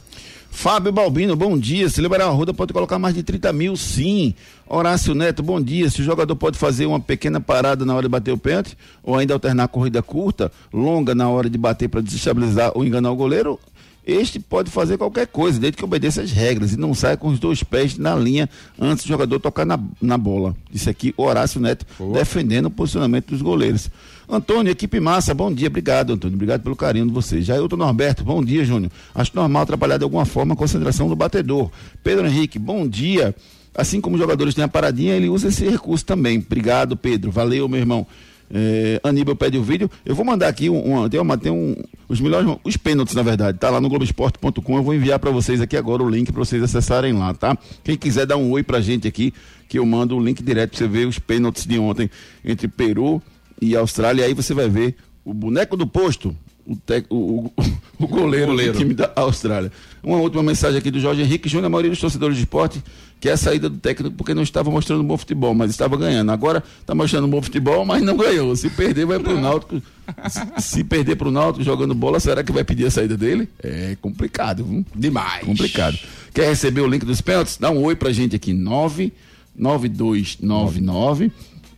Fábio 0.50 0.92
Balbino, 0.92 1.36
bom 1.36 1.58
dia. 1.58 1.88
Se 1.90 2.02
liberar 2.02 2.26
a 2.26 2.30
roda, 2.30 2.54
pode 2.54 2.74
colocar 2.74 2.98
mais 2.98 3.14
de 3.14 3.22
30 3.22 3.54
mil, 3.54 3.76
sim. 3.76 4.34
Horácio 4.68 5.14
Neto, 5.14 5.44
bom 5.44 5.62
dia. 5.62 5.90
Se 5.90 6.02
o 6.02 6.04
jogador 6.04 6.36
pode 6.36 6.58
fazer 6.58 6.86
uma 6.88 7.00
pequena 7.00 7.40
parada 7.40 7.86
na 7.86 7.94
hora 7.94 8.04
de 8.04 8.10
bater 8.10 8.32
o 8.32 8.38
pênalti, 8.38 8.76
ou 9.04 9.16
ainda 9.16 9.34
alternar 9.34 9.68
corrida 9.68 10.02
curta, 10.02 10.52
longa 10.74 11.14
na 11.14 11.30
hora 11.30 11.50
de 11.50 11.58
bater 11.58 11.88
para 11.88 12.02
desestabilizar 12.02 12.72
ou 12.74 12.84
enganar 12.84 13.12
o 13.12 13.16
goleiro, 13.16 13.60
este 14.08 14.40
pode 14.40 14.72
fazer 14.72 14.98
qualquer 14.98 15.28
coisa, 15.28 15.60
desde 15.60 15.78
que 15.78 15.84
obedeça 15.84 16.22
as 16.22 16.32
regras 16.32 16.72
e 16.72 16.78
não 16.78 16.94
saia 16.94 17.18
com 17.18 17.28
os 17.28 17.40
dois 17.40 17.62
pés 17.62 17.98
na 17.98 18.16
linha 18.16 18.50
antes 18.80 19.04
do 19.04 19.10
jogador 19.10 19.38
tocar 19.40 19.66
na, 19.66 19.78
na 20.02 20.18
bola. 20.18 20.56
Isso 20.74 20.90
aqui, 20.90 21.14
Horácio 21.18 21.60
Neto, 21.60 21.86
Boa. 22.00 22.14
defendendo 22.14 22.68
o 22.68 22.72
posicionamento 22.72 23.28
dos 23.28 23.42
goleiros. 23.42 23.92
Antônio, 24.30 24.70
equipe 24.70 25.00
massa, 25.00 25.34
bom 25.34 25.54
dia, 25.54 25.70
obrigado, 25.70 26.12
Antônio, 26.12 26.36
obrigado 26.36 26.62
pelo 26.62 26.76
carinho 26.76 27.08
de 27.08 27.14
vocês. 27.14 27.46
Jailton 27.46 27.78
Norberto, 27.78 28.26
bom 28.26 28.44
dia, 28.44 28.66
Júnior. 28.66 28.92
Acho 29.16 29.32
normal 29.34 29.64
atrapalhar 29.64 29.98
de 29.98 30.04
alguma 30.04 30.26
forma 30.26 30.54
a 30.54 30.58
concentração 30.58 31.08
do 31.08 31.16
batedor. 31.16 31.72
Pedro 32.04 32.28
Henrique, 32.28 32.60
bom 32.60 32.86
dia. 32.86 33.34
Assim 33.74 34.02
como 34.02 34.16
os 34.16 34.22
jogadores 34.22 34.54
têm 34.54 34.66
a 34.66 34.68
paradinha, 34.68 35.16
ele 35.16 35.30
usa 35.30 35.48
esse 35.48 35.66
recurso 35.70 36.06
também. 36.06 36.40
Obrigado, 36.40 36.98
Pedro. 36.98 37.32
Valeu, 37.32 37.70
meu 37.70 37.80
irmão. 37.80 38.06
É, 38.54 39.00
Aníbal 39.02 39.36
pede 39.36 39.58
o 39.58 39.64
vídeo. 39.64 39.90
Eu 40.06 40.14
vou 40.14 40.26
mandar 40.26 40.50
aqui 40.50 40.70
um, 40.70 41.04
um, 41.04 41.08
tem, 41.08 41.22
uma, 41.22 41.38
tem 41.38 41.52
um, 41.52 41.76
os 42.10 42.20
melhores, 42.20 42.50
os 42.66 42.76
pênaltis, 42.76 43.16
na 43.16 43.22
verdade, 43.22 43.58
tá 43.58 43.70
lá 43.70 43.80
no 43.80 43.88
Globoesporte.com. 43.88 44.76
Eu 44.76 44.84
vou 44.84 44.94
enviar 44.94 45.20
para 45.20 45.32
vocês 45.32 45.62
aqui 45.62 45.78
agora 45.78 46.04
o 46.04 46.10
link 46.10 46.34
para 46.34 46.40
vocês 46.40 46.62
acessarem 46.62 47.14
lá, 47.14 47.34
tá? 47.34 47.58
Quem 47.82 47.96
quiser 47.96 48.26
dar 48.26 48.36
um 48.36 48.52
oi 48.52 48.62
pra 48.62 48.82
gente 48.82 49.08
aqui, 49.08 49.34
que 49.70 49.80
eu 49.80 49.86
mando 49.86 50.18
o 50.18 50.20
link 50.20 50.44
direto 50.44 50.72
pra 50.72 50.80
você 50.80 50.88
ver 50.88 51.08
os 51.08 51.18
pênaltis 51.18 51.66
de 51.66 51.80
ontem 51.80 52.10
entre 52.44 52.68
Peru 52.68 53.22
e 53.62 53.76
Austrália. 53.76 54.26
Aí 54.26 54.34
você 54.34 54.54
vai 54.54 54.70
ver 54.70 54.96
o 55.24 55.34
boneco 55.34 55.76
do 55.76 55.86
posto, 55.86 56.36
o, 56.66 56.76
te, 56.76 57.06
o, 57.10 57.16
o, 57.16 57.54
o, 58.00 58.08
goleiro, 58.08 58.46
o 58.46 58.48
goleiro 58.48 58.74
do 58.74 58.80
time 58.80 58.94
da 58.94 59.12
Austrália. 59.16 59.72
Uma 60.04 60.18
última 60.18 60.44
mensagem 60.44 60.78
aqui 60.78 60.92
do 60.92 61.00
Jorge 61.00 61.22
Henrique 61.22 61.50
Júnior, 61.50 61.68
a 61.68 61.70
maioria 61.70 61.92
dos 61.92 62.00
torcedores 62.00 62.38
de 62.38 62.44
esporte 62.44 62.82
que 63.20 63.28
é 63.30 63.32
a 63.32 63.38
saída 63.38 63.68
do 63.70 63.78
técnico 63.78 64.16
porque 64.16 64.34
não 64.34 64.42
estava 64.44 64.70
mostrando 64.70 65.02
bom 65.04 65.18
futebol, 65.18 65.56
mas 65.56 65.72
estava 65.72 65.98
ganhando. 65.98 66.32
Agora 66.32 66.64
está 66.80 66.94
mostrando 66.94 67.28
bom 67.28 67.42
futebol, 67.42 67.84
mas 67.84 68.04
não 68.04 68.16
ganhou. 68.16 68.56
Se 68.56 68.70
perder, 68.70 69.06
vai 69.06 69.20
para 69.20 69.34
o 69.34 69.42
Náutico. 69.42 69.82
Se, 70.30 70.40
se 70.62 70.84
perder 70.84 71.16
para 71.16 71.28
o 71.28 71.32
Náutico 71.32 71.64
jogando 71.64 71.96
bola, 71.96 72.20
será 72.20 72.44
que 72.44 72.52
vai 72.52 72.64
pedir 72.64 72.86
a 72.86 72.92
saída 72.92 73.18
dele? 73.18 73.50
É 73.62 73.98
complicado, 74.02 74.64
viu? 74.64 74.86
Demais. 74.96 75.44
Complicado. 75.44 75.98
Quer 76.34 76.48
receber 76.48 76.82
o 76.82 76.88
link 76.88 77.06
dos 77.06 77.22
pênaltis? 77.22 77.58
Dá 77.58 77.72
um 77.72 77.84
oi 77.84 77.96
pra 77.96 78.12
gente 78.12 78.36
aqui, 78.36 78.54
99299 78.54 81.32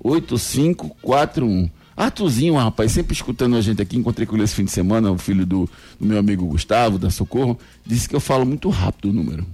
8541. 0.04 1.70
Artuzinho, 1.96 2.56
rapaz, 2.56 2.94
sempre 2.94 3.14
escutando 3.14 3.58
a 3.58 3.62
gente 3.62 3.82
aqui, 3.82 3.98
encontrei 3.98 4.26
com 4.26 4.36
ele 4.36 4.46
esse 4.46 4.56
fim 4.56 4.64
de 4.64 4.72
semana, 4.72 5.12
o 5.12 5.18
filho 5.18 5.46
do, 5.46 5.70
do 6.00 6.06
meu 6.06 6.18
amigo 6.18 6.46
Gustavo, 6.46 6.98
da 6.98 7.10
Socorro, 7.10 7.60
disse 7.86 8.08
que 8.08 8.16
eu 8.16 8.22
falo 8.22 8.46
muito 8.46 8.70
rápido 8.70 9.10
o 9.10 9.14
número. 9.14 9.46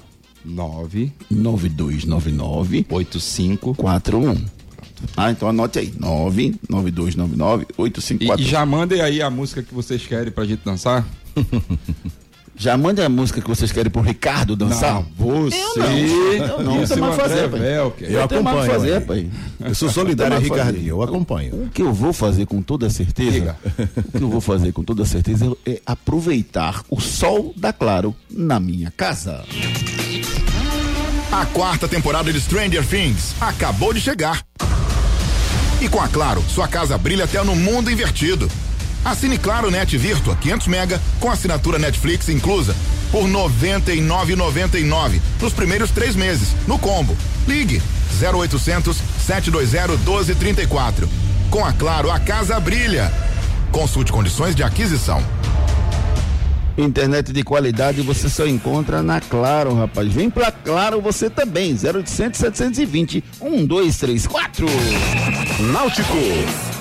9 0.46 1.12
9299 1.32 2.86
8541. 2.88 4.46
Ah, 5.18 5.32
então 5.32 5.50
anote 5.50 5.80
aí. 5.80 5.91
99299 5.98 7.66
8541. 7.78 8.38
E, 8.38 8.41
e 8.41 8.50
já 8.50 8.66
mandem 8.66 9.02
aí 9.02 9.22
a 9.22 9.30
música 9.30 9.64
que 9.64 9.74
vocês 9.74 10.06
querem 10.06 10.32
pra 10.32 10.46
gente 10.46 10.62
dançar. 10.64 11.06
Já 12.58 12.78
mande 12.78 13.01
a 13.01 13.10
música 13.10 13.41
que 13.41 13.47
vocês 13.47 13.72
querem 13.72 13.91
pro 13.91 14.01
Ricardo 14.01 14.56
dançar? 14.56 14.93
Não, 14.93 15.06
você. 15.18 15.58
Eu 15.58 15.78
não. 15.78 15.97
Eu 16.47 16.64
não. 16.64 16.82
Eu 16.84 16.97
mais 16.97 17.16
fazer, 17.16 17.49
pai. 17.49 17.60
Eu, 17.60 17.93
eu 17.99 18.24
acompanho. 18.24 18.72
fazer, 18.72 19.01
pai. 19.01 19.30
Eu 19.60 19.76
sou 19.76 19.89
solidário, 19.89 20.39
Ricardinho. 20.39 20.88
Eu 20.88 21.01
acompanho. 21.01 21.66
O 21.66 21.70
que 21.70 21.82
eu 21.82 21.93
vou 21.93 22.14
fazer 22.14 22.45
com 22.45 22.62
toda 22.62 22.89
certeza, 22.89 23.58
o 23.97 24.18
que 24.18 24.24
eu 24.24 24.30
vou 24.30 24.39
fazer 24.39 24.72
com 24.72 24.84
toda 24.84 25.03
certeza 25.06 25.51
é 25.66 25.82
aproveitar 25.86 26.82
o 26.89 26.99
sol 27.01 27.53
da 27.58 27.74
Claro 27.74 28.16
na 28.30 28.60
minha 28.60 28.91
casa. 28.95 29.43
A 31.32 31.45
quarta 31.47 31.88
temporada 31.88 32.32
de 32.32 32.39
Stranger 32.39 32.86
Things 32.88 33.36
acabou 33.41 33.93
de 33.93 33.99
chegar. 33.99 34.41
E 35.82 35.89
com 35.89 35.99
a 35.99 36.08
Claro, 36.08 36.41
sua 36.47 36.68
casa 36.70 36.97
brilha 36.97 37.26
até 37.26 37.43
no 37.43 37.56
mundo 37.56 37.91
invertido. 37.91 38.49
Assine 39.06 39.38
Claro 39.38 39.70
Net 39.70 39.95
Virtua 39.95 40.36
500 40.36 40.68
mega 40.68 40.99
com 41.20 41.30
assinatura 41.30 41.78
Netflix 41.78 42.28
inclusa 42.28 42.76
por 43.12 43.30
99,99 43.30 45.22
nos 45.39 45.53
primeiros 45.53 45.91
três 45.91 46.16
meses 46.16 46.56
no 46.68 46.80
combo. 46.80 47.16
Ligue 47.47 47.80
0800 48.20 48.97
720 49.26 49.99
1234. 49.99 51.08
Com 51.51 51.64
a 51.64 51.72
Claro 51.72 52.10
a 52.10 52.20
casa 52.20 52.60
brilha. 52.60 53.14
Consulte 53.72 54.12
condições 54.12 54.56
de 54.56 54.64
aquisição. 54.64 55.24
Internet 56.76 57.32
de 57.32 57.43
qualidade 57.43 58.01
você 58.01 58.28
só 58.28 58.45
encontra 58.47 59.03
na 59.03 59.22
Claro, 59.22 59.76
rapaz. 59.76 60.12
Vem 60.12 60.32
pra 60.32 60.51
Claro 60.51 60.99
você 60.99 61.30
também. 61.30 61.74
0800 61.74 62.39
720 62.39 63.24
1234. 63.39 64.66
Náutico. 65.72 66.74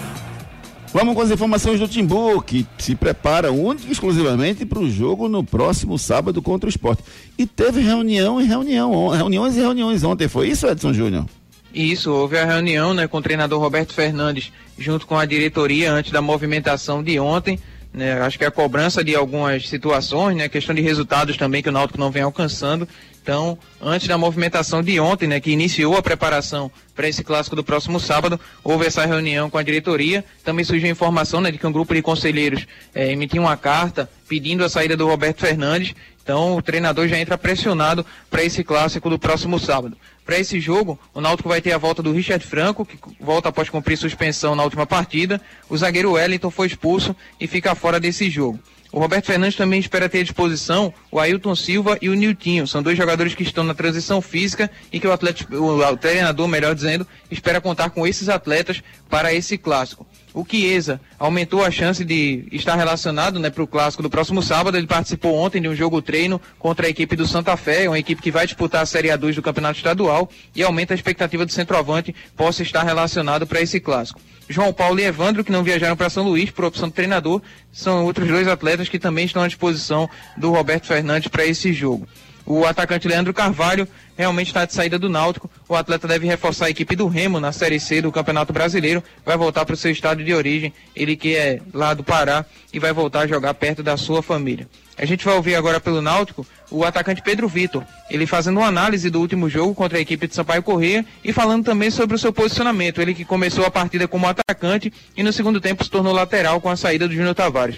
Vamos 0.95 1.17
com 1.17 1.23
as 1.23 1.31
informações 1.33 1.81
do 1.81 1.89
Timbu, 1.89 2.41
que 2.41 2.65
se 2.79 2.95
prepara 2.95 3.51
única 3.51 3.89
e 3.89 3.91
exclusivamente 3.91 4.65
para 4.65 4.79
o 4.79 4.89
jogo 4.89 5.29
no 5.29 5.43
próximo 5.43 5.99
sábado 5.99 6.41
contra 6.41 6.69
o 6.69 6.71
esporte. 6.71 7.03
E 7.37 7.45
teve 7.45 7.81
reunião 7.81 8.41
e 8.41 8.45
reunião, 8.45 9.09
reuniões 9.09 9.57
e 9.57 9.61
reuniões 9.61 10.05
ontem, 10.05 10.29
foi 10.29 10.51
isso, 10.51 10.69
Edson 10.69 10.93
Júnior? 10.93 11.27
Isso, 11.75 12.13
houve 12.13 12.39
a 12.39 12.45
reunião 12.45 12.95
né, 12.95 13.09
com 13.09 13.19
o 13.19 13.23
treinador 13.23 13.61
Roberto 13.61 13.93
Fernandes, 13.93 14.53
junto 14.79 15.05
com 15.05 15.19
a 15.19 15.25
diretoria, 15.25 15.93
antes 15.93 16.13
da 16.13 16.23
movimentação 16.23 17.03
de 17.03 17.19
ontem. 17.19 17.59
Né, 17.95 18.21
acho 18.23 18.37
que 18.37 18.45
a 18.45 18.51
cobrança 18.51 19.05
de 19.05 19.15
algumas 19.15 19.69
situações, 19.69 20.37
né, 20.37 20.49
questão 20.49 20.75
de 20.75 20.83
resultados 20.83 21.37
também 21.37 21.63
que 21.63 21.69
o 21.69 21.73
Náutico 21.73 21.99
não 21.99 22.11
vem 22.11 22.25
alcançando. 22.25 22.89
Então, 23.23 23.57
antes 23.81 24.09
da 24.09 24.19
movimentação 24.19 24.83
de 24.83 24.99
ontem, 24.99 25.29
né, 25.29 25.39
que 25.39 25.53
iniciou 25.53 25.97
a 25.97 26.03
preparação 26.03 26.71
para 26.93 27.09
esse 27.09 27.23
clássico 27.23 27.55
do 27.55 27.63
próximo 27.63 28.01
sábado, 28.01 28.39
houve 28.65 28.85
essa 28.85 29.07
reunião 29.07 29.49
com 29.49 29.59
a 29.59 29.63
diretoria. 29.63 30.25
Também 30.43 30.65
surgiu 30.65 30.89
a 30.89 30.91
informação 30.91 31.41
né, 31.41 31.53
de 31.53 31.57
que 31.57 31.67
um 31.67 31.73
grupo 31.73 31.95
de 31.95 32.03
conselheiros 32.03 32.67
é, 32.93 33.13
emitiu 33.13 33.43
uma 33.43 33.57
carta 33.57 34.11
pedindo 34.29 34.65
a 34.65 34.69
saída 34.69 34.97
do 34.97 35.07
Roberto 35.07 35.41
Fernandes. 35.41 35.95
Então, 36.21 36.57
o 36.57 36.63
treinador 36.63 37.07
já 37.07 37.17
entra 37.17 37.39
pressionado 37.39 38.05
para 38.29 38.43
esse 38.43 38.65
clássico 38.65 39.09
do 39.09 39.21
próximo 39.21 39.59
sábado. 39.61 39.97
Para 40.25 40.39
esse 40.39 40.59
jogo, 40.59 40.99
o 41.13 41.21
Náutico 41.21 41.49
vai 41.49 41.61
ter 41.61 41.73
a 41.73 41.79
volta 41.79 42.03
do 42.03 42.13
Richard 42.13 42.45
Franco, 42.47 42.87
que 42.87 42.99
volta 43.21 43.51
após 43.51 43.69
cumprir 43.69 43.99
suspensão 43.99 44.55
na 44.55 44.65
última 44.65 44.87
partida. 44.87 45.41
O 45.69 45.77
zagueiro 45.77 46.13
Wellington 46.13 46.51
foi 46.51 46.67
expulso 46.67 47.15
e 47.39 47.47
fica 47.47 47.75
fora 47.75 48.01
desse 48.01 48.31
jogo. 48.31 48.59
O 48.95 49.01
Roberto 49.01 49.27
Fernandes 49.27 49.57
também 49.57 49.81
espera 49.81 50.09
ter 50.09 50.21
à 50.21 50.23
disposição 50.23 50.95
o 51.11 51.19
Ailton 51.19 51.57
Silva 51.57 51.99
e 52.01 52.09
o 52.09 52.15
Niltinho. 52.15 52.65
São 52.65 52.81
dois 52.81 52.97
jogadores 52.97 53.35
que 53.35 53.43
estão 53.43 53.65
na 53.65 53.75
transição 53.75 54.23
física 54.23 54.71
e 54.93 55.01
que 55.01 55.07
o, 55.09 55.13
atleta, 55.13 55.45
o 55.53 55.97
treinador, 55.97 56.47
melhor 56.47 56.77
dizendo, 56.77 57.05
espera 57.29 57.61
contar 57.61 57.91
com 57.91 58.07
esses 58.07 58.29
atletas 58.29 58.85
para 59.11 59.35
esse 59.35 59.59
clássico. 59.59 60.07
O 60.33 60.47
Chiesa 60.49 61.01
aumentou 61.19 61.65
a 61.65 61.73
chance 61.73 62.05
de 62.05 62.47
estar 62.53 62.77
relacionado 62.77 63.41
né, 63.41 63.51
para 63.51 63.65
o 63.65 63.67
clássico 63.67 64.01
do 64.01 64.09
próximo 64.09 64.41
sábado. 64.41 64.77
Ele 64.77 64.87
participou 64.87 65.35
ontem 65.35 65.61
de 65.61 65.69
um 65.69 65.75
jogo 65.75 66.01
treino 66.01 66.41
contra 66.57 66.87
a 66.87 66.91
equipe 66.91 67.17
do 67.17 67.27
Santa 67.27 67.57
Fé, 67.57 67.89
uma 67.89 67.99
equipe 67.99 68.23
que 68.23 68.31
vai 68.31 68.47
disputar 68.47 68.83
a 68.83 68.87
Série 68.87 69.09
A2 69.09 69.35
do 69.35 69.43
Campeonato 69.43 69.79
Estadual 69.79 70.31
e 70.55 70.63
aumenta 70.63 70.95
a 70.95 70.97
expectativa 70.97 71.45
do 71.45 71.51
centroavante 71.51 72.15
possa 72.37 72.63
estar 72.63 72.85
relacionado 72.85 73.45
para 73.45 73.61
esse 73.61 73.81
clássico. 73.81 74.21
João 74.49 74.73
Paulo 74.73 75.01
e 75.01 75.05
Evandro, 75.05 75.45
que 75.45 75.53
não 75.53 75.63
viajaram 75.63 75.97
para 75.97 76.11
São 76.11 76.25
Luís 76.25 76.51
por 76.51 76.65
opção 76.65 76.89
do 76.89 76.95
treinador, 76.95 77.41
são 77.73 78.05
outros 78.05 78.29
dois 78.29 78.47
atletas 78.47 78.89
que 78.89 78.99
também 78.99 79.25
estão 79.25 79.43
à 79.43 79.47
disposição 79.47 80.09
do 80.37 80.51
Roberto 80.51 80.87
Fernandes 80.87 81.29
para 81.29 81.47
esse 81.47 81.73
jogo. 81.73 82.07
O 82.47 82.67
atacante 82.67 83.09
Leandro 83.09 83.33
Carvalho 83.33 83.89
realmente 84.17 84.49
está 84.49 84.67
de 84.67 84.75
saída 84.75 84.99
do 84.99 85.09
Náutico. 85.09 85.51
O 85.67 85.75
atleta 85.75 86.07
deve 86.07 86.27
reforçar 86.27 86.67
a 86.67 86.71
equipe 86.71 86.95
do 86.95 87.09
Remo 87.09 87.41
na 87.41 87.53
Série 87.53 87.81
C 87.81 88.03
do 88.03 88.13
Campeonato 88.13 88.53
Brasileiro. 88.53 89.03
Vai 89.25 89.37
voltar 89.37 89.65
para 89.65 89.73
o 89.73 89.77
seu 89.77 89.91
estado 89.91 90.23
de 90.23 90.35
origem, 90.35 90.73
ele 90.95 91.17
que 91.17 91.35
é 91.35 91.61
lá 91.73 91.95
do 91.95 92.05
Pará, 92.05 92.45
e 92.71 92.79
vai 92.79 92.93
voltar 92.93 93.21
a 93.21 93.27
jogar 93.27 93.55
perto 93.55 93.83
da 93.83 93.97
sua 93.97 94.23
família. 94.23 94.69
A 94.99 95.07
gente 95.07 95.25
vai 95.25 95.35
ouvir 95.35 95.55
agora 95.55 95.81
pelo 95.81 96.03
Náutico 96.03 96.47
o 96.75 96.85
atacante 96.85 97.23
Pedro 97.23 97.49
Vitor, 97.49 97.83
ele 98.11 98.27
fazendo 98.27 98.59
uma 98.59 98.67
análise 98.67 99.09
do 99.09 99.21
último 99.21 99.49
jogo 99.49 99.75
contra 99.75 99.99
a 99.99 100.01
equipe 100.01 100.27
de 100.27 100.35
Sampaio 100.35 100.63
Corrêa 100.63 101.05
e 101.23 101.33
falando 101.33 101.65
também 101.65 101.91
sobre 101.91 102.17
o 102.17 102.19
seu 102.19 102.33
posicionamento. 102.33 103.01
Ele 103.01 103.15
que 103.15 103.25
começou 103.25 103.65
a 103.65 103.71
partida 103.71 104.09
como 104.09 104.27
atacante 104.27 104.93
e 105.17 105.23
no 105.23 105.33
segundo 105.33 105.61
tempo 105.61 105.85
se 105.85 105.91
tornou 105.91 106.13
lateral 106.13 106.61
com 106.61 106.69
a 106.69 106.77
saída 106.77 107.07
do 107.07 107.15
Júnior 107.15 107.35
Tavares. 107.35 107.77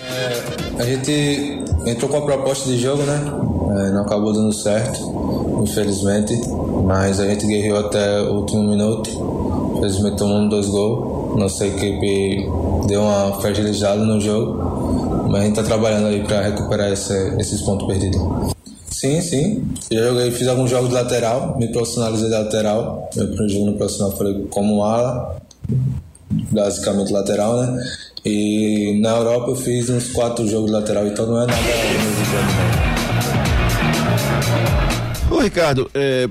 É, 0.00 0.82
a 0.82 0.84
gente 0.84 1.64
entrou 1.86 2.10
com 2.10 2.18
a 2.18 2.22
proposta 2.22 2.68
de 2.68 2.78
jogo, 2.78 3.02
né? 3.02 3.16
É, 3.80 3.90
não 3.90 4.02
acabou 4.02 4.32
dando 4.32 4.52
certo, 4.52 5.62
infelizmente. 5.62 6.34
Mas 6.84 7.20
a 7.20 7.28
gente 7.28 7.46
guerreou 7.46 7.78
até 7.80 8.22
o 8.22 8.36
último 8.36 8.62
minuto. 8.62 9.74
Infelizmente 9.76 10.16
tomamos 10.16 10.50
dois 10.50 10.66
gols. 10.66 11.38
Nossa 11.38 11.66
equipe 11.66 12.48
deu 12.86 13.02
uma 13.02 13.40
fragilizada 13.40 14.02
no 14.02 14.20
jogo. 14.20 14.77
Mas 15.28 15.42
a 15.42 15.44
gente 15.44 15.58
está 15.58 15.62
trabalhando 15.62 16.06
aí 16.06 16.24
para 16.24 16.40
recuperar 16.42 16.90
esse, 16.90 17.12
esses 17.38 17.60
pontos 17.60 17.86
perdidos. 17.86 18.20
Sim, 18.90 19.20
sim. 19.20 19.64
Já 19.92 20.08
joguei, 20.08 20.30
fiz 20.30 20.48
alguns 20.48 20.70
jogos 20.70 20.88
de 20.88 20.94
lateral, 20.94 21.56
me 21.58 21.68
profissionalizei 21.68 22.28
de 22.28 22.34
lateral. 22.34 23.08
Meu 23.14 23.26
primeiro 23.26 23.52
jogo 23.52 23.66
no 23.66 23.76
profissional 23.76 24.16
foi 24.16 24.46
como 24.50 24.82
ala, 24.82 25.36
basicamente 26.50 27.12
lateral, 27.12 27.60
né? 27.60 27.84
E 28.24 28.98
na 29.00 29.10
Europa 29.10 29.50
eu 29.50 29.56
fiz 29.56 29.88
uns 29.88 30.08
quatro 30.08 30.48
jogos 30.48 30.66
de 30.66 30.72
lateral, 30.72 31.06
então 31.06 31.26
não 31.26 31.42
é 31.42 31.46
nada 31.46 31.62
Ô 35.30 35.38
Ricardo, 35.38 35.88
é, 35.94 36.28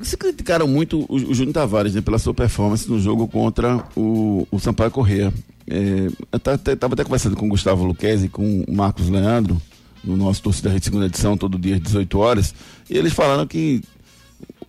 você 0.00 0.16
criticaram 0.16 0.66
muito 0.66 1.06
o, 1.08 1.14
o 1.14 1.34
Júnior 1.34 1.54
Tavares 1.54 1.94
né, 1.94 2.00
pela 2.00 2.18
sua 2.18 2.34
performance 2.34 2.90
no 2.90 2.98
jogo 2.98 3.28
contra 3.28 3.84
o, 3.96 4.46
o 4.50 4.58
Sampaio 4.58 4.90
Corrêa. 4.90 5.32
É, 5.68 6.08
eu 6.32 6.36
estava 6.36 6.94
até 6.94 7.04
conversando 7.04 7.36
com 7.36 7.46
o 7.46 7.50
Gustavo 7.50 7.84
Luquezzi 7.84 8.26
e 8.26 8.28
com 8.28 8.64
o 8.66 8.74
Marcos 8.74 9.08
Leandro, 9.08 9.60
no 10.02 10.16
nosso 10.16 10.42
Torcida 10.42 10.70
Rede 10.70 10.84
Segunda 10.84 11.06
Edição, 11.06 11.36
todo 11.36 11.58
dia 11.58 11.76
às 11.76 11.82
18 11.82 12.18
horas, 12.18 12.54
e 12.88 12.96
eles 12.96 13.12
falaram 13.12 13.46
que 13.46 13.82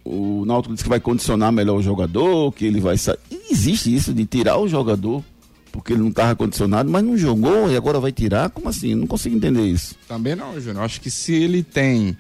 o 0.03 0.43
Náutico 0.45 0.73
disse 0.73 0.83
que 0.83 0.89
vai 0.89 0.99
condicionar 0.99 1.51
melhor 1.51 1.77
o 1.77 1.81
jogador, 1.81 2.51
que 2.51 2.65
ele 2.65 2.81
vai 2.81 2.97
sair. 2.97 3.17
Existe 3.49 3.93
isso 3.93 4.13
de 4.13 4.25
tirar 4.25 4.57
o 4.57 4.67
jogador 4.67 5.23
porque 5.71 5.93
ele 5.93 6.01
não 6.01 6.09
estava 6.09 6.35
condicionado, 6.35 6.89
mas 6.89 7.03
não 7.03 7.17
jogou 7.17 7.71
e 7.71 7.77
agora 7.77 7.99
vai 7.99 8.11
tirar? 8.11 8.49
Como 8.49 8.69
assim? 8.69 8.95
Não 8.95 9.07
consigo 9.07 9.35
entender 9.35 9.65
isso. 9.65 9.95
Também 10.07 10.35
não, 10.35 10.59
Júnior. 10.59 10.83
Acho 10.83 10.99
que 10.99 11.11
se 11.11 11.33
ele 11.33 11.63
tem. 11.63 12.17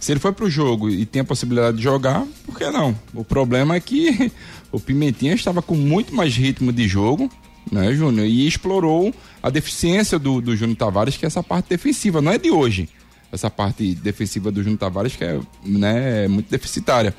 Se 0.00 0.12
ele 0.12 0.20
foi 0.20 0.32
pro 0.32 0.50
jogo 0.50 0.90
e 0.90 1.06
tem 1.06 1.22
a 1.22 1.24
possibilidade 1.24 1.78
de 1.78 1.82
jogar, 1.82 2.26
por 2.44 2.56
que 2.58 2.70
não? 2.70 2.94
O 3.14 3.24
problema 3.24 3.74
é 3.74 3.80
que 3.80 4.30
o 4.70 4.78
Pimentinha 4.78 5.34
estava 5.34 5.62
com 5.62 5.74
muito 5.74 6.14
mais 6.14 6.36
ritmo 6.36 6.72
de 6.72 6.86
jogo, 6.86 7.30
né, 7.70 7.92
Júnior? 7.94 8.26
E 8.26 8.46
explorou 8.46 9.14
a 9.42 9.50
deficiência 9.50 10.18
do, 10.18 10.40
do 10.40 10.56
Júnior 10.56 10.76
Tavares, 10.76 11.16
que 11.16 11.24
é 11.24 11.28
essa 11.28 11.42
parte 11.42 11.68
defensiva, 11.68 12.20
não 12.20 12.32
é 12.32 12.38
de 12.38 12.50
hoje. 12.50 12.88
Essa 13.32 13.50
parte 13.50 13.94
defensiva 13.94 14.50
do 14.50 14.62
Júnior 14.62 14.78
Tavares, 14.78 15.16
que 15.16 15.24
é 15.24 15.40
né, 15.64 16.28
muito 16.28 16.50
deficitária. 16.50 17.14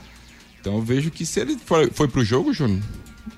Então 0.59 0.75
eu 0.75 0.81
vejo 0.81 1.11
que 1.11 1.25
se 1.25 1.39
ele 1.39 1.57
foi, 1.63 1.89
foi 1.91 2.07
pro 2.07 2.23
jogo, 2.23 2.53
Júnior, 2.53 2.81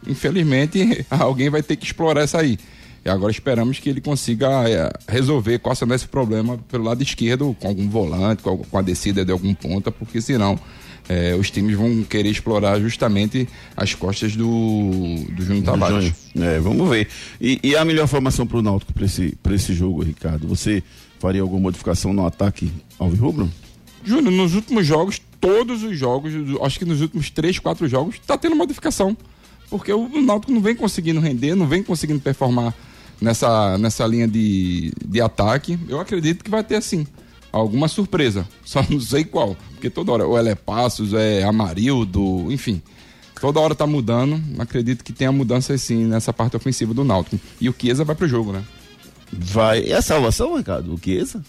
infelizmente, 0.07 1.05
alguém 1.11 1.49
vai 1.49 1.61
ter 1.61 1.75
que 1.75 1.85
explorar 1.85 2.21
essa 2.21 2.39
aí. 2.39 2.57
E 3.03 3.09
agora 3.09 3.31
esperamos 3.31 3.79
que 3.79 3.89
ele 3.89 4.01
consiga 4.01 4.69
é, 4.69 4.91
resolver, 5.07 5.61
será 5.75 5.95
esse 5.95 6.07
problema 6.07 6.57
pelo 6.69 6.83
lado 6.83 7.01
esquerdo, 7.01 7.55
com 7.59 7.67
algum 7.67 7.89
volante, 7.89 8.43
com, 8.43 8.57
com 8.57 8.77
a 8.77 8.81
descida 8.81 9.23
de 9.23 9.31
algum 9.31 9.53
ponta, 9.53 9.91
porque 9.91 10.21
senão 10.21 10.59
é, 11.09 11.35
os 11.35 11.49
times 11.49 11.75
vão 11.75 12.03
querer 12.03 12.29
explorar 12.29 12.79
justamente 12.79 13.47
as 13.75 13.93
costas 13.93 14.35
do, 14.35 15.25
do 15.31 15.43
Júnior 15.43 15.63
Tavares. 15.63 16.13
É, 16.35 16.59
vamos 16.59 16.89
ver. 16.89 17.07
E, 17.39 17.59
e 17.63 17.75
a 17.75 17.85
melhor 17.85 18.07
formação 18.07 18.45
para 18.45 18.57
o 18.57 18.61
Náutico 18.61 18.93
para 18.93 19.05
esse, 19.05 19.37
esse 19.51 19.73
jogo, 19.73 20.03
Ricardo? 20.03 20.47
Você 20.47 20.83
faria 21.19 21.41
alguma 21.41 21.61
modificação 21.61 22.13
no 22.13 22.25
ataque 22.25 22.71
ao 22.99 23.09
Rubro? 23.09 23.49
Júnior, 24.03 24.31
nos 24.31 24.53
últimos 24.53 24.85
jogos, 24.85 25.21
todos 25.39 25.83
os 25.83 25.97
jogos, 25.97 26.33
acho 26.61 26.79
que 26.79 26.85
nos 26.85 27.01
últimos 27.01 27.29
três, 27.29 27.59
quatro 27.59 27.87
jogos, 27.87 28.15
está 28.15 28.37
tendo 28.37 28.55
modificação 28.55 29.15
porque 29.69 29.91
o 29.91 30.21
Náutico 30.21 30.51
não 30.51 30.61
vem 30.61 30.75
conseguindo 30.75 31.19
render, 31.19 31.55
não 31.55 31.67
vem 31.67 31.83
conseguindo 31.83 32.19
performar 32.19 32.73
nessa, 33.19 33.77
nessa 33.77 34.05
linha 34.07 34.27
de, 34.27 34.93
de 35.05 35.21
ataque. 35.21 35.77
Eu 35.89 35.99
acredito 35.99 36.43
que 36.43 36.49
vai 36.49 36.63
ter 36.63 36.75
assim 36.75 37.05
alguma 37.57 37.87
surpresa, 37.87 38.47
só 38.63 38.83
não 38.89 38.99
sei 38.99 39.23
qual, 39.23 39.55
porque 39.71 39.89
toda 39.89 40.11
hora 40.11 40.25
ou 40.25 40.37
ela 40.37 40.49
é 40.49 40.55
Passos, 40.55 41.13
é 41.13 41.43
Amarildo, 41.43 42.51
enfim. 42.51 42.81
Toda 43.39 43.59
hora 43.59 43.75
tá 43.75 43.85
mudando, 43.85 44.41
acredito 44.57 45.03
que 45.03 45.13
tenha 45.13 45.31
mudança 45.31 45.77
sim 45.77 46.05
nessa 46.05 46.33
parte 46.33 46.55
ofensiva 46.55 46.93
do 46.93 47.03
Náutico. 47.03 47.39
E 47.61 47.69
o 47.69 47.75
Chiesa 47.77 48.03
vai 48.03 48.15
pro 48.15 48.27
jogo, 48.27 48.51
né? 48.51 48.63
Vai. 49.31 49.83
E 49.83 49.93
a 49.93 50.01
salvação, 50.01 50.57
Ricardo? 50.57 50.93
O 50.93 50.97
Chiesa? 50.97 51.43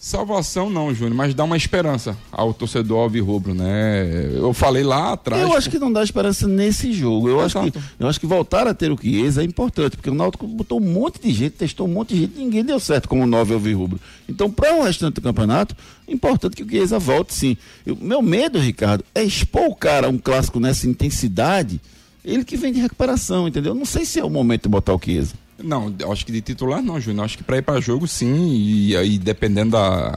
Salvação 0.00 0.70
não, 0.70 0.94
Júnior, 0.94 1.16
mas 1.16 1.34
dá 1.34 1.42
uma 1.42 1.56
esperança 1.56 2.16
ao 2.30 2.54
torcedor 2.54 3.00
alvirrubro, 3.00 3.52
né? 3.52 4.30
Eu 4.32 4.54
falei 4.54 4.84
lá 4.84 5.12
atrás. 5.12 5.42
Eu 5.42 5.52
acho 5.56 5.68
que 5.68 5.78
não 5.78 5.92
dá 5.92 6.04
esperança 6.04 6.46
nesse 6.46 6.92
jogo. 6.92 7.28
Eu, 7.28 7.40
acho 7.40 7.60
que, 7.60 7.78
eu 7.98 8.06
acho 8.06 8.20
que 8.20 8.26
voltar 8.26 8.68
a 8.68 8.72
ter 8.72 8.92
o 8.92 8.96
Chiesa 8.96 9.42
é 9.42 9.44
importante, 9.44 9.96
porque 9.96 10.08
o 10.08 10.14
Náutico 10.14 10.46
botou 10.46 10.80
um 10.80 10.84
monte 10.84 11.20
de 11.20 11.32
gente, 11.32 11.54
testou 11.54 11.88
um 11.88 11.90
monte 11.90 12.14
de 12.14 12.20
gente, 12.20 12.38
ninguém 12.38 12.64
deu 12.64 12.78
certo 12.78 13.08
como 13.08 13.26
nove 13.26 13.52
alvirrubro. 13.52 13.98
Então, 14.28 14.48
para 14.48 14.72
o 14.76 14.84
restante 14.84 15.14
do 15.14 15.20
campeonato, 15.20 15.74
é 16.06 16.12
importante 16.12 16.54
que 16.54 16.62
o 16.62 16.68
Chiesa 16.68 16.96
volte 17.00 17.34
sim. 17.34 17.56
Eu, 17.84 17.96
meu 18.00 18.22
medo, 18.22 18.56
Ricardo, 18.60 19.04
é 19.12 19.24
expor 19.24 19.66
o 19.66 19.74
cara 19.74 20.08
um 20.08 20.16
clássico 20.16 20.60
nessa 20.60 20.86
intensidade, 20.88 21.80
ele 22.24 22.44
que 22.44 22.56
vem 22.56 22.72
de 22.72 22.80
recuperação, 22.80 23.48
entendeu? 23.48 23.74
Não 23.74 23.84
sei 23.84 24.04
se 24.04 24.20
é 24.20 24.24
o 24.24 24.30
momento 24.30 24.62
de 24.62 24.68
botar 24.68 24.94
o 24.94 25.00
Chiesa. 25.02 25.34
Não, 25.62 25.94
acho 26.12 26.24
que 26.24 26.32
de 26.32 26.40
titular 26.40 26.80
não, 26.80 27.00
Júnior. 27.00 27.24
Acho 27.24 27.36
que 27.36 27.44
para 27.44 27.58
ir 27.58 27.62
para 27.62 27.80
jogo 27.80 28.06
sim, 28.06 28.52
e 28.52 28.96
aí 28.96 29.18
dependendo 29.18 29.72
da, 29.72 30.16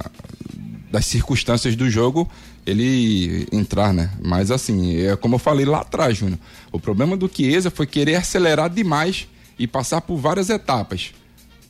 das 0.92 1.06
circunstâncias 1.06 1.76
do 1.76 1.90
jogo, 1.90 2.30
ele 2.66 3.48
entrar, 3.52 3.94
né? 3.94 4.12
Mas 4.24 4.52
assim, 4.52 4.98
é 4.98 5.16
como 5.16 5.36
eu 5.36 5.40
falei 5.40 5.66
lá 5.66 5.82
atrás, 5.82 6.18
Júnior. 6.18 6.38
O 6.72 6.80
problema 6.80 7.18
do 7.18 7.30
Chiesa 7.34 7.72
foi 7.72 7.88
querer 7.88 8.16
acelerar 8.16 8.70
demais 8.70 9.28
e 9.58 9.66
passar 9.66 10.02
por 10.02 10.18
várias 10.18 10.50
etapas. 10.50 11.14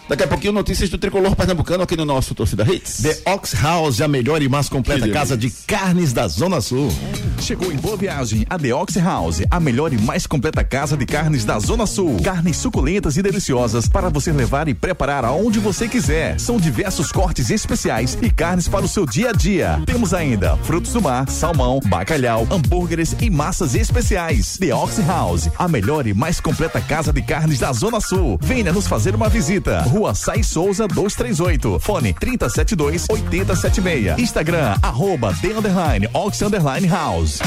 Daqui 0.09 0.23
a 0.23 0.29
pouquinho, 0.29 0.53
notícias 0.53 0.89
do 0.89 0.99
tricolor 0.99 1.35
pernambucano 1.35 1.83
aqui 1.83 1.97
no 1.97 2.05
nosso 2.05 2.33
Torcida 2.33 2.63
Hits. 2.63 3.03
The 3.03 3.33
Ox 3.33 3.55
House, 3.61 4.01
a 4.01 4.07
melhor 4.07 4.41
e 4.41 4.49
mais 4.49 4.69
completa 4.69 5.09
casa 5.09 5.37
de 5.37 5.51
carnes 5.51 6.13
da 6.13 6.29
Zona 6.29 6.61
Sul. 6.61 6.93
Chegou 7.41 7.73
em 7.73 7.77
boa 7.77 7.97
viagem 7.97 8.47
a 8.49 8.57
The 8.57 8.73
Ox 8.73 8.95
House, 8.99 9.43
a 9.51 9.59
melhor 9.59 9.93
e 9.93 9.99
mais 9.99 10.25
completa 10.25 10.63
casa 10.63 10.97
de 10.97 11.05
carnes 11.05 11.45
da 11.45 11.59
Zona 11.59 11.87
Sul. 11.87 12.19
Carnes 12.23 12.57
suculentas 12.57 13.17
e 13.17 13.23
deliciosas 13.23 13.89
para 13.89 14.09
você 14.09 14.31
levar 14.31 14.69
e 14.69 14.75
preparar 14.75 15.25
aonde 15.25 15.59
você 15.59 15.89
quiser. 15.89 16.39
São 16.39 16.57
diversos 16.57 17.11
cortes 17.11 17.51
especiais 17.51 18.17
e 18.23 18.31
carnes 18.31 18.69
para 18.69 18.85
o 18.85 18.89
seu 18.89 19.07
dia 19.07 19.31
a 19.31 19.33
dia. 19.33 19.83
Temos 19.87 20.15
ainda 20.15 20.57
frutos 20.59 20.93
do 20.93 21.03
mar, 21.03 21.29
salmão, 21.29 21.81
bacalhau, 21.85 22.47
hambúrgueres 22.49 23.17
e 23.21 23.29
massas 23.29 23.75
especiais. 23.75 24.57
The 24.57 24.73
Ox 24.73 25.01
House, 25.05 25.51
a 25.59 25.67
melhor 25.67 26.07
e 26.07 26.15
mais 26.15 26.39
completa 26.39 26.81
casa 26.81 27.13
de 27.13 27.23
carnes 27.23 27.59
da 27.59 27.73
Zona 27.73 28.01
Sul. 28.01 28.39
Venha 28.41 28.73
nos 28.73 28.87
fazer 28.87 29.13
uma 29.13 29.29
visita 29.29 29.83
Rua 29.97 30.15
Sai 30.15 30.43
Souza 30.43 30.87
238. 30.87 31.79
Fone 31.81 32.13
3072 32.13 33.07
8076. 33.09 34.19
Instagram, 34.19 34.77
arroba 34.83 35.33
The 35.41 35.55
Underline, 35.57 36.09
Ox 36.13 36.43
Underline 36.43 36.87
House. 36.87 37.39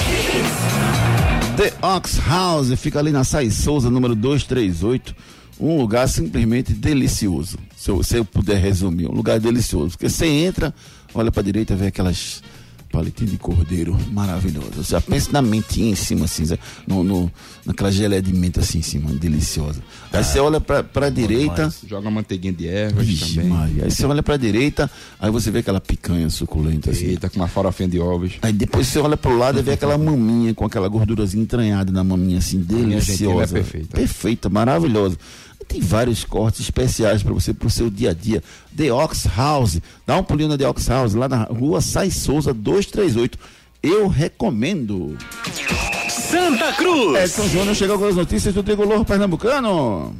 The 1.56 1.72
Ox 1.80 2.18
House 2.18 2.76
fica 2.76 2.97
ali 2.97 3.12
na 3.12 3.24
Sai 3.24 3.52
Souza, 3.52 3.91
número 3.91 4.16
238. 4.16 5.16
Um 5.60 5.78
lugar 5.78 6.10
simplesmente 6.10 6.74
delicioso. 6.74 7.60
Se 7.78 7.91
eu, 7.91 8.02
se 8.02 8.18
eu 8.18 8.26
puder 8.26 8.58
resumir, 8.58 9.08
um 9.08 9.14
lugar 9.14 9.39
delicioso. 9.39 9.91
Porque 9.91 10.10
você 10.10 10.26
entra, 10.26 10.74
olha 11.14 11.32
pra 11.32 11.43
direita, 11.43 11.76
vê 11.76 11.88
aquelas 11.88 12.41
palitinhas 12.92 13.32
de 13.32 13.38
cordeiro 13.38 13.98
maravilhoso. 14.12 14.72
Você 14.76 14.92
já 14.92 15.02
pensa 15.02 15.32
na 15.32 15.42
mentinha 15.42 15.92
em 15.92 15.96
cima, 15.96 16.26
assim, 16.26 16.44
no, 16.88 17.04
no, 17.04 17.32
naquela 17.66 17.92
geleia 17.92 18.22
de 18.22 18.34
menta 18.34 18.60
assim 18.60 18.80
em 18.80 18.82
cima, 18.82 19.12
deliciosa. 19.12 19.82
Aí 20.12 20.24
você 20.24 20.40
olha 20.40 20.60
pra, 20.60 20.84
pra 20.84 21.10
direita. 21.10 21.74
Joga 21.88 22.08
uma 22.08 22.12
manteiguinha 22.12 22.54
de 22.54 22.68
ervas 22.68 23.06
Vixe, 23.06 23.36
também. 23.36 23.50
Maria. 23.50 23.86
Aí 23.86 23.92
você 23.92 24.06
olha 24.06 24.24
pra 24.24 24.38
direita, 24.38 24.90
aí 25.20 25.32
você 25.32 25.52
vê 25.52 25.60
aquela 25.60 25.80
picanha 25.80 26.30
suculenta 26.30 26.92
assim. 26.92 27.06
Eita, 27.06 27.30
com 27.30 27.38
uma 27.38 27.48
farofinha 27.48 27.90
de 27.90 28.00
ovos. 28.00 28.34
Aí 28.42 28.54
depois 28.54 28.88
você 28.88 29.00
olha 29.00 29.18
pro 29.18 29.38
lado 29.38 29.60
e 29.60 29.62
vê 29.62 29.74
aquela 29.74 29.98
maminha 29.98 30.54
com 30.54 30.66
aquela 30.66 30.88
gordurazinha 30.88 31.44
entranhada 31.44 31.92
na 31.92 32.04
maminha, 32.04 32.40
assim, 32.40 32.60
argentina 32.60 32.88
deliciosa. 32.88 33.58
é 33.58 33.62
perfeita. 33.62 33.98
Perfeita, 33.98 34.50
maravilhosa. 34.50 35.18
Tem 35.70 35.80
vários 35.80 36.26
cortes 36.26 36.61
especiais 36.61 37.22
para 37.22 37.32
você, 37.32 37.53
pro 37.53 37.70
seu 37.70 37.91
dia 37.91 38.09
a 38.09 38.13
dia. 38.13 38.43
The 38.76 38.91
Ox 38.91 39.28
House. 39.38 39.80
Dá 40.05 40.17
um 40.17 40.24
pulinho 40.24 40.49
na 40.49 40.57
The 40.57 40.67
Ox 40.67 40.88
House, 40.88 41.13
lá 41.13 41.30
na 41.30 41.43
rua 41.43 41.80
Sai 41.80 42.09
Souza 42.09 42.51
238. 42.51 43.38
Eu 43.82 44.07
recomendo. 44.07 45.15
Santa 46.09 46.74
Cruz. 46.74 47.24
Edson 47.24 47.47
Júnior 47.47 47.76
chegou 47.76 47.99
com 47.99 48.05
as 48.05 48.15
notícias 48.15 48.51
do 48.53 48.63
Tricolor 48.63 49.05
Pernambucano. 49.05 50.15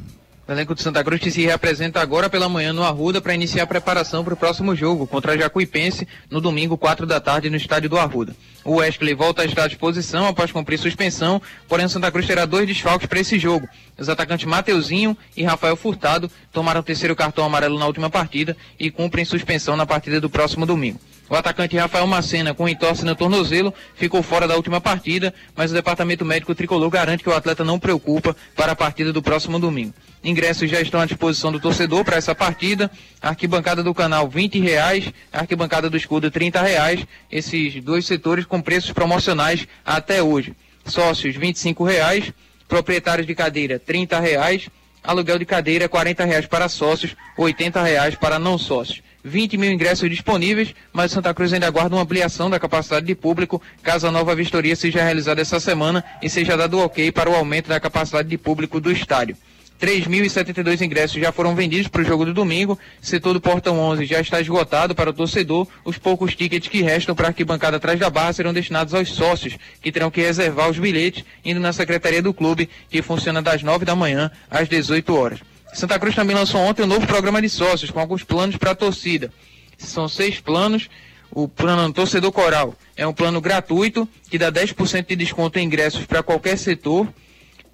O 0.50 0.52
elenco 0.52 0.74
do 0.74 0.82
Santa 0.82 1.04
Cruz 1.04 1.22
que 1.22 1.30
se 1.30 1.43
reapresenta 1.43 2.02
agora 2.02 2.28
pela 2.28 2.50
manhã 2.50 2.74
no 2.74 2.84
Arruda 2.84 3.22
para 3.22 3.36
iniciar 3.36 3.62
a 3.62 3.68
preparação 3.68 4.24
para 4.24 4.34
o 4.34 4.38
próximo 4.38 4.76
jogo 4.76 5.06
contra 5.06 5.34
a 5.34 5.38
Jacuipense 5.38 6.08
no 6.28 6.41
domingo, 6.41 6.76
4 6.76 7.06
da 7.06 7.20
tarde, 7.20 7.52
no 7.52 7.56
estádio 7.56 7.88
do 7.88 8.00
Arruda. 8.00 8.36
O 8.66 8.78
Wesley 8.78 9.14
volta 9.14 9.43
a 9.43 9.45
estar 9.45 9.66
à 9.66 9.68
disposição 9.68 10.26
após 10.26 10.52
cumprir 10.52 10.80
suspensão, 10.80 11.39
porém 11.68 11.86
o 11.86 11.89
Santa 11.89 12.12
Cruz 12.12 12.26
terá 12.26 12.47
dois 12.47 12.68
desfalques 12.68 13.06
para 13.06 13.20
esse 13.20 13.38
jogo. 13.38 13.70
Os 13.95 14.10
atacantes 14.10 14.47
Mateuzinho 14.47 15.16
e 15.38 15.43
Rafael 15.43 15.76
Furtado 15.76 16.32
tomaram 16.52 16.80
o 16.80 16.84
terceiro 16.84 17.16
cartão 17.16 17.45
amarelo 17.45 17.78
na 17.78 17.86
última 17.86 18.10
partida 18.10 18.58
e 18.80 18.89
cumprem 18.89 19.26
suspensão 19.26 19.78
na 19.78 19.86
partida 19.86 20.20
do 20.20 20.32
próximo 20.32 20.66
domingo. 20.66 21.00
O 21.30 21.36
atacante 21.36 21.78
Rafael 21.78 22.08
Macena, 22.08 22.56
com 22.56 22.68
entorse 22.68 23.06
no 23.06 23.16
tornozelo, 23.16 23.72
ficou 23.94 24.24
fora 24.24 24.48
da 24.48 24.56
última 24.56 24.82
partida, 24.82 25.32
mas 25.56 25.70
o 25.70 25.76
departamento 25.76 26.26
médico 26.26 26.56
tricolor 26.56 26.90
garante 26.90 27.22
que 27.24 27.30
o 27.30 27.36
atleta 27.36 27.64
não 27.64 27.78
preocupa 27.78 28.36
para 28.56 28.72
a 28.72 28.76
partida 28.76 29.14
do 29.14 29.22
próximo 29.22 29.60
domingo. 29.60 29.94
Ingressos 30.24 30.70
já 30.72 30.82
estão 30.82 31.00
à 31.00 31.06
disposição 31.06 31.52
do 31.52 31.60
torcedor 31.60 32.04
para 32.04 32.18
essa 32.18 32.34
partida. 32.34 32.90
Arquibancada 33.22 33.84
do 33.84 33.94
canal 33.94 34.28
20 34.28 34.60
reais, 34.60 35.14
arquibancada 35.32 35.88
do 35.88 35.96
escudo 35.96 36.32
30 36.32 36.62
reais. 36.62 37.06
Esses 37.32 37.82
dois 37.84 38.08
setores 38.08 38.46
com 38.46 38.60
preços 38.60 38.92
promocionais 38.92 39.68
até 39.86 40.24
hoje. 40.24 40.56
Sócios 40.84 41.36
25 41.36 41.84
reais, 41.84 42.34
proprietários 42.68 43.28
de 43.28 43.36
cadeira 43.36 43.78
30 43.78 44.20
reais, 44.20 44.68
aluguel 45.04 45.39
de 45.39 45.45
cadeira 45.45 45.89
40 45.89 46.26
reais 46.26 46.45
para 46.45 46.70
sócios, 46.70 47.16
80 47.38 47.82
reais 47.82 48.16
para 48.16 48.39
não 48.39 48.58
sócios. 48.58 49.02
20 49.24 49.58
mil 49.58 49.72
ingressos 49.72 50.10
disponíveis, 50.10 50.74
mas 50.93 51.12
Santa 51.12 51.34
Cruz 51.34 51.52
ainda 51.52 51.68
aguarda 51.68 51.95
uma 51.95 52.04
ampliação 52.04 52.50
da 52.50 52.60
capacidade 52.60 53.06
de 53.06 53.16
público 53.16 53.62
caso 53.84 54.08
a 54.08 54.12
nova 54.12 54.34
vistoria 54.34 54.76
seja 54.76 55.04
realizada 55.04 55.41
essa 55.41 55.60
semana 55.60 56.04
e 56.22 56.30
seja 56.30 56.56
dado 56.56 56.80
ok 56.80 57.12
para 57.12 57.30
o 57.30 57.36
aumento 57.36 57.68
da 57.68 57.80
capacidade 57.80 58.30
de 58.30 58.38
público 58.38 58.80
do 58.80 58.91
estádio. 58.91 59.36
3.072 59.80 60.82
ingressos 60.82 61.22
já 61.22 61.32
foram 61.32 61.56
vendidos 61.56 61.88
para 61.88 62.02
o 62.02 62.06
jogo 62.06 62.26
do 62.26 62.34
domingo. 62.34 62.78
Setor 63.02 63.34
do 63.34 63.40
Portão 63.40 63.80
11 63.80 64.06
já 64.06 64.20
está 64.20 64.42
esgotado 64.42 64.94
para 64.94 65.10
o 65.10 65.14
torcedor. 65.14 65.66
Os 65.86 65.98
poucos 65.98 66.36
tickets 66.36 66.68
que 66.68 66.82
restam 66.82 67.16
para 67.16 67.28
a 67.28 67.30
arquibancada 67.30 67.78
atrás 67.78 67.98
da 67.98 68.10
barra 68.10 68.34
serão 68.34 68.52
destinados 68.52 68.94
aos 68.94 69.10
sócios, 69.10 69.58
que 69.82 69.92
terão 69.92 70.12
que 70.12 70.20
reservar 70.22 70.70
os 70.70 70.78
bilhetes 70.78 71.24
indo 71.46 71.62
na 71.62 71.72
secretaria 71.72 72.22
do 72.22 72.34
clube, 72.34 72.70
que 72.90 73.02
funciona 73.02 73.42
das 73.42 73.64
9 73.64 73.86
da 73.86 73.96
manhã 73.96 74.30
às 74.52 74.68
18 74.68 75.16
horas. 75.16 75.40
Santa 75.74 75.98
Cruz 75.98 76.14
também 76.14 76.36
lançou 76.36 76.60
ontem 76.60 76.84
um 76.84 76.88
novo 76.88 77.08
programa 77.08 77.42
de 77.42 77.48
sócios 77.48 77.90
com 77.90 78.02
alguns 78.02 78.24
planos 78.24 78.58
para 78.58 78.72
a 78.72 78.76
torcida. 78.76 79.32
São 79.78 80.10
seis 80.10 80.42
planos. 80.42 80.90
O 81.32 81.48
plano 81.48 81.94
Torcedor 81.94 82.32
Coral 82.32 82.74
é 82.98 83.06
um 83.06 83.14
plano 83.14 83.40
gratuito 83.40 84.10
que 84.30 84.38
dá 84.38 84.52
10% 84.52 85.06
de 85.06 85.16
desconto 85.16 85.60
em 85.60 85.64
ingressos 85.64 86.06
para 86.06 86.24
qualquer 86.24 86.58
setor. 86.58 87.08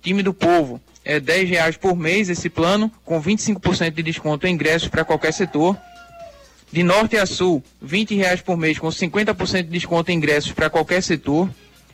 Time 0.02 0.22
do 0.22 0.34
Povo 0.34 0.80
é 1.06 1.20
10 1.20 1.50
reais 1.50 1.78
por 1.78 1.96
mês 1.96 2.30
esse 2.30 2.50
plano, 2.50 2.92
com 3.06 3.22
25% 3.22 3.92
de 3.92 4.04
desconto 4.04 4.48
em 4.48 4.54
ingressos 4.54 4.88
para 4.88 5.06
qualquer 5.06 5.32
setor. 5.32 5.78
De 6.72 6.82
norte 6.82 7.16
a 7.16 7.28
sul, 7.28 7.64
20 7.80 8.16
reais 8.16 8.42
por 8.42 8.58
mês, 8.58 8.80
com 8.80 8.88
50% 8.88 9.64
de 9.64 9.70
desconto 9.70 10.12
em 10.12 10.16
ingressos 10.16 10.52
para 10.52 10.70
qualquer 10.70 11.02
setor. 11.04 11.48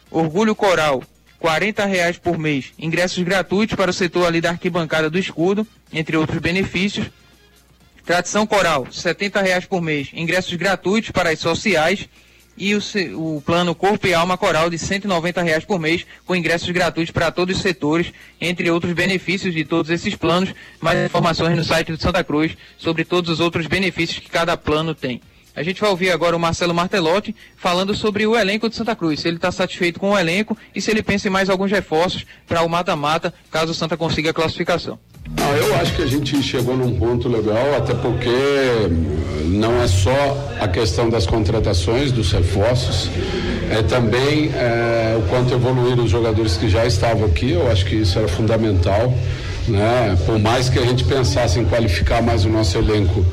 Orgulho 0.10 0.56
Coral, 0.56 1.04
40 1.40 1.86
reais 1.86 2.18
por 2.18 2.38
mês, 2.38 2.72
ingressos 2.80 3.22
gratuitos 3.22 3.76
para 3.76 3.92
o 3.92 3.94
setor 3.94 4.26
ali 4.26 4.40
da 4.40 4.52
arquibancada 4.52 5.10
do 5.10 5.20
escudo, 5.20 5.68
entre 5.92 6.16
outros 6.16 6.40
benefícios. 6.40 7.08
Tradição 8.06 8.48
Coral, 8.48 8.88
70 8.92 9.42
reais 9.42 9.66
por 9.66 9.82
mês, 9.82 10.10
ingressos 10.14 10.54
gratuitos 10.56 11.12
para 11.12 11.30
as 11.30 11.40
sociais 11.40 12.08
e 12.58 12.76
o, 12.76 12.80
o 13.16 13.42
plano 13.42 13.74
Corpo 13.74 14.08
e 14.08 14.14
Alma 14.14 14.38
Coral 14.38 14.70
de 14.70 14.78
190 14.78 15.42
reais 15.42 15.66
por 15.66 15.80
mês, 15.80 16.06
com 16.26 16.36
ingressos 16.36 16.70
gratuitos 16.70 17.12
para 17.12 17.32
todos 17.32 17.56
os 17.56 17.62
setores, 17.62 18.12
entre 18.40 18.70
outros 18.70 18.94
benefícios 18.94 19.54
de 19.54 19.64
todos 19.64 19.90
esses 19.90 20.16
planos. 20.16 20.54
Mais 20.80 21.06
informações 21.06 21.56
no 21.56 21.64
site 21.64 21.92
do 21.92 22.02
Santa 22.02 22.24
Cruz 22.24 22.56
sobre 22.78 23.04
todos 23.06 23.30
os 23.30 23.40
outros 23.40 23.68
benefícios 23.68 24.20
que 24.20 24.30
cada 24.30 24.56
plano 24.58 24.94
tem. 24.94 25.22
A 25.56 25.64
gente 25.64 25.82
vai 25.82 25.90
ouvir 25.90 26.12
agora 26.12 26.36
o 26.36 26.40
Marcelo 26.40 26.74
Martelotti 26.74 27.36
falando 27.58 27.94
sobre 27.94 28.26
o 28.26 28.38
elenco 28.38 28.70
de 28.70 28.76
Santa 28.76 28.96
Cruz, 28.96 29.20
se 29.20 29.28
ele 29.28 29.36
está 29.36 29.52
satisfeito 29.52 30.00
com 30.00 30.12
o 30.12 30.18
elenco 30.18 30.58
e 30.74 30.82
se 30.82 30.90
ele 30.90 31.04
pensa 31.04 31.28
em 31.28 31.32
mais 31.32 31.50
alguns 31.50 31.70
reforços 31.70 32.26
para 32.48 32.62
o 32.62 32.70
mata-mata, 32.70 33.34
caso 33.52 33.72
o 33.72 33.76
Santa 33.76 33.98
consiga 33.98 34.30
a 34.30 34.34
classificação. 34.34 34.98
Ah, 35.38 35.58
eu 35.58 35.76
acho 35.76 35.96
que 35.96 36.02
a 36.02 36.08
gente 36.08 36.42
chegou 36.42 36.76
num 36.76 36.98
ponto 36.98 37.28
legal, 37.28 37.76
até 37.78 37.94
porque 37.94 38.30
hum, 38.30 39.50
não 39.60 39.82
é 39.82 39.88
só 39.88 40.56
a 40.60 40.68
questão 40.68 41.10
das 41.10 41.26
contratações, 41.26 42.12
dos 42.12 42.32
reforços, 42.32 43.10
é 43.70 43.84
também 43.84 44.52
é, 44.54 45.18
o 45.18 45.30
quanto 45.30 45.54
evoluíram 45.54 46.06
os 46.06 46.12
jogadores 46.12 46.58
que 46.58 46.70
já 46.70 46.86
estavam 46.86 47.26
aqui, 47.26 47.52
eu 47.52 47.70
acho 47.70 47.86
que 47.86 47.96
isso 47.96 48.18
era 48.18 48.28
fundamental. 48.28 49.14
Né? 49.68 50.18
Por 50.26 50.40
mais 50.40 50.70
que 50.70 50.80
a 50.80 50.82
gente 50.82 51.04
pensasse 51.04 51.60
em 51.60 51.66
qualificar 51.66 52.22
mais 52.22 52.46
o 52.46 52.50
nosso 52.50 52.78
elenco, 52.78 53.26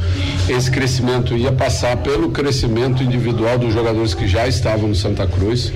esse 0.48 0.70
crescimento 0.70 1.36
ia 1.36 1.52
passar 1.52 1.96
pelo 1.98 2.30
crescimento 2.30 3.02
individual 3.02 3.58
dos 3.58 3.72
jogadores 3.72 4.14
que 4.14 4.26
já 4.26 4.46
estavam 4.46 4.88
no 4.88 4.94
Santa 4.94 5.26
Cruz. 5.26 5.72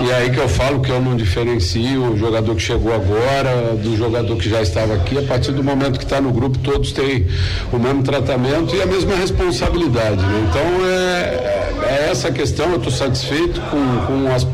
E 0.00 0.10
é 0.10 0.14
aí 0.14 0.30
que 0.30 0.38
eu 0.38 0.48
falo 0.48 0.80
que 0.80 0.90
eu 0.90 1.00
não 1.00 1.14
diferencio 1.16 2.12
o 2.12 2.16
jogador 2.16 2.54
que 2.54 2.62
chegou 2.62 2.94
agora 2.94 3.76
do 3.76 3.96
jogador 3.96 4.36
que 4.36 4.48
já 4.48 4.62
estava 4.62 4.94
aqui. 4.94 5.18
A 5.18 5.22
partir 5.22 5.52
do 5.52 5.62
momento 5.62 5.98
que 5.98 6.04
está 6.04 6.20
no 6.20 6.32
grupo, 6.32 6.58
todos 6.58 6.92
têm 6.92 7.26
o 7.72 7.78
mesmo 7.78 8.02
tratamento 8.02 8.74
e 8.74 8.82
a 8.82 8.86
mesma 8.86 9.14
responsabilidade. 9.14 10.22
né? 10.22 10.46
Então 10.48 10.86
é, 10.86 12.06
é 12.06 12.08
essa 12.10 12.30
questão. 12.30 12.70
Eu 12.70 12.76
estou 12.76 12.92
satisfeito 12.92 13.60
com, 13.62 14.06
com 14.06 14.34
as 14.34 14.46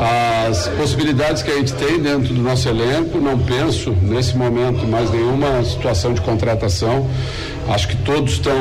as 0.00 0.68
possibilidades 0.68 1.42
que 1.42 1.50
a 1.50 1.56
gente 1.56 1.72
tem 1.74 2.00
dentro 2.00 2.34
do 2.34 2.42
nosso 2.42 2.68
elenco. 2.68 3.18
Não 3.18 3.38
penso 3.38 3.90
nesse 4.02 4.36
momento 4.36 4.86
mais 4.86 5.10
nenhuma 5.10 5.62
situação 5.64 6.12
de 6.12 6.20
contratação. 6.20 7.08
Acho 7.68 7.88
que 7.88 7.96
todos 7.96 8.32
estão 8.32 8.54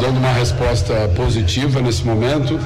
dando 0.00 0.18
uma 0.18 0.32
resposta 0.32 1.10
positiva 1.16 1.80
nesse 1.80 2.04
momento. 2.04 2.58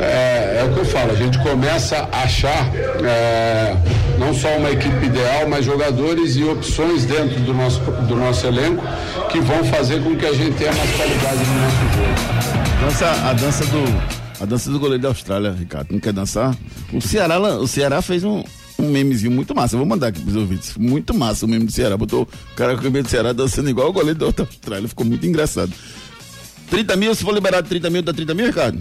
É, 0.00 0.60
é 0.60 0.64
o 0.64 0.74
que 0.74 0.80
eu 0.80 0.84
falo, 0.84 1.10
a 1.10 1.14
gente 1.16 1.38
começa 1.38 2.08
a 2.12 2.22
achar 2.22 2.70
é, 3.04 3.76
não 4.16 4.32
só 4.32 4.48
uma 4.56 4.70
equipe 4.70 5.06
ideal, 5.06 5.48
mas 5.48 5.64
jogadores 5.64 6.36
e 6.36 6.44
opções 6.44 7.04
dentro 7.04 7.40
do 7.40 7.52
nosso, 7.52 7.80
do 7.80 8.14
nosso 8.14 8.46
elenco 8.46 8.84
que 9.28 9.40
vão 9.40 9.64
fazer 9.64 10.00
com 10.02 10.16
que 10.16 10.24
a 10.24 10.32
gente 10.32 10.56
tenha 10.56 10.72
mais 10.72 10.90
qualidade 10.92 11.38
no 11.38 11.60
nosso 11.60 11.76
jogo. 11.96 12.58
Dança, 12.80 13.28
a 13.28 13.32
dança 13.32 13.64
do. 13.66 14.17
A 14.40 14.44
dança 14.44 14.70
do 14.70 14.78
goleiro 14.78 15.02
da 15.02 15.08
Austrália, 15.08 15.50
Ricardo. 15.52 15.92
Não 15.92 15.98
quer 15.98 16.12
dançar? 16.12 16.56
O 16.92 17.00
Ceará, 17.00 17.38
o 17.38 17.66
Ceará 17.66 18.00
fez 18.00 18.22
um, 18.22 18.44
um 18.78 18.88
memezinho 18.88 19.32
muito 19.32 19.54
massa. 19.54 19.74
Eu 19.74 19.78
vou 19.78 19.86
mandar 19.86 20.08
aqui 20.08 20.20
pros 20.20 20.36
ouvintes. 20.36 20.76
Muito 20.76 21.12
massa 21.12 21.44
o 21.44 21.48
meme 21.48 21.64
do 21.64 21.72
Ceará. 21.72 21.96
Botou 21.96 22.22
o 22.22 22.54
cara 22.54 22.74
com 22.74 22.80
o 22.80 22.84
cabelo 22.84 23.04
do 23.04 23.10
Ceará 23.10 23.32
dançando 23.32 23.68
igual 23.68 23.88
o 23.88 23.92
goleiro 23.92 24.18
da 24.18 24.26
Austrália. 24.26 24.88
Ficou 24.88 25.04
muito 25.04 25.26
engraçado. 25.26 25.72
30 26.70 26.96
mil, 26.96 27.14
se 27.14 27.24
for 27.24 27.34
liberado 27.34 27.68
30 27.68 27.90
mil, 27.90 28.02
dá 28.02 28.12
30 28.12 28.34
mil, 28.34 28.46
Ricardo? 28.46 28.80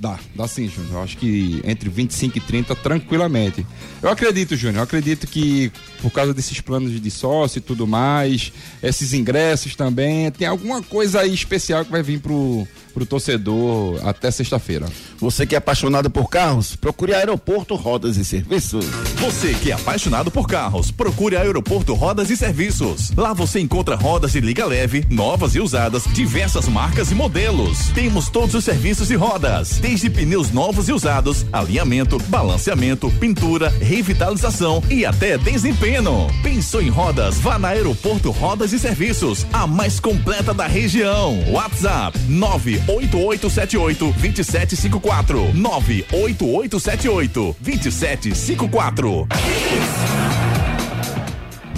Dá, 0.00 0.18
dá 0.34 0.46
sim, 0.46 0.68
Júnior. 0.68 0.94
Eu 0.94 1.02
acho 1.02 1.16
que 1.16 1.60
entre 1.64 1.88
25 1.88 2.38
e 2.38 2.40
30, 2.40 2.74
tranquilamente. 2.76 3.66
Eu 4.00 4.08
acredito, 4.08 4.54
Júnior, 4.54 4.78
eu 4.78 4.82
acredito 4.84 5.26
que 5.26 5.72
por 6.00 6.12
causa 6.12 6.32
desses 6.32 6.60
planos 6.60 7.00
de 7.00 7.10
sócio 7.10 7.58
e 7.58 7.60
tudo 7.60 7.86
mais, 7.86 8.52
esses 8.80 9.12
ingressos 9.12 9.74
também, 9.74 10.30
tem 10.30 10.46
alguma 10.46 10.82
coisa 10.82 11.20
aí 11.20 11.34
especial 11.34 11.84
que 11.84 11.90
vai 11.90 12.02
vir 12.02 12.20
pro, 12.20 12.66
pro 12.92 13.06
torcedor 13.06 14.00
até 14.06 14.30
sexta-feira. 14.30 14.86
Você 15.18 15.46
que 15.46 15.54
é 15.54 15.58
apaixonado 15.58 16.10
por 16.10 16.28
carros, 16.28 16.76
procure 16.76 17.14
Aeroporto 17.14 17.74
Rodas 17.74 18.16
e 18.16 18.24
Serviços. 18.24 18.84
Você 19.16 19.54
que 19.54 19.70
é 19.70 19.74
apaixonado 19.74 20.30
por 20.30 20.46
carros, 20.46 20.90
procure 20.90 21.36
Aeroporto 21.36 21.94
Rodas 21.94 22.30
e 22.30 22.36
Serviços. 22.36 23.12
Lá 23.16 23.32
você 23.32 23.60
encontra 23.60 23.96
rodas 23.96 24.32
de 24.32 24.40
liga 24.40 24.64
leve, 24.64 25.06
novas 25.10 25.54
e 25.54 25.60
usadas, 25.60 26.04
diversas 26.12 26.68
marcas 26.68 27.10
e 27.10 27.14
modelos. 27.14 27.88
Temos 27.94 28.28
todos 28.28 28.54
os 28.54 28.64
serviços 28.64 29.08
de 29.08 29.14
rodas, 29.14 29.78
desde 29.78 30.10
pneus 30.10 30.50
novos 30.50 30.88
e 30.88 30.92
usados, 30.92 31.46
alinhamento, 31.52 32.18
balanceamento, 32.24 33.10
pintura, 33.12 33.70
revitalização 33.80 34.82
e 34.90 35.04
até 35.04 35.38
desempenho. 35.38 36.28
Pensou 36.42 36.82
em 36.82 36.88
rodas? 36.88 37.38
Vá 37.38 37.58
na 37.58 37.68
Aeroporto 37.68 38.30
Rodas 38.30 38.72
e 38.72 38.78
Serviços, 38.78 39.46
a 39.52 39.66
mais 39.66 39.98
completa 39.98 40.52
da 40.52 40.66
região. 40.66 41.38
WhatsApp 41.50 42.18
98878 42.86 44.12
2754 44.12 45.52
98878 45.52 47.54
2754 47.60 49.26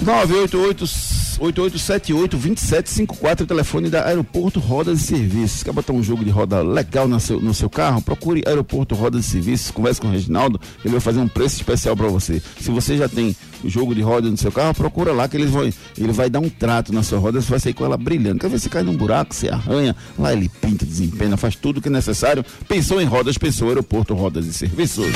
988 0.03 1.20
8878-2754, 1.41 3.41
o 3.41 3.47
telefone 3.47 3.89
da 3.89 4.05
Aeroporto 4.05 4.59
Rodas 4.59 5.01
e 5.01 5.03
Serviços. 5.03 5.63
Quer 5.63 5.73
botar 5.73 5.93
um 5.93 6.03
jogo 6.03 6.23
de 6.23 6.29
roda 6.29 6.61
legal 6.61 7.07
no 7.07 7.19
seu, 7.19 7.41
no 7.41 7.53
seu 7.53 7.69
carro? 7.69 8.01
Procure 8.01 8.43
Aeroporto 8.45 8.93
Rodas 8.93 9.25
e 9.25 9.29
Serviços, 9.29 9.71
converse 9.71 9.99
com 9.99 10.07
o 10.07 10.11
Reginaldo, 10.11 10.61
ele 10.85 10.91
vai 10.91 11.01
fazer 11.01 11.19
um 11.19 11.27
preço 11.27 11.55
especial 11.55 11.97
para 11.97 12.07
você. 12.07 12.41
Se 12.59 12.69
você 12.69 12.95
já 12.95 13.09
tem 13.09 13.35
o 13.63 13.69
jogo 13.69 13.95
de 13.95 14.01
roda 14.01 14.29
no 14.29 14.37
seu 14.37 14.51
carro, 14.51 14.75
procura 14.75 15.11
lá 15.11 15.27
que 15.27 15.37
ele 15.37 15.47
vai, 15.47 15.73
ele 15.97 16.11
vai 16.11 16.29
dar 16.29 16.39
um 16.39 16.49
trato 16.49 16.93
na 16.93 17.01
sua 17.01 17.17
roda, 17.17 17.41
você 17.41 17.49
vai 17.49 17.59
sair 17.59 17.73
com 17.73 17.83
ela 17.83 17.97
brilhando. 17.97 18.39
Quer 18.39 18.49
ver 18.49 18.59
se 18.59 18.69
cai 18.69 18.83
num 18.83 18.95
buraco, 18.95 19.33
você 19.33 19.49
arranha, 19.49 19.95
lá 20.17 20.33
ele 20.33 20.49
pinta, 20.61 20.85
desempena, 20.85 21.37
faz 21.37 21.55
tudo 21.55 21.77
o 21.77 21.81
que 21.81 21.87
é 21.87 21.91
necessário. 21.91 22.45
Pensou 22.67 23.01
em 23.01 23.05
rodas, 23.05 23.37
pensou 23.37 23.69
Aeroporto 23.69 24.13
Rodas 24.13 24.45
e 24.45 24.53
Serviços. 24.53 25.07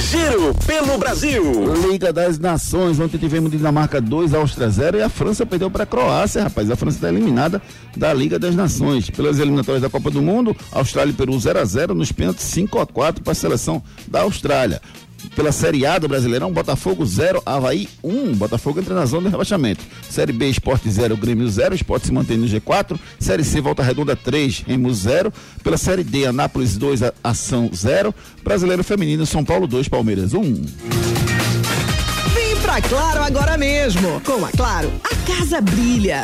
Giro 0.00 0.54
pelo 0.66 0.98
Brasil. 0.98 1.42
Liga 1.88 2.12
das 2.12 2.38
Nações. 2.38 3.00
Ontem 3.00 3.16
tivemos 3.16 3.50
Dinamarca 3.50 4.00
2, 4.00 4.34
Áustria 4.34 4.68
0 4.68 4.98
e 4.98 5.02
a 5.02 5.08
França 5.08 5.46
perdeu 5.46 5.70
para 5.70 5.84
a 5.84 5.86
Croácia, 5.86 6.42
rapaz. 6.42 6.70
A 6.70 6.76
França 6.76 6.98
está 6.98 7.08
eliminada 7.08 7.62
da 7.96 8.12
Liga 8.12 8.38
das 8.38 8.54
Nações. 8.54 9.08
Pelas 9.08 9.38
eliminatórias 9.38 9.82
da 9.82 9.88
Copa 9.88 10.10
do 10.10 10.20
Mundo, 10.20 10.54
Austrália 10.70 11.12
e 11.12 11.14
Peru 11.14 11.38
0 11.38 11.58
a 11.58 11.64
0 11.64 11.94
nos 11.94 12.12
pênaltis 12.12 12.44
5 12.44 12.78
a 12.78 12.86
4 12.86 13.22
para 13.22 13.32
a 13.32 13.34
seleção 13.34 13.82
da 14.06 14.20
Austrália 14.20 14.80
pela 15.34 15.52
Série 15.52 15.84
A 15.86 15.98
do 15.98 16.08
Brasileirão, 16.08 16.52
Botafogo 16.52 17.04
0, 17.04 17.42
Havaí 17.44 17.88
1. 18.02 18.10
Um. 18.10 18.34
Botafogo 18.34 18.80
entra 18.80 18.94
na 18.94 19.06
zona 19.06 19.24
de 19.24 19.30
rebaixamento. 19.30 19.84
Série 20.08 20.32
B, 20.32 20.48
Esporte 20.48 20.90
0, 20.90 21.16
Grêmio 21.16 21.48
0. 21.48 21.74
Esporte 21.74 22.06
se 22.06 22.12
mantém 22.12 22.36
no 22.36 22.46
G4. 22.46 22.98
Série 23.18 23.44
C, 23.44 23.60
Volta 23.60 23.82
Redonda 23.82 24.16
3, 24.16 24.64
Remo 24.66 24.92
0. 24.92 25.32
Pela 25.62 25.76
Série 25.76 26.04
D, 26.04 26.26
Anápolis 26.26 26.76
2, 26.76 27.00
Ação 27.22 27.70
0. 27.74 28.14
Brasileiro 28.42 28.82
Feminino, 28.82 29.26
São 29.26 29.44
Paulo 29.44 29.66
2, 29.66 29.88
Palmeiras 29.88 30.32
1. 30.32 30.40
Um. 30.40 30.64
Vem 32.34 32.56
pra 32.62 32.80
Claro 32.80 33.22
agora 33.22 33.56
mesmo. 33.58 34.20
Com 34.24 34.44
a 34.44 34.50
Claro, 34.50 34.90
a 35.04 35.16
casa 35.30 35.60
brilha. 35.60 36.22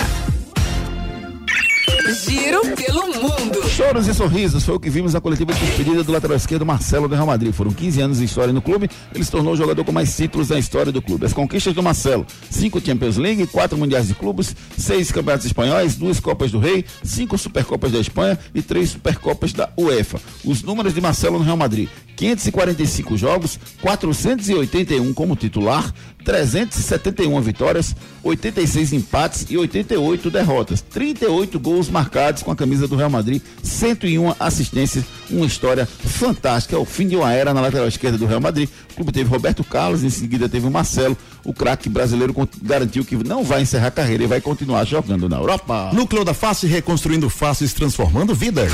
Giro 2.10 2.60
pelo 2.74 3.06
mundo. 3.06 3.68
Choros 3.68 4.08
e 4.08 4.14
sorrisos 4.14 4.64
foi 4.64 4.74
o 4.74 4.80
que 4.80 4.90
vimos 4.90 5.14
na 5.14 5.20
coletiva 5.20 5.52
de 5.52 5.60
despedida 5.60 6.02
do 6.02 6.10
lateral 6.10 6.36
esquerdo 6.36 6.66
Marcelo 6.66 7.06
do 7.06 7.14
Real 7.14 7.26
Madrid. 7.26 7.52
Foram 7.52 7.70
15 7.70 8.00
anos 8.00 8.18
de 8.18 8.24
história 8.24 8.52
no 8.52 8.60
clube. 8.60 8.90
Ele 9.14 9.24
se 9.24 9.30
tornou 9.30 9.52
o 9.52 9.56
jogador 9.56 9.84
com 9.84 9.92
mais 9.92 10.14
títulos 10.16 10.48
na 10.48 10.58
história 10.58 10.90
do 10.90 11.00
clube. 11.00 11.24
As 11.24 11.32
conquistas 11.32 11.72
do 11.72 11.82
Marcelo: 11.82 12.26
cinco 12.50 12.84
Champions 12.84 13.16
League, 13.16 13.46
quatro 13.46 13.78
Mundiais 13.78 14.08
de 14.08 14.14
Clubes, 14.14 14.54
seis 14.76 15.12
Campeonatos 15.12 15.46
Espanhóis, 15.46 15.94
duas 15.94 16.18
Copas 16.18 16.50
do 16.50 16.58
Rei, 16.58 16.84
cinco 17.04 17.38
Supercopas 17.38 17.92
da 17.92 18.00
Espanha 18.00 18.38
e 18.52 18.60
três 18.60 18.90
Supercopas 18.90 19.52
da 19.52 19.70
UEFA. 19.78 20.20
Os 20.44 20.62
números 20.62 20.94
de 20.94 21.00
Marcelo 21.00 21.38
no 21.38 21.44
Real 21.44 21.56
Madrid: 21.56 21.88
545 22.16 23.16
jogos, 23.16 23.58
481 23.80 25.12
como 25.14 25.36
titular, 25.36 25.92
371 26.24 27.40
vitórias, 27.40 27.94
86 28.22 28.92
empates 28.92 29.46
e 29.50 29.56
88 29.56 30.30
derrotas. 30.30 30.80
38 30.80 31.58
gols 31.58 31.88
marcados 31.88 32.42
com 32.42 32.50
a 32.50 32.56
camisa 32.56 32.86
do 32.86 32.96
Real 32.96 33.10
Madrid, 33.10 33.42
101 33.62 34.34
assistências, 34.38 35.04
uma 35.30 35.46
história 35.46 35.86
fantástica. 35.86 36.76
É 36.76 36.78
o 36.78 36.84
fim 36.84 37.08
de 37.08 37.16
uma 37.16 37.32
era 37.32 37.52
na 37.52 37.60
lateral 37.60 37.88
esquerda 37.88 38.18
do 38.18 38.26
Real 38.26 38.40
Madrid. 38.40 38.68
O 38.92 38.94
clube 38.94 39.12
teve 39.12 39.28
Roberto 39.28 39.64
Carlos, 39.64 40.04
em 40.04 40.10
seguida 40.10 40.48
teve 40.48 40.66
o 40.66 40.70
Marcelo. 40.70 41.16
O 41.44 41.52
craque 41.52 41.88
brasileiro 41.88 42.34
garantiu 42.62 43.04
que 43.04 43.16
não 43.16 43.42
vai 43.42 43.62
encerrar 43.62 43.88
a 43.88 43.90
carreira 43.90 44.24
e 44.24 44.26
vai 44.26 44.40
continuar 44.40 44.84
jogando 44.84 45.28
na 45.28 45.36
Europa. 45.36 45.90
Núcleo 45.92 46.24
da 46.24 46.32
Face 46.32 46.66
reconstruindo 46.66 47.28
faces, 47.28 47.72
transformando 47.72 48.34
vidas. 48.34 48.72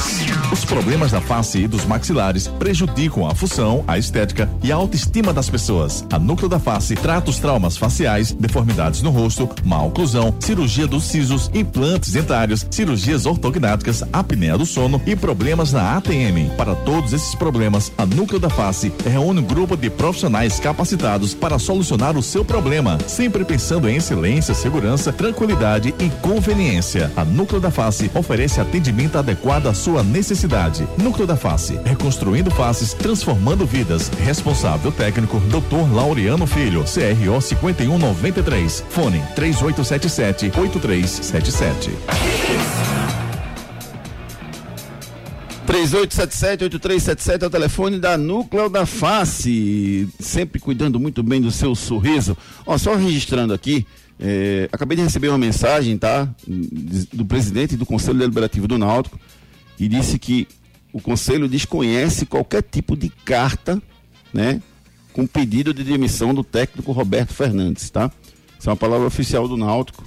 Os 0.52 0.64
problemas 0.64 1.12
da 1.12 1.20
face 1.20 1.58
e 1.58 1.68
dos 1.68 1.84
maxilares 1.84 2.46
prejudicam 2.46 3.26
a 3.26 3.34
função, 3.34 3.84
a 3.86 3.98
estética 3.98 4.50
e 4.62 4.70
a 4.70 4.76
autoestima 4.76 5.32
das 5.32 5.48
pessoas. 5.48 6.04
A 6.12 6.18
Núcleo 6.18 6.48
da 6.48 6.58
Face 6.58 6.94
trata 6.94 7.30
os 7.30 7.38
traumas 7.38 7.76
faciais, 7.76 8.32
deformidades 8.32 9.02
no 9.02 9.10
rosto, 9.10 9.48
má 9.64 9.82
oclusão, 9.82 10.34
cirurgia 10.40 10.86
dos 10.86 11.04
sisos, 11.04 11.50
implantes 11.54 12.12
dentários, 12.12 12.66
cirurgias 12.70 13.26
ortognáticas, 13.26 14.02
apneia 14.12 14.58
do 14.58 14.66
sono 14.66 15.00
e 15.06 15.16
problemas 15.16 15.72
na 15.72 15.96
ATM. 15.96 16.50
Para 16.56 16.74
todos 16.74 17.12
esses 17.12 17.34
problemas, 17.34 17.90
a 17.96 18.04
Núcleo 18.04 18.40
da 18.40 18.50
Face 18.50 18.92
reúne 19.04 19.40
um 19.40 19.44
grupo 19.44 19.76
de 19.76 19.88
profissionais 19.88 20.60
capacitados 20.60 21.34
para 21.34 21.58
solucionar 21.58 22.16
o 22.16 22.22
seu 22.22 22.44
problema, 22.44 22.57
sempre 23.06 23.44
pensando 23.44 23.88
em 23.88 23.96
excelência, 23.96 24.52
segurança, 24.52 25.12
tranquilidade 25.12 25.94
e 25.98 26.10
conveniência. 26.20 27.10
A 27.16 27.24
Núcleo 27.24 27.60
da 27.60 27.70
Face 27.70 28.10
oferece 28.14 28.60
atendimento 28.60 29.16
adequado 29.16 29.68
à 29.68 29.74
sua 29.74 30.02
necessidade. 30.02 30.86
Núcleo 31.00 31.26
da 31.26 31.36
Face, 31.36 31.78
reconstruindo 31.84 32.50
faces, 32.50 32.92
transformando 32.92 33.64
vidas. 33.64 34.10
Responsável 34.24 34.90
técnico, 34.90 35.38
Dr. 35.40 35.94
Laureano 35.94 36.46
Filho, 36.46 36.82
CRO 36.82 37.40
5193. 37.40 38.84
Fone 38.88 39.22
3877 39.36 40.52
8377. 40.58 42.97
3877-8377 45.68 47.42
é 47.42 47.46
o 47.46 47.50
telefone 47.50 47.98
da 47.98 48.16
Núcleo 48.16 48.70
da 48.70 48.86
Face. 48.86 50.08
Sempre 50.18 50.58
cuidando 50.58 50.98
muito 50.98 51.22
bem 51.22 51.42
do 51.42 51.50
seu 51.50 51.74
sorriso. 51.74 52.34
Ó, 52.64 52.78
só 52.78 52.94
registrando 52.94 53.52
aqui, 53.52 53.86
é, 54.18 54.66
acabei 54.72 54.96
de 54.96 55.02
receber 55.02 55.28
uma 55.28 55.36
mensagem, 55.36 55.98
tá? 55.98 56.26
Do 57.12 57.26
presidente 57.26 57.76
do 57.76 57.84
Conselho 57.84 58.18
Deliberativo 58.18 58.66
do 58.66 58.78
Náutico 58.78 59.20
e 59.78 59.86
disse 59.88 60.18
que 60.18 60.48
o 60.90 61.02
Conselho 61.02 61.46
desconhece 61.46 62.24
qualquer 62.24 62.62
tipo 62.62 62.96
de 62.96 63.10
carta, 63.10 63.80
né? 64.32 64.62
Com 65.12 65.26
pedido 65.26 65.74
de 65.74 65.84
demissão 65.84 66.32
do 66.32 66.42
técnico 66.42 66.92
Roberto 66.92 67.34
Fernandes, 67.34 67.90
tá? 67.90 68.10
Isso 68.58 68.70
é 68.70 68.72
uma 68.72 68.76
palavra 68.76 69.06
oficial 69.06 69.46
do 69.46 69.58
Náutico. 69.58 70.02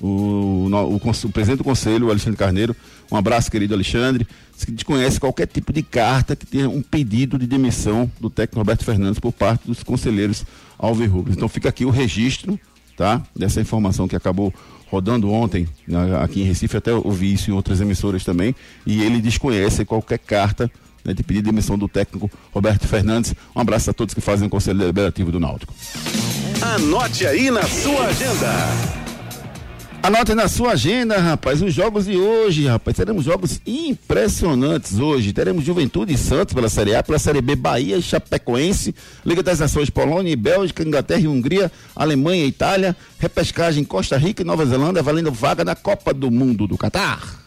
O, 0.00 0.68
o, 0.70 0.96
o, 0.96 1.28
presidente 1.30 1.58
do 1.58 1.64
conselho, 1.64 2.06
o 2.06 2.10
Alexandre 2.10 2.38
Carneiro, 2.38 2.74
um 3.10 3.16
abraço, 3.16 3.50
querido 3.50 3.74
Alexandre, 3.74 4.26
desconhece 4.68 5.20
qualquer 5.20 5.46
tipo 5.46 5.72
de 5.72 5.82
carta 5.82 6.34
que 6.34 6.46
tenha 6.46 6.68
um 6.68 6.82
pedido 6.82 7.38
de 7.38 7.46
demissão 7.46 8.10
do 8.20 8.28
técnico 8.28 8.58
Roberto 8.58 8.84
Fernandes 8.84 9.20
por 9.20 9.32
parte 9.32 9.66
dos 9.66 9.82
conselheiros 9.82 10.44
Alves 10.78 11.10
Então 11.28 11.48
fica 11.48 11.68
aqui 11.68 11.84
o 11.84 11.90
registro, 11.90 12.58
tá? 12.96 13.22
Dessa 13.34 13.60
informação 13.60 14.08
que 14.08 14.16
acabou 14.16 14.52
rodando 14.90 15.30
ontem 15.30 15.68
aqui 16.22 16.42
em 16.42 16.44
Recife, 16.44 16.76
até 16.76 16.92
ouvi 16.92 17.32
isso 17.32 17.50
em 17.50 17.54
outras 17.54 17.80
emissoras 17.80 18.24
também, 18.24 18.54
e 18.86 19.02
ele 19.02 19.20
desconhece 19.20 19.84
qualquer 19.84 20.18
carta 20.18 20.70
né, 21.04 21.12
de 21.12 21.22
pedido 21.22 21.44
de 21.44 21.50
demissão 21.50 21.78
do 21.78 21.88
técnico 21.88 22.30
Roberto 22.52 22.86
Fernandes. 22.86 23.34
Um 23.54 23.60
abraço 23.60 23.90
a 23.90 23.92
todos 23.92 24.14
que 24.14 24.20
fazem 24.20 24.46
o 24.46 24.50
Conselho 24.50 24.78
Deliberativo 24.78 25.30
do 25.30 25.40
Náutico. 25.40 25.74
Anote 26.60 27.26
aí 27.26 27.50
na 27.50 27.62
sua 27.62 28.06
agenda. 28.06 29.05
Anote 30.02 30.34
na 30.34 30.46
sua 30.46 30.72
agenda, 30.72 31.18
rapaz, 31.18 31.60
os 31.60 31.74
jogos 31.74 32.06
de 32.06 32.16
hoje, 32.16 32.66
rapaz. 32.66 32.96
Teremos 32.96 33.24
jogos 33.24 33.60
impressionantes 33.66 34.98
hoje. 35.00 35.32
Teremos 35.32 35.64
Juventude 35.64 36.14
e 36.14 36.18
Santos 36.18 36.54
pela 36.54 36.68
Série 36.68 36.94
A, 36.94 37.02
pela 37.02 37.18
Série 37.18 37.40
B, 37.40 37.56
Bahia 37.56 37.96
e 37.96 38.02
Chapecoense, 38.02 38.94
Liga 39.24 39.42
das 39.42 39.58
Nações, 39.58 39.90
Polônia 39.90 40.30
e 40.30 40.36
Bélgica, 40.36 40.84
Inglaterra 40.84 41.20
e 41.20 41.28
Hungria, 41.28 41.72
Alemanha 41.94 42.44
e 42.44 42.48
Itália, 42.48 42.94
repescagem 43.18 43.82
Costa 43.84 44.16
Rica 44.16 44.42
e 44.42 44.44
Nova 44.44 44.64
Zelândia, 44.64 45.02
valendo 45.02 45.32
vaga 45.32 45.64
na 45.64 45.74
Copa 45.74 46.14
do 46.14 46.30
Mundo 46.30 46.68
do 46.68 46.78
Catar. 46.78 47.44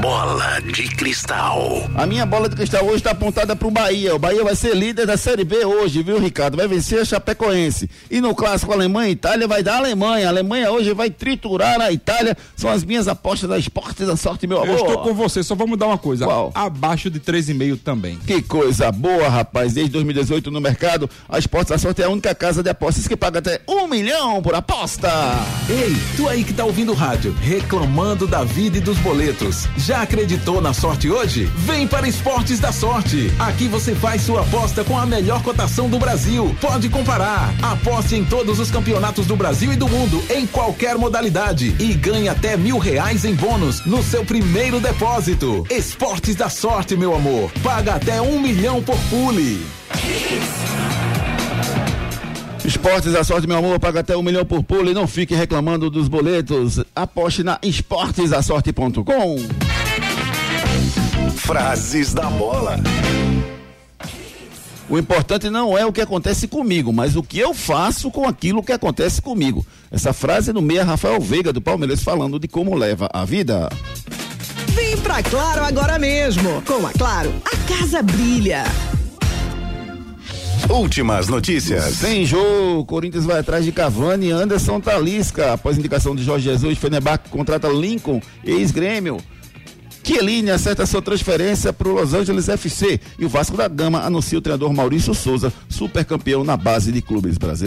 Bola 0.00 0.60
de 0.60 0.88
cristal. 0.88 1.82
A 1.96 2.06
minha 2.06 2.24
bola 2.24 2.48
de 2.48 2.54
cristal 2.54 2.84
hoje 2.84 2.96
está 2.96 3.10
apontada 3.10 3.56
para 3.56 3.66
o 3.66 3.70
Bahia. 3.70 4.14
O 4.14 4.18
Bahia 4.18 4.44
vai 4.44 4.54
ser 4.54 4.76
líder 4.76 5.06
da 5.06 5.16
Série 5.16 5.44
B 5.44 5.64
hoje, 5.64 6.02
viu, 6.02 6.20
Ricardo? 6.20 6.56
Vai 6.56 6.68
vencer 6.68 7.00
a 7.00 7.04
Chapecoense. 7.04 7.90
E 8.10 8.20
no 8.20 8.34
clássico 8.34 8.72
Alemanha 8.72 9.08
e 9.08 9.12
Itália 9.12 9.48
vai 9.48 9.62
dar 9.62 9.74
a 9.74 9.78
Alemanha. 9.78 10.26
A 10.26 10.30
Alemanha 10.30 10.70
hoje 10.70 10.94
vai 10.94 11.10
triturar 11.10 11.80
a 11.80 11.90
Itália. 11.90 12.36
São 12.56 12.70
as 12.70 12.84
minhas 12.84 13.08
apostas 13.08 13.48
da 13.48 13.58
Esporte 13.58 14.04
da 14.04 14.16
Sorte, 14.16 14.46
meu 14.46 14.62
amor. 14.62 14.78
Eu 14.78 14.86
estou 14.86 14.98
com 14.98 15.14
você, 15.14 15.42
só 15.42 15.54
vamos 15.54 15.70
mudar 15.70 15.86
uma 15.86 15.98
coisa. 15.98 16.24
Qual? 16.24 16.52
Abaixo 16.54 17.10
de 17.10 17.18
3,5 17.18 17.78
também. 17.82 18.18
Que 18.18 18.40
coisa 18.40 18.92
boa, 18.92 19.28
rapaz. 19.28 19.72
Desde 19.72 19.92
2018 19.92 20.50
no 20.50 20.60
mercado, 20.60 21.10
a 21.28 21.38
Esporte 21.38 21.70
da 21.70 21.78
Sorte 21.78 22.02
é 22.02 22.04
a 22.04 22.10
única 22.10 22.34
casa 22.34 22.62
de 22.62 22.70
apostas 22.70 23.08
que 23.08 23.16
paga 23.16 23.40
até 23.40 23.60
um 23.68 23.88
milhão 23.88 24.40
por 24.42 24.54
aposta. 24.54 25.10
Ei, 25.68 25.96
tu 26.16 26.28
aí 26.28 26.44
que 26.44 26.52
tá 26.52 26.64
ouvindo 26.64 26.92
o 26.92 26.94
rádio, 26.94 27.34
reclamando 27.42 28.26
da 28.26 28.44
vida 28.44 28.78
e 28.78 28.80
dos 28.80 28.98
boletos. 28.98 29.66
Já 29.88 30.02
acreditou 30.02 30.60
na 30.60 30.74
sorte 30.74 31.08
hoje? 31.08 31.50
Vem 31.56 31.88
para 31.88 32.06
Esportes 32.06 32.60
da 32.60 32.70
Sorte. 32.70 33.32
Aqui 33.38 33.68
você 33.68 33.94
faz 33.94 34.20
sua 34.20 34.42
aposta 34.42 34.84
com 34.84 34.98
a 34.98 35.06
melhor 35.06 35.42
cotação 35.42 35.88
do 35.88 35.98
Brasil. 35.98 36.54
Pode 36.60 36.90
comparar. 36.90 37.54
Aposte 37.62 38.14
em 38.14 38.22
todos 38.22 38.58
os 38.58 38.70
campeonatos 38.70 39.24
do 39.24 39.34
Brasil 39.34 39.72
e 39.72 39.76
do 39.76 39.88
mundo, 39.88 40.22
em 40.28 40.46
qualquer 40.46 40.98
modalidade. 40.98 41.74
E 41.78 41.94
ganhe 41.94 42.28
até 42.28 42.54
mil 42.54 42.76
reais 42.76 43.24
em 43.24 43.34
bônus 43.34 43.82
no 43.86 44.02
seu 44.02 44.22
primeiro 44.26 44.78
depósito. 44.78 45.64
Esportes 45.70 46.36
da 46.36 46.50
Sorte, 46.50 46.94
meu 46.94 47.14
amor. 47.14 47.50
Paga 47.62 47.94
até 47.94 48.20
um 48.20 48.38
milhão 48.38 48.82
por 48.82 48.98
pule. 49.08 49.66
Esportes 52.68 53.14
da 53.14 53.24
sorte, 53.24 53.46
meu 53.46 53.56
amor, 53.56 53.80
paga 53.80 54.00
até 54.00 54.14
um 54.14 54.22
milhão 54.22 54.44
por 54.44 54.62
pulo 54.62 54.90
e 54.90 54.92
não 54.92 55.06
fique 55.06 55.34
reclamando 55.34 55.88
dos 55.88 56.06
boletos. 56.06 56.78
Aposte 56.94 57.42
na 57.42 57.58
esportesasorte.com. 57.62 59.38
Frases 61.34 62.12
da 62.12 62.24
bola. 62.24 62.76
O 64.86 64.98
importante 64.98 65.48
não 65.48 65.78
é 65.78 65.86
o 65.86 65.92
que 65.92 66.02
acontece 66.02 66.46
comigo, 66.46 66.92
mas 66.92 67.16
o 67.16 67.22
que 67.22 67.38
eu 67.38 67.54
faço 67.54 68.10
com 68.10 68.28
aquilo 68.28 68.62
que 68.62 68.72
acontece 68.72 69.22
comigo. 69.22 69.66
Essa 69.90 70.12
frase 70.12 70.50
é 70.50 70.52
do 70.52 70.60
meia 70.60 70.84
Rafael 70.84 71.18
Veiga 71.22 71.54
do 71.54 71.62
Palmeiras 71.62 72.02
falando 72.02 72.38
de 72.38 72.48
como 72.48 72.74
leva 72.74 73.08
a 73.14 73.24
vida. 73.24 73.70
Vem 74.74 74.94
pra 74.98 75.22
Claro 75.22 75.64
agora 75.64 75.98
mesmo. 75.98 76.60
Com 76.66 76.86
a 76.86 76.92
Claro, 76.92 77.32
a 77.46 77.56
casa 77.66 78.02
brilha. 78.02 78.64
Últimas 80.70 81.28
notícias. 81.28 81.84
Sem 81.94 82.24
jogo, 82.24 82.84
Corinthians 82.84 83.24
vai 83.24 83.38
atrás 83.38 83.64
de 83.64 83.72
Cavani 83.72 84.28
e 84.28 84.30
Anderson 84.30 84.80
Talisca. 84.80 85.54
Após 85.54 85.78
indicação 85.78 86.14
de 86.14 86.22
Jorge 86.22 86.44
Jesus, 86.50 86.78
Fenerbahçe 86.78 87.28
contrata 87.30 87.68
Lincoln, 87.68 88.20
ex-grêmio. 88.44 89.18
Chiellini 90.08 90.50
acerta 90.50 90.86
sua 90.86 91.02
transferência 91.02 91.70
para 91.70 91.86
o 91.86 91.92
Los 91.92 92.14
Angeles 92.14 92.48
FC 92.48 92.98
e 93.18 93.26
o 93.26 93.28
Vasco 93.28 93.58
da 93.58 93.68
Gama 93.68 94.00
anuncia 94.00 94.38
o 94.38 94.40
treinador 94.40 94.72
Maurício 94.72 95.14
Souza, 95.14 95.52
super 95.68 96.02
campeão 96.02 96.42
na 96.42 96.56
base 96.56 96.90
de 96.90 97.02
clubes 97.02 97.36
brasileiros. 97.36 97.66